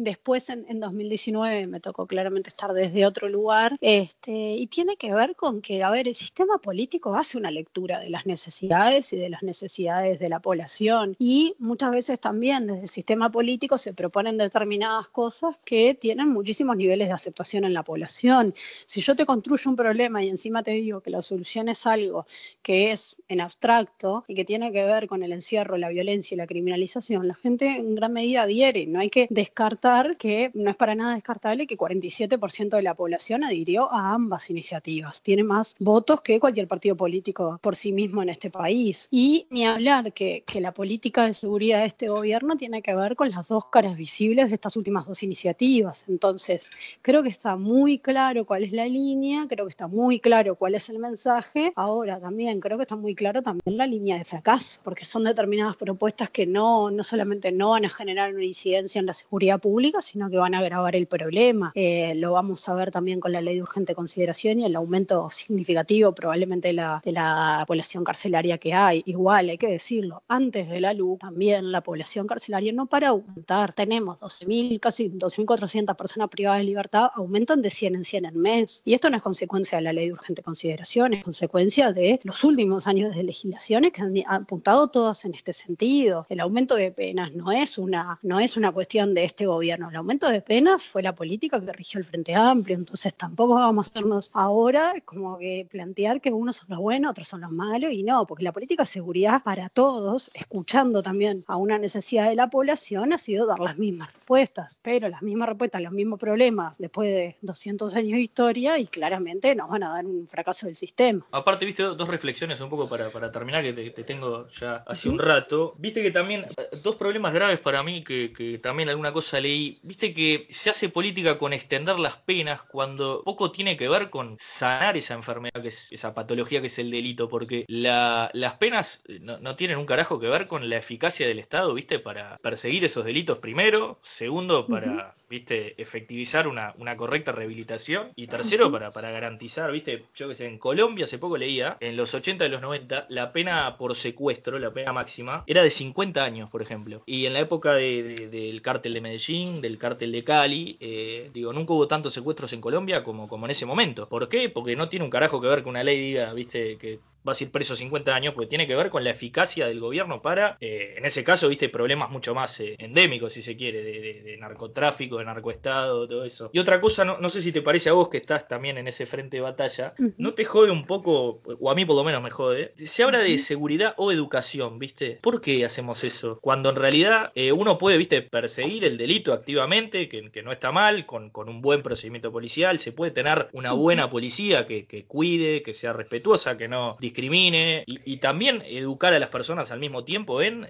Después, 0.00 0.48
en, 0.48 0.78
2019, 0.78 1.66
me 1.66 1.80
tocó 1.80 2.06
claramente 2.06 2.50
estar 2.50 2.72
desde 2.72 3.04
otro 3.04 3.28
lugar. 3.28 3.76
Este, 3.80 4.52
y 4.52 4.68
tiene 4.68 4.96
que 4.96 5.12
ver 5.12 5.34
con 5.34 5.60
que, 5.60 5.82
a 5.82 5.90
ver, 5.90 6.06
el 6.06 6.14
sistema 6.14 6.58
político 6.58 7.16
hace 7.16 7.36
una 7.36 7.50
lectura 7.50 7.98
de 7.98 8.08
las 8.08 8.24
necesidades 8.24 9.12
y 9.12 9.16
de 9.16 9.28
las 9.28 9.42
necesidades 9.42 10.20
de 10.20 10.28
la 10.28 10.38
población. 10.38 11.16
Y 11.18 11.56
muchas 11.58 11.90
veces 11.90 12.20
también 12.20 12.68
desde 12.68 12.82
el 12.82 12.88
sistema 12.88 13.28
político 13.32 13.76
se 13.76 13.92
proponen 13.92 14.36
determinadas 14.36 15.08
cosas 15.08 15.58
que 15.64 15.94
tienen 15.94 16.28
muchísimos 16.28 16.76
niveles 16.76 17.08
de 17.08 17.14
aceptación 17.14 17.64
en 17.64 17.74
la 17.74 17.82
población. 17.82 18.54
Si 18.86 19.00
yo 19.00 19.16
te 19.16 19.26
construyo 19.26 19.68
un 19.68 19.74
problema 19.74 20.22
y 20.22 20.28
encima 20.28 20.62
te 20.62 20.70
digo 20.70 21.00
que 21.00 21.10
la 21.10 21.22
solución 21.22 21.68
es 21.68 21.88
algo 21.88 22.24
que 22.62 22.92
es 22.92 23.16
en 23.26 23.40
abstracto 23.40 24.24
y 24.28 24.36
que 24.36 24.44
tiene 24.44 24.70
que 24.70 24.84
ver 24.84 25.08
con 25.08 25.24
el 25.24 25.32
encierro, 25.32 25.76
la 25.76 25.88
violencia 25.88 26.36
y 26.36 26.38
la 26.38 26.46
criminalización, 26.46 27.26
la 27.26 27.34
gente 27.34 27.66
en 27.66 27.96
gran 27.96 28.12
medida 28.12 28.42
adhiere. 28.42 28.86
No 28.86 29.00
hay 29.00 29.10
que 29.10 29.26
descartar 29.28 29.87
que 30.18 30.50
no 30.52 30.70
es 30.70 30.76
para 30.76 30.94
nada 30.94 31.14
descartable 31.14 31.66
que 31.66 31.76
47% 31.76 32.76
de 32.76 32.82
la 32.82 32.94
población 32.94 33.42
adhirió 33.42 33.90
a 33.90 34.12
ambas 34.12 34.50
iniciativas. 34.50 35.22
Tiene 35.22 35.44
más 35.44 35.76
votos 35.78 36.20
que 36.20 36.38
cualquier 36.38 36.68
partido 36.68 36.94
político 36.94 37.58
por 37.62 37.74
sí 37.74 37.92
mismo 37.92 38.22
en 38.22 38.28
este 38.28 38.50
país. 38.50 39.08
Y 39.10 39.46
ni 39.48 39.64
hablar 39.64 40.12
que, 40.12 40.44
que 40.46 40.60
la 40.60 40.74
política 40.74 41.24
de 41.24 41.32
seguridad 41.32 41.80
de 41.80 41.86
este 41.86 42.08
gobierno 42.08 42.58
tiene 42.58 42.82
que 42.82 42.94
ver 42.94 43.16
con 43.16 43.30
las 43.30 43.48
dos 43.48 43.64
caras 43.66 43.96
visibles 43.96 44.50
de 44.50 44.56
estas 44.56 44.76
últimas 44.76 45.06
dos 45.06 45.22
iniciativas. 45.22 46.04
Entonces, 46.06 46.68
creo 47.00 47.22
que 47.22 47.30
está 47.30 47.56
muy 47.56 47.98
claro 47.98 48.44
cuál 48.44 48.64
es 48.64 48.72
la 48.72 48.86
línea, 48.86 49.46
creo 49.48 49.64
que 49.64 49.70
está 49.70 49.88
muy 49.88 50.20
claro 50.20 50.56
cuál 50.56 50.74
es 50.74 50.90
el 50.90 50.98
mensaje. 50.98 51.72
Ahora 51.76 52.20
también 52.20 52.60
creo 52.60 52.76
que 52.76 52.82
está 52.82 52.96
muy 52.96 53.14
claro 53.14 53.42
también 53.42 53.78
la 53.78 53.86
línea 53.86 54.18
de 54.18 54.24
fracaso, 54.24 54.80
porque 54.84 55.06
son 55.06 55.24
determinadas 55.24 55.76
propuestas 55.76 56.28
que 56.28 56.46
no, 56.46 56.90
no 56.90 57.02
solamente 57.02 57.52
no 57.52 57.70
van 57.70 57.86
a 57.86 57.88
generar 57.88 58.34
una 58.34 58.44
incidencia 58.44 58.98
en 58.98 59.06
la 59.06 59.14
seguridad 59.14 59.58
pública, 59.58 59.77
sino 60.00 60.28
que 60.30 60.38
van 60.38 60.54
a 60.54 60.58
agravar 60.58 60.96
el 60.96 61.06
problema. 61.06 61.72
Eh, 61.74 62.14
lo 62.16 62.32
vamos 62.32 62.68
a 62.68 62.74
ver 62.74 62.90
también 62.90 63.20
con 63.20 63.32
la 63.32 63.40
ley 63.40 63.56
de 63.56 63.62
urgente 63.62 63.94
consideración 63.94 64.60
y 64.60 64.64
el 64.64 64.76
aumento 64.76 65.30
significativo 65.30 66.12
probablemente 66.12 66.68
de 66.68 66.74
la, 66.74 67.00
de 67.04 67.12
la 67.12 67.64
población 67.66 68.04
carcelaria 68.04 68.58
que 68.58 68.74
hay. 68.74 69.02
Igual, 69.06 69.50
hay 69.50 69.58
que 69.58 69.68
decirlo, 69.68 70.22
antes 70.28 70.68
de 70.68 70.80
la 70.80 70.94
luz 70.94 71.18
también 71.18 71.70
la 71.70 71.80
población 71.80 72.26
carcelaria 72.26 72.72
no 72.72 72.86
para 72.86 73.08
aumentar. 73.08 73.72
Tenemos 73.72 74.20
12.000, 74.20 74.80
casi 74.80 75.10
12.400 75.10 75.94
personas 75.96 76.28
privadas 76.28 76.58
de 76.60 76.64
libertad, 76.64 77.10
aumentan 77.14 77.62
de 77.62 77.70
100 77.70 77.94
en 77.94 78.04
100 78.04 78.24
en 78.24 78.38
mes. 78.38 78.82
Y 78.84 78.94
esto 78.94 79.10
no 79.10 79.16
es 79.16 79.22
consecuencia 79.22 79.78
de 79.78 79.84
la 79.84 79.92
ley 79.92 80.06
de 80.06 80.12
urgente 80.12 80.42
consideración, 80.42 81.14
es 81.14 81.24
consecuencia 81.24 81.92
de 81.92 82.20
los 82.24 82.42
últimos 82.44 82.86
años 82.86 83.14
de 83.14 83.22
legislaciones 83.22 83.92
que 83.92 84.02
han 84.02 84.14
apuntado 84.26 84.88
todas 84.88 85.24
en 85.24 85.34
este 85.34 85.52
sentido. 85.52 86.26
El 86.28 86.40
aumento 86.40 86.74
de 86.74 86.90
penas 86.90 87.32
no 87.32 87.52
es 87.52 87.78
una, 87.78 88.18
no 88.22 88.40
es 88.40 88.56
una 88.56 88.72
cuestión 88.72 89.14
de 89.14 89.24
este 89.24 89.46
gobierno 89.46 89.57
el 89.62 89.96
aumento 89.96 90.28
de 90.28 90.40
penas 90.40 90.86
fue 90.86 91.02
la 91.02 91.14
política 91.14 91.60
que 91.60 91.72
rigió 91.72 91.98
el 91.98 92.04
Frente 92.04 92.34
Amplio, 92.34 92.76
entonces 92.76 93.14
tampoco 93.14 93.54
vamos 93.54 93.86
a 93.86 93.90
hacernos 93.90 94.30
ahora 94.34 94.94
como 95.04 95.38
que 95.38 95.66
plantear 95.70 96.20
que 96.20 96.32
unos 96.32 96.56
son 96.56 96.68
los 96.70 96.78
buenos, 96.78 97.10
otros 97.10 97.28
son 97.28 97.40
los 97.40 97.50
malos, 97.50 97.92
y 97.92 98.02
no, 98.02 98.26
porque 98.26 98.44
la 98.44 98.52
política 98.52 98.82
de 98.82 98.86
seguridad 98.86 99.42
para 99.42 99.68
todos, 99.68 100.30
escuchando 100.34 101.02
también 101.02 101.44
a 101.46 101.56
una 101.56 101.78
necesidad 101.78 102.28
de 102.28 102.34
la 102.34 102.48
población, 102.48 103.12
ha 103.12 103.18
sido 103.18 103.46
dar 103.46 103.58
las 103.58 103.78
mismas 103.78 104.12
respuestas, 104.12 104.80
pero 104.82 105.08
las 105.08 105.22
mismas 105.22 105.48
respuestas, 105.48 105.82
los 105.82 105.92
mismos 105.92 106.18
problemas 106.18 106.78
después 106.78 107.10
de 107.10 107.36
200 107.42 107.94
años 107.94 108.12
de 108.12 108.20
historia 108.20 108.78
y 108.78 108.86
claramente 108.86 109.54
nos 109.54 109.68
van 109.68 109.82
a 109.82 109.90
dar 109.90 110.06
un 110.06 110.28
fracaso 110.28 110.66
del 110.66 110.76
sistema. 110.76 111.24
Aparte, 111.32 111.64
viste 111.64 111.82
dos 111.82 112.08
reflexiones 112.08 112.60
un 112.60 112.70
poco 112.70 112.88
para, 112.88 113.10
para 113.10 113.30
terminar, 113.32 113.62
que 113.62 113.72
te, 113.72 114.04
tengo 114.04 114.48
ya 114.48 114.84
hace 114.86 115.08
un 115.08 115.18
rato. 115.18 115.74
Viste 115.78 116.02
que 116.02 116.10
también, 116.10 116.44
eh, 116.56 116.68
dos 116.82 116.96
problemas 116.96 117.32
graves 117.34 117.60
para 117.60 117.82
mí, 117.82 118.02
que, 118.04 118.32
que 118.32 118.58
también 118.58 118.88
alguna 118.88 119.12
cosa 119.12 119.38
leí 119.48 119.78
viste 119.82 120.12
que 120.12 120.46
se 120.50 120.70
hace 120.70 120.88
política 120.88 121.38
con 121.38 121.52
extender 121.52 121.98
las 121.98 122.16
penas 122.16 122.62
cuando 122.62 123.22
poco 123.24 123.50
tiene 123.50 123.76
que 123.76 123.88
ver 123.88 124.10
con 124.10 124.36
sanar 124.38 124.96
esa 124.96 125.14
enfermedad, 125.14 125.62
que 125.62 125.68
es 125.68 125.88
esa 125.90 126.14
patología 126.14 126.60
que 126.60 126.66
es 126.66 126.78
el 126.78 126.90
delito, 126.90 127.28
porque 127.28 127.64
las 127.68 128.54
penas 128.58 129.02
no, 129.20 129.56
tienen 129.56 129.78
un 129.78 129.86
carajo 129.86 130.20
que 130.20 130.28
ver 130.28 130.46
con 130.46 130.68
la 130.68 130.76
eficacia 130.76 131.26
del 131.26 131.38
Estado, 131.38 131.72
viste, 131.74 131.98
para 131.98 132.36
perseguir 132.42 132.84
esos 132.84 133.04
delitos 133.04 133.38
primero, 133.38 133.98
segundo, 134.02 134.66
para, 134.66 135.14
viste, 135.30 135.80
efectivizar 135.80 136.46
una, 136.46 136.74
correcta 136.96 137.32
rehabilitación, 137.32 138.12
y 138.16 138.26
tercero, 138.26 138.70
para, 138.72 138.90
para 138.90 139.10
garantizar, 139.10 139.70
viste, 139.70 140.04
yo 140.14 140.28
que 140.28 140.34
sé, 140.34 140.46
en 140.46 140.58
Colombia 140.58 141.04
hace 141.04 141.18
poco 141.18 141.36
leía, 141.36 141.76
en 141.80 141.96
los 141.96 142.12
80 142.14 142.44
y 142.46 142.48
los 142.48 142.60
90, 142.60 143.06
la 143.08 143.32
pena 143.32 143.76
por 143.78 143.94
secuestro, 143.94 144.58
la 144.58 144.72
pena 144.72 144.92
máxima, 144.92 145.44
era 145.46 145.62
de 145.62 145.70
50 145.70 146.24
años, 146.24 146.50
por 146.50 146.60
ejemplo, 146.62 147.02
y 147.06 147.26
en 147.26 147.34
la 147.34 147.40
época 147.40 147.74
del 147.74 148.60
cártel 148.62 148.94
de 148.94 149.00
Medellín, 149.00 149.37
del 149.44 149.78
cártel 149.78 150.12
de 150.12 150.24
Cali. 150.24 150.76
Eh, 150.80 151.30
digo, 151.32 151.52
nunca 151.52 151.72
hubo 151.72 151.88
tantos 151.88 152.12
secuestros 152.14 152.52
en 152.52 152.60
Colombia 152.60 153.02
como, 153.04 153.28
como 153.28 153.46
en 153.46 153.50
ese 153.50 153.66
momento. 153.66 154.08
¿Por 154.08 154.28
qué? 154.28 154.48
Porque 154.48 154.76
no 154.76 154.88
tiene 154.88 155.04
un 155.04 155.10
carajo 155.10 155.40
que 155.40 155.48
ver 155.48 155.62
que 155.62 155.68
una 155.68 155.84
ley 155.84 155.98
diga, 155.98 156.32
viste, 156.32 156.76
que 156.78 157.00
vas 157.22 157.40
a 157.40 157.44
ir 157.44 157.50
preso 157.50 157.76
50 157.76 158.14
años, 158.14 158.34
porque 158.34 158.48
tiene 158.48 158.66
que 158.66 158.74
ver 158.74 158.90
con 158.90 159.04
la 159.04 159.10
eficacia 159.10 159.66
del 159.66 159.80
gobierno 159.80 160.22
para, 160.22 160.56
eh, 160.60 160.94
en 160.96 161.04
ese 161.04 161.24
caso, 161.24 161.48
viste, 161.48 161.68
problemas 161.68 162.10
mucho 162.10 162.34
más 162.34 162.58
eh, 162.60 162.76
endémicos, 162.78 163.32
si 163.32 163.42
se 163.42 163.56
quiere, 163.56 163.82
de, 163.82 164.36
narcotráfico, 164.38 165.18
de 165.18 165.24
narcoestado, 165.24 166.06
todo 166.06 166.24
eso. 166.24 166.50
Y 166.52 166.58
otra 166.58 166.80
cosa, 166.80 167.04
no, 167.04 167.28
sé 167.28 167.42
si 167.42 167.52
te 167.52 167.62
parece 167.62 167.90
a 167.90 167.92
vos 167.92 168.08
que 168.08 168.18
estás 168.18 168.46
también 168.48 168.78
en 168.78 168.88
ese 168.88 169.06
frente 169.06 169.36
de 169.36 169.40
batalla, 169.42 169.94
¿no 170.16 170.34
te 170.34 170.44
jode 170.44 170.70
un 170.70 170.86
poco, 170.86 171.38
o 171.60 171.70
a 171.70 171.74
mí 171.74 171.84
por 171.84 171.96
lo 171.96 172.04
menos 172.04 172.22
me 172.22 172.30
jode, 172.30 172.72
se 172.76 173.02
habla 173.02 173.18
de 173.18 173.38
seguridad 173.38 173.94
o 173.96 174.12
educación, 174.12 174.78
viste? 174.78 175.18
¿Por 175.20 175.40
qué 175.40 175.64
hacemos 175.64 176.04
eso? 176.04 176.38
Cuando 176.40 176.70
en 176.70 176.76
realidad 176.76 177.32
eh, 177.34 177.52
uno 177.52 177.78
puede, 177.78 177.98
viste, 177.98 178.22
perseguir 178.22 178.84
el 178.84 178.96
delito 178.96 179.32
activamente, 179.32 180.08
que, 180.08 180.42
no 180.42 180.52
está 180.52 180.72
mal, 180.72 181.04
con, 181.04 181.30
un 181.34 181.60
buen 181.60 181.82
procedimiento 181.82 182.30
policial, 182.30 182.78
se 182.78 182.92
puede 182.92 183.10
tener 183.10 183.48
una 183.52 183.72
buena 183.72 184.08
policía 184.08 184.66
que, 184.66 184.86
que 184.86 185.04
cuide, 185.04 185.62
que 185.62 185.74
sea 185.74 185.92
respetuosa, 185.92 186.56
que 186.56 186.68
no 186.68 186.96
discrimine 187.08 187.84
y, 187.86 188.16
también 188.18 188.62
educar 188.66 189.12
a 189.14 189.18
las 189.18 189.28
personas 189.28 189.70
al 189.70 189.78
mismo 189.80 190.04
tiempo 190.04 190.42
en, 190.42 190.66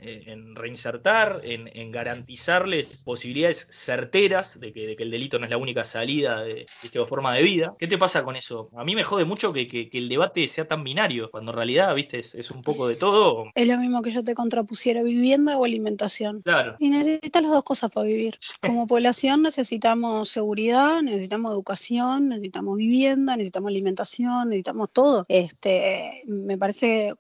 reinsertar, 0.55 1.41
en, 1.43 1.91
garantizarles 1.91 3.05
posibilidades 3.05 3.67
certeras 3.71 4.61
de 4.61 4.73
que, 4.73 4.97
el 4.99 5.11
delito 5.11 5.39
no 5.39 5.45
es 5.45 5.51
la 5.51 5.57
única 5.57 5.85
salida 5.85 6.43
de, 6.43 6.67
esta 6.83 7.07
forma 7.07 7.35
de 7.35 7.43
vida. 7.43 7.75
¿Qué 7.79 7.87
te 7.87 7.99
pasa 7.99 8.25
con 8.25 8.37
eso? 8.37 8.71
A 8.77 8.85
mí 8.85 8.95
me 8.95 9.05
jode 9.05 9.25
mucho 9.25 9.53
que, 9.53 9.89
el 9.93 10.09
debate 10.09 10.47
sea 10.49 10.67
tan 10.67 10.85
binario, 10.85 11.31
cuando 11.31 11.53
en 11.53 11.57
realidad, 11.57 11.95
viste, 11.95 12.19
es, 12.19 12.51
un 12.51 12.63
poco 12.63 12.89
de 12.89 12.97
todo. 12.97 13.47
Es 13.55 13.67
lo 13.67 13.79
mismo 13.79 14.03
que 14.03 14.11
yo 14.11 14.25
te 14.25 14.35
contrapusiera 14.35 15.03
vivienda 15.03 15.57
o 15.59 15.65
alimentación. 15.65 16.43
Claro. 16.43 16.77
Y 16.79 16.89
necesitas 16.89 17.43
las 17.43 17.53
dos 17.53 17.65
cosas 17.65 17.91
para 17.91 18.07
vivir. 18.07 18.37
Como 18.61 18.87
población 18.87 19.43
necesitamos 19.43 20.29
seguridad, 20.29 21.03
necesitamos 21.03 21.53
educación, 21.53 22.29
necesitamos 22.29 22.77
vivienda, 22.77 23.37
necesitamos 23.37 23.69
alimentación, 23.69 24.49
necesitamos 24.49 24.91
todo. 24.93 25.25
Este, 25.29 26.23
me 26.29 26.59
parece 26.59 27.15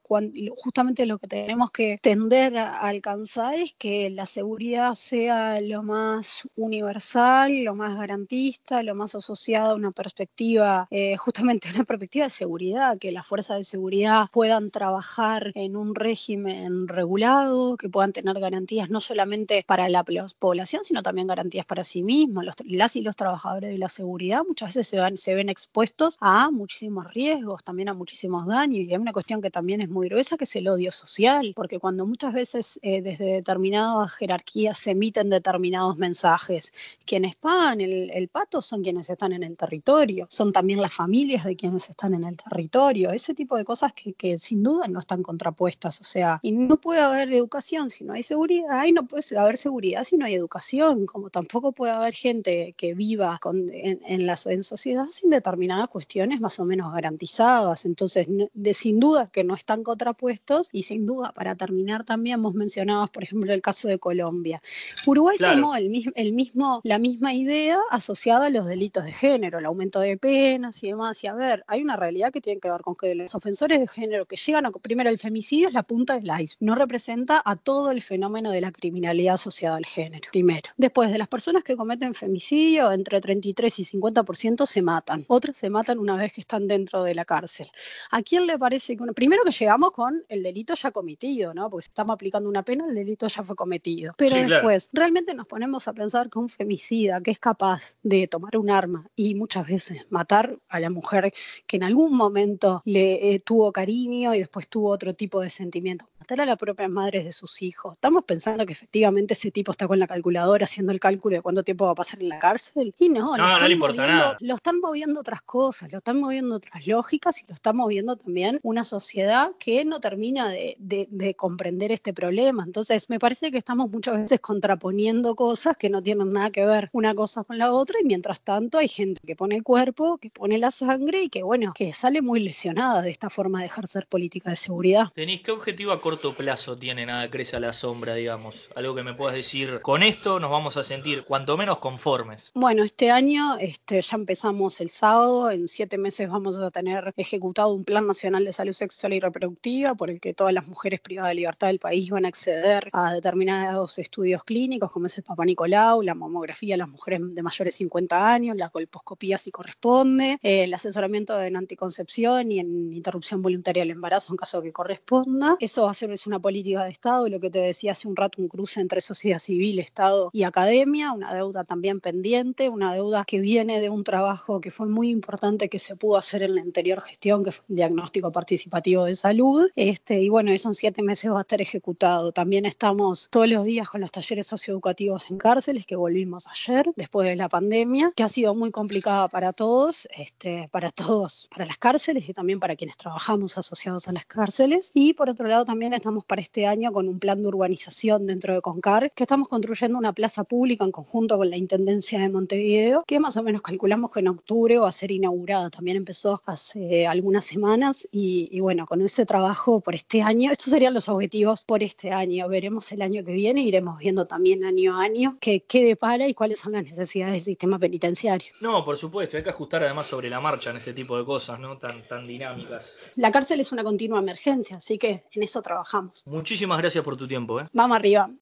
justamente 0.56 1.06
lo 1.06 1.18
que 1.18 1.28
tenemos 1.28 1.70
que 1.70 1.98
tender 2.02 2.56
a 2.58 2.80
alcanzar 2.80 3.54
es 3.54 3.74
que 3.78 4.10
la 4.10 4.26
seguridad 4.26 4.94
sea 4.94 5.60
lo 5.62 5.82
más 5.82 6.46
universal, 6.56 7.64
lo 7.64 7.74
más 7.74 7.96
garantista, 7.96 8.82
lo 8.82 8.94
más 8.94 9.14
asociado 9.14 9.72
a 9.72 9.74
una 9.74 9.92
perspectiva, 9.92 10.86
eh, 10.90 11.16
justamente 11.16 11.70
una 11.74 11.84
perspectiva 11.84 12.26
de 12.26 12.30
seguridad, 12.30 12.98
que 12.98 13.10
las 13.10 13.26
fuerzas 13.26 13.56
de 13.56 13.64
seguridad 13.64 14.26
puedan 14.30 14.70
trabajar 14.70 15.52
en 15.54 15.76
un 15.76 15.94
régimen 15.94 16.86
regulado, 16.86 17.76
que 17.78 17.88
puedan 17.88 18.12
tener 18.12 18.38
garantías 18.38 18.90
no 18.90 19.00
solamente 19.00 19.64
para 19.66 19.88
la 19.88 20.04
población, 20.38 20.84
sino 20.84 21.02
también 21.02 21.28
garantías 21.28 21.64
para 21.64 21.82
sí 21.82 22.02
mismos. 22.02 22.44
Los, 22.44 22.56
las 22.66 22.94
y 22.96 23.00
los 23.00 23.16
trabajadores 23.16 23.70
de 23.70 23.78
la 23.78 23.88
seguridad 23.88 24.42
muchas 24.46 24.74
veces 24.74 24.88
se, 24.88 24.98
van, 24.98 25.16
se 25.16 25.34
ven 25.34 25.48
expuestos 25.48 26.18
a 26.20 26.50
muchísimos 26.50 27.12
riesgos, 27.14 27.64
también 27.64 27.88
a 27.88 27.94
muchísimos 27.94 28.46
daños 28.46 28.80
y 28.80 28.97
hay 28.98 29.02
una 29.02 29.12
cuestión 29.12 29.40
que 29.40 29.50
también 29.50 29.80
es 29.80 29.88
muy 29.88 30.08
gruesa, 30.08 30.36
que 30.36 30.44
es 30.44 30.56
el 30.56 30.68
odio 30.68 30.90
social, 30.90 31.52
porque 31.54 31.78
cuando 31.78 32.04
muchas 32.04 32.32
veces 32.32 32.78
eh, 32.82 33.00
desde 33.00 33.26
determinadas 33.26 34.12
jerarquías 34.14 34.76
se 34.76 34.90
emiten 34.90 35.30
determinados 35.30 35.96
mensajes, 35.96 36.72
quienes 37.06 37.36
pagan 37.36 37.80
el, 37.80 38.28
pato 38.28 38.60
son 38.60 38.82
quienes 38.82 39.08
están 39.08 39.32
en 39.32 39.42
el 39.42 39.56
territorio, 39.56 40.26
son 40.28 40.52
también 40.52 40.82
las 40.82 40.92
familias 40.92 41.44
de 41.44 41.56
quienes 41.56 41.88
están 41.88 42.14
en 42.14 42.24
el 42.24 42.36
territorio, 42.36 43.10
ese 43.10 43.34
tipo 43.34 43.56
de 43.56 43.64
cosas 43.64 43.92
que, 43.92 44.36
sin 44.38 44.62
duda 44.62 44.86
no 44.88 44.98
están 44.98 45.22
contrapuestas, 45.22 46.00
o 46.00 46.04
sea, 46.04 46.40
y 46.42 46.52
no 46.52 46.76
puede 46.76 47.00
haber 47.00 47.32
educación 47.32 47.90
si 47.90 48.04
no 48.04 48.12
hay 48.12 48.22
seguridad, 48.22 48.84
y 48.84 48.92
no 48.92 49.06
puede 49.06 49.38
haber 49.38 49.56
seguridad 49.56 50.04
si 50.04 50.16
no 50.16 50.26
hay 50.26 50.34
educación, 50.34 51.06
como 51.06 51.30
tampoco 51.30 51.72
puede 51.72 51.92
haber 51.92 52.14
gente 52.14 52.74
que 52.76 52.94
viva 52.94 53.38
con, 53.40 53.68
en, 53.72 54.00
en, 54.06 54.26
la, 54.26 54.36
en 54.46 54.62
sociedad 54.62 55.06
sin 55.10 55.30
determinadas 55.30 55.88
cuestiones 55.88 56.40
más 56.40 56.58
o 56.58 56.64
menos 56.64 56.92
garantizadas, 56.92 57.84
entonces 57.84 58.26
de 58.52 58.74
sin 58.88 59.00
duda 59.00 59.26
que 59.30 59.44
no 59.44 59.52
están 59.52 59.82
contrapuestos 59.82 60.70
y 60.72 60.84
sin 60.84 61.04
duda, 61.04 61.32
para 61.32 61.54
terminar 61.54 62.06
también, 62.06 62.42
vos 62.42 62.54
mencionabas, 62.54 63.10
por 63.10 63.22
ejemplo, 63.22 63.52
el 63.52 63.60
caso 63.60 63.86
de 63.86 63.98
Colombia. 63.98 64.62
Uruguay 65.04 65.36
tomó 65.36 65.76
el, 65.76 66.10
el 66.14 66.32
mismo, 66.32 66.80
la 66.84 66.98
misma 66.98 67.34
idea 67.34 67.78
asociada 67.90 68.46
a 68.46 68.50
los 68.50 68.66
delitos 68.66 69.04
de 69.04 69.12
género, 69.12 69.58
el 69.58 69.66
aumento 69.66 70.00
de 70.00 70.16
penas 70.16 70.82
y 70.82 70.86
demás. 70.86 71.22
Y 71.22 71.26
a 71.26 71.34
ver, 71.34 71.64
hay 71.66 71.82
una 71.82 71.96
realidad 71.96 72.32
que 72.32 72.40
tiene 72.40 72.60
que 72.60 72.70
ver 72.70 72.80
con 72.80 72.94
que 72.94 73.14
los 73.14 73.34
ofensores 73.34 73.78
de 73.78 73.86
género 73.88 74.24
que 74.24 74.36
llegan 74.36 74.64
a, 74.64 74.70
primero, 74.70 75.10
el 75.10 75.18
femicidio 75.18 75.68
es 75.68 75.74
la 75.74 75.82
punta 75.82 76.18
del 76.18 76.24
iceberg, 76.24 76.56
no 76.60 76.74
representa 76.76 77.42
a 77.44 77.56
todo 77.56 77.90
el 77.90 78.00
fenómeno 78.00 78.50
de 78.52 78.62
la 78.62 78.72
criminalidad 78.72 79.34
asociada 79.34 79.76
al 79.76 79.84
género, 79.84 80.26
primero. 80.32 80.70
Después, 80.78 81.12
de 81.12 81.18
las 81.18 81.28
personas 81.28 81.62
que 81.62 81.76
cometen 81.76 82.14
femicidio, 82.14 82.90
entre 82.90 83.20
33 83.20 83.80
y 83.80 83.84
50% 83.84 84.64
se 84.64 84.80
matan, 84.80 85.26
otras 85.28 85.58
se 85.58 85.68
matan 85.68 85.98
una 85.98 86.16
vez 86.16 86.32
que 86.32 86.40
están 86.40 86.66
dentro 86.66 87.02
de 87.02 87.14
la 87.14 87.26
cárcel. 87.26 87.68
¿A 88.10 88.22
quién 88.22 88.46
le 88.46 88.58
parece 88.58 88.77
que, 88.86 88.96
primero 89.14 89.44
que 89.44 89.50
llegamos 89.50 89.92
con 89.92 90.22
el 90.28 90.42
delito 90.42 90.74
ya 90.74 90.90
cometido, 90.90 91.54
¿no? 91.54 91.68
Porque 91.70 91.84
si 91.84 91.88
estamos 91.90 92.14
aplicando 92.14 92.48
una 92.48 92.62
pena, 92.62 92.86
el 92.86 92.94
delito 92.94 93.26
ya 93.26 93.42
fue 93.42 93.56
cometido. 93.56 94.14
Pero 94.16 94.36
después, 94.36 94.88
realmente 94.92 95.34
nos 95.34 95.46
ponemos 95.46 95.88
a 95.88 95.92
pensar 95.92 96.30
que 96.30 96.38
un 96.38 96.48
femicida 96.48 97.20
que 97.20 97.30
es 97.30 97.38
capaz 97.38 97.96
de 98.02 98.28
tomar 98.28 98.56
un 98.56 98.70
arma 98.70 99.08
y 99.14 99.34
muchas 99.34 99.66
veces 99.66 100.06
matar 100.10 100.58
a 100.68 100.80
la 100.80 100.90
mujer 100.90 101.32
que 101.66 101.76
en 101.76 101.82
algún 101.82 102.16
momento 102.16 102.82
le 102.84 103.34
eh, 103.34 103.40
tuvo 103.40 103.72
cariño 103.72 104.34
y 104.34 104.38
después 104.38 104.68
tuvo 104.68 104.90
otro 104.90 105.14
tipo 105.14 105.40
de 105.40 105.50
sentimiento, 105.50 106.08
matar 106.18 106.40
a 106.40 106.46
las 106.46 106.56
propias 106.56 106.90
madres 106.90 107.24
de 107.24 107.32
sus 107.32 107.62
hijos. 107.62 107.94
Estamos 107.94 108.24
pensando 108.24 108.64
que 108.66 108.72
efectivamente 108.72 109.34
ese 109.34 109.50
tipo 109.50 109.72
está 109.72 109.86
con 109.86 109.98
la 109.98 110.06
calculadora 110.06 110.64
haciendo 110.64 110.92
el 110.92 111.00
cálculo 111.00 111.36
de 111.36 111.42
cuánto 111.42 111.62
tiempo 111.62 111.86
va 111.86 111.92
a 111.92 111.94
pasar 111.94 112.20
en 112.22 112.28
la 112.28 112.38
cárcel. 112.38 112.94
Y 112.98 113.08
no, 113.08 113.36
no, 113.36 113.66
le 113.66 113.72
importa 113.72 114.06
nada. 114.06 114.36
Lo 114.40 114.54
están 114.54 114.80
moviendo 114.80 115.20
otras 115.20 115.42
cosas, 115.42 115.90
lo 115.92 115.98
están 115.98 116.20
moviendo 116.20 116.56
otras 116.56 116.86
lógicas 116.86 117.42
y 117.42 117.46
lo 117.46 117.54
están 117.54 117.76
moviendo 117.76 118.16
también 118.16 118.58
una 118.68 118.84
sociedad 118.84 119.52
que 119.58 119.84
no 119.86 119.98
termina 119.98 120.50
de, 120.50 121.34
comprender 121.36 121.90
este 121.90 122.12
problema. 122.12 122.64
Entonces, 122.64 123.08
me 123.08 123.18
parece 123.18 123.50
que 123.50 123.58
estamos 123.58 123.90
muchas 123.90 124.22
veces 124.22 124.40
contraponiendo 124.40 125.34
cosas 125.34 125.76
que 125.76 125.88
no 125.88 126.02
tienen 126.02 126.32
nada 126.32 126.50
que 126.50 126.66
ver 126.66 126.90
una 126.92 127.14
cosa 127.14 127.44
con 127.44 127.56
la 127.56 127.72
otra 127.72 127.98
y 128.02 128.04
mientras 128.04 128.42
tanto 128.42 128.76
hay 128.76 128.88
gente 128.88 129.20
que 129.26 129.36
pone 129.36 129.56
el 129.56 129.62
cuerpo, 129.62 130.18
que 130.18 130.30
pone 130.30 130.58
la 130.58 130.70
sangre 130.70 131.22
y 131.22 131.28
que, 131.30 131.42
bueno, 131.42 131.72
que 131.74 131.92
sale 131.94 132.20
muy 132.20 132.40
lesionada 132.40 133.00
de 133.00 133.10
esta 133.10 133.30
forma 133.30 133.60
de 133.60 133.66
ejercer 133.66 134.06
política 134.06 134.50
de 134.50 134.56
seguridad. 134.56 135.06
Denis, 135.16 135.40
¿qué 135.40 135.50
objetivo 135.50 135.92
a 135.92 136.00
corto 136.00 136.34
plazo 136.34 136.76
tiene 136.76 137.06
Nada 137.06 137.30
Crece 137.30 137.56
a 137.56 137.60
la 137.60 137.72
Sombra, 137.72 138.14
digamos? 138.14 138.68
Algo 138.74 138.94
que 138.94 139.02
me 139.02 139.14
puedas 139.14 139.34
decir, 139.34 139.80
con 139.80 140.02
esto 140.02 140.40
nos 140.40 140.50
vamos 140.50 140.76
a 140.76 140.82
sentir 140.82 141.24
cuanto 141.24 141.56
menos 141.56 141.78
conformes. 141.78 142.50
Bueno, 142.54 142.82
este 142.82 143.10
año 143.10 143.56
este, 143.58 144.02
ya 144.02 144.16
empezamos 144.16 144.80
el 144.80 144.90
sábado, 144.90 145.50
en 145.50 145.68
siete 145.68 145.96
meses 145.96 146.28
vamos 146.28 146.58
a 146.58 146.70
tener 146.70 147.14
ejecutado 147.16 147.72
un 147.72 147.84
Plan 147.84 148.06
Nacional 148.06 148.44
de 148.44 148.57
Salud 148.58 148.72
Sexual 148.72 149.12
y 149.12 149.20
Reproductiva 149.20 149.94
por 149.94 150.10
el 150.10 150.20
que 150.20 150.34
todas 150.34 150.52
las 150.52 150.66
mujeres 150.66 150.98
privadas 150.98 151.30
de 151.30 151.36
libertad 151.36 151.68
del 151.68 151.78
país 151.78 152.10
van 152.10 152.24
a 152.24 152.28
acceder 152.28 152.90
a 152.92 153.14
determinados 153.14 154.00
estudios 154.00 154.42
clínicos, 154.42 154.90
como 154.90 155.06
es 155.06 155.16
el 155.16 155.22
Papa 155.22 155.44
Nicolau, 155.44 156.02
la 156.02 156.16
mamografía 156.16 156.74
a 156.74 156.78
las 156.78 156.88
mujeres 156.88 157.20
de 157.36 157.40
mayores 157.40 157.74
de 157.74 157.78
50 157.78 158.32
años, 158.32 158.56
la 158.56 158.68
colposcopía 158.70 159.38
si 159.38 159.52
corresponde, 159.52 160.40
eh, 160.42 160.64
el 160.64 160.74
asesoramiento 160.74 161.40
en 161.40 161.56
anticoncepción 161.56 162.50
y 162.50 162.58
en 162.58 162.92
interrupción 162.92 163.42
voluntaria 163.42 163.82
del 163.84 163.92
embarazo 163.92 164.32
en 164.32 164.38
caso 164.38 164.60
que 164.60 164.72
corresponda. 164.72 165.56
Eso 165.60 165.84
va 165.84 165.92
a 165.92 165.94
ser 165.94 166.12
una 166.26 166.40
política 166.40 166.82
de 166.82 166.90
Estado, 166.90 167.28
lo 167.28 167.38
que 167.38 167.50
te 167.50 167.60
decía 167.60 167.92
hace 167.92 168.08
un 168.08 168.16
rato, 168.16 168.42
un 168.42 168.48
cruce 168.48 168.80
entre 168.80 169.00
sociedad 169.00 169.38
civil, 169.38 169.78
Estado 169.78 170.30
y 170.32 170.42
academia, 170.42 171.12
una 171.12 171.32
deuda 171.32 171.62
también 171.62 172.00
pendiente, 172.00 172.68
una 172.68 172.92
deuda 172.92 173.24
que 173.24 173.38
viene 173.38 173.80
de 173.80 173.88
un 173.88 174.02
trabajo 174.02 174.60
que 174.60 174.72
fue 174.72 174.88
muy 174.88 175.10
importante 175.10 175.68
que 175.68 175.78
se 175.78 175.94
pudo 175.94 176.16
hacer 176.16 176.42
en 176.42 176.56
la 176.56 176.62
anterior 176.62 177.00
gestión, 177.00 177.44
que 177.44 177.52
fue 177.52 177.64
el 177.68 177.76
diagnóstico 177.76 178.32
participativo 178.48 179.04
de 179.04 179.12
salud. 179.12 179.68
Este, 179.76 180.22
y 180.22 180.30
bueno, 180.30 180.50
eso 180.50 180.68
en 180.68 180.74
siete 180.74 181.02
meses 181.02 181.30
va 181.30 181.38
a 181.38 181.40
estar 181.42 181.60
ejecutado. 181.60 182.32
También 182.32 182.64
estamos 182.64 183.28
todos 183.30 183.46
los 183.46 183.66
días 183.66 183.90
con 183.90 184.00
los 184.00 184.10
talleres 184.10 184.46
socioeducativos 184.46 185.30
en 185.30 185.36
cárceles 185.36 185.84
que 185.84 185.96
volvimos 185.96 186.46
ayer, 186.46 186.90
después 186.96 187.28
de 187.28 187.36
la 187.36 187.50
pandemia, 187.50 188.10
que 188.16 188.22
ha 188.22 188.28
sido 188.28 188.54
muy 188.54 188.70
complicada 188.70 189.28
para 189.28 189.52
todos, 189.52 190.08
este, 190.16 190.70
para 190.72 190.90
todos, 190.90 191.46
para 191.50 191.66
las 191.66 191.76
cárceles 191.76 192.26
y 192.26 192.32
también 192.32 192.58
para 192.58 192.74
quienes 192.74 192.96
trabajamos 192.96 193.58
asociados 193.58 194.08
a 194.08 194.12
las 194.12 194.24
cárceles. 194.24 194.92
Y 194.94 195.12
por 195.12 195.28
otro 195.28 195.46
lado, 195.46 195.66
también 195.66 195.92
estamos 195.92 196.24
para 196.24 196.40
este 196.40 196.66
año 196.66 196.90
con 196.90 197.06
un 197.06 197.18
plan 197.18 197.42
de 197.42 197.48
urbanización 197.48 198.24
dentro 198.24 198.54
de 198.54 198.62
CONCAR, 198.62 199.12
que 199.12 199.24
estamos 199.24 199.48
construyendo 199.48 199.98
una 199.98 200.14
plaza 200.14 200.44
pública 200.44 200.86
en 200.86 200.92
conjunto 200.92 201.36
con 201.36 201.50
la 201.50 201.58
Intendencia 201.58 202.18
de 202.18 202.30
Montevideo, 202.30 203.04
que 203.06 203.20
más 203.20 203.36
o 203.36 203.42
menos 203.42 203.60
calculamos 203.60 204.10
que 204.10 204.20
en 204.20 204.28
octubre 204.28 204.78
va 204.78 204.88
a 204.88 204.92
ser 204.92 205.10
inaugurada. 205.10 205.68
También 205.68 205.98
empezó 205.98 206.40
hace 206.46 207.06
algunas 207.06 207.44
semanas 207.44 208.08
y, 208.28 208.48
y 208.50 208.60
bueno, 208.60 208.86
con 208.86 209.00
ese 209.00 209.24
trabajo 209.24 209.80
por 209.80 209.94
este 209.94 210.22
año, 210.22 210.52
estos 210.52 210.70
serían 210.70 210.94
los 210.94 211.08
objetivos 211.08 211.64
por 211.64 211.82
este 211.82 212.12
año. 212.12 212.48
Veremos 212.48 212.92
el 212.92 213.02
año 213.02 213.24
que 213.24 213.32
viene, 213.32 213.62
iremos 213.62 213.98
viendo 213.98 214.24
también 214.26 214.64
año 214.64 214.98
a 214.98 215.02
año 215.02 215.36
qué, 215.40 215.64
qué 215.66 215.82
depara 215.82 216.28
y 216.28 216.34
cuáles 216.34 216.60
son 216.60 216.72
las 216.72 216.84
necesidades 216.84 217.32
del 217.34 217.42
sistema 217.42 217.78
penitenciario. 217.78 218.52
No, 218.60 218.84
por 218.84 218.96
supuesto, 218.96 219.36
hay 219.36 219.42
que 219.42 219.50
ajustar 219.50 219.82
además 219.82 220.06
sobre 220.06 220.28
la 220.28 220.40
marcha 220.40 220.70
en 220.70 220.76
este 220.76 220.92
tipo 220.92 221.16
de 221.16 221.24
cosas, 221.24 221.58
¿no? 221.58 221.78
Tan, 221.78 222.02
tan 222.02 222.26
dinámicas. 222.26 223.12
La 223.16 223.32
cárcel 223.32 223.60
es 223.60 223.72
una 223.72 223.82
continua 223.82 224.18
emergencia, 224.18 224.76
así 224.76 224.98
que 224.98 225.24
en 225.32 225.42
eso 225.42 225.62
trabajamos. 225.62 226.26
Muchísimas 226.26 226.78
gracias 226.78 227.02
por 227.02 227.16
tu 227.16 227.26
tiempo. 227.26 227.60
¿eh? 227.60 227.64
Vamos 227.72 227.96
arriba. 227.96 228.30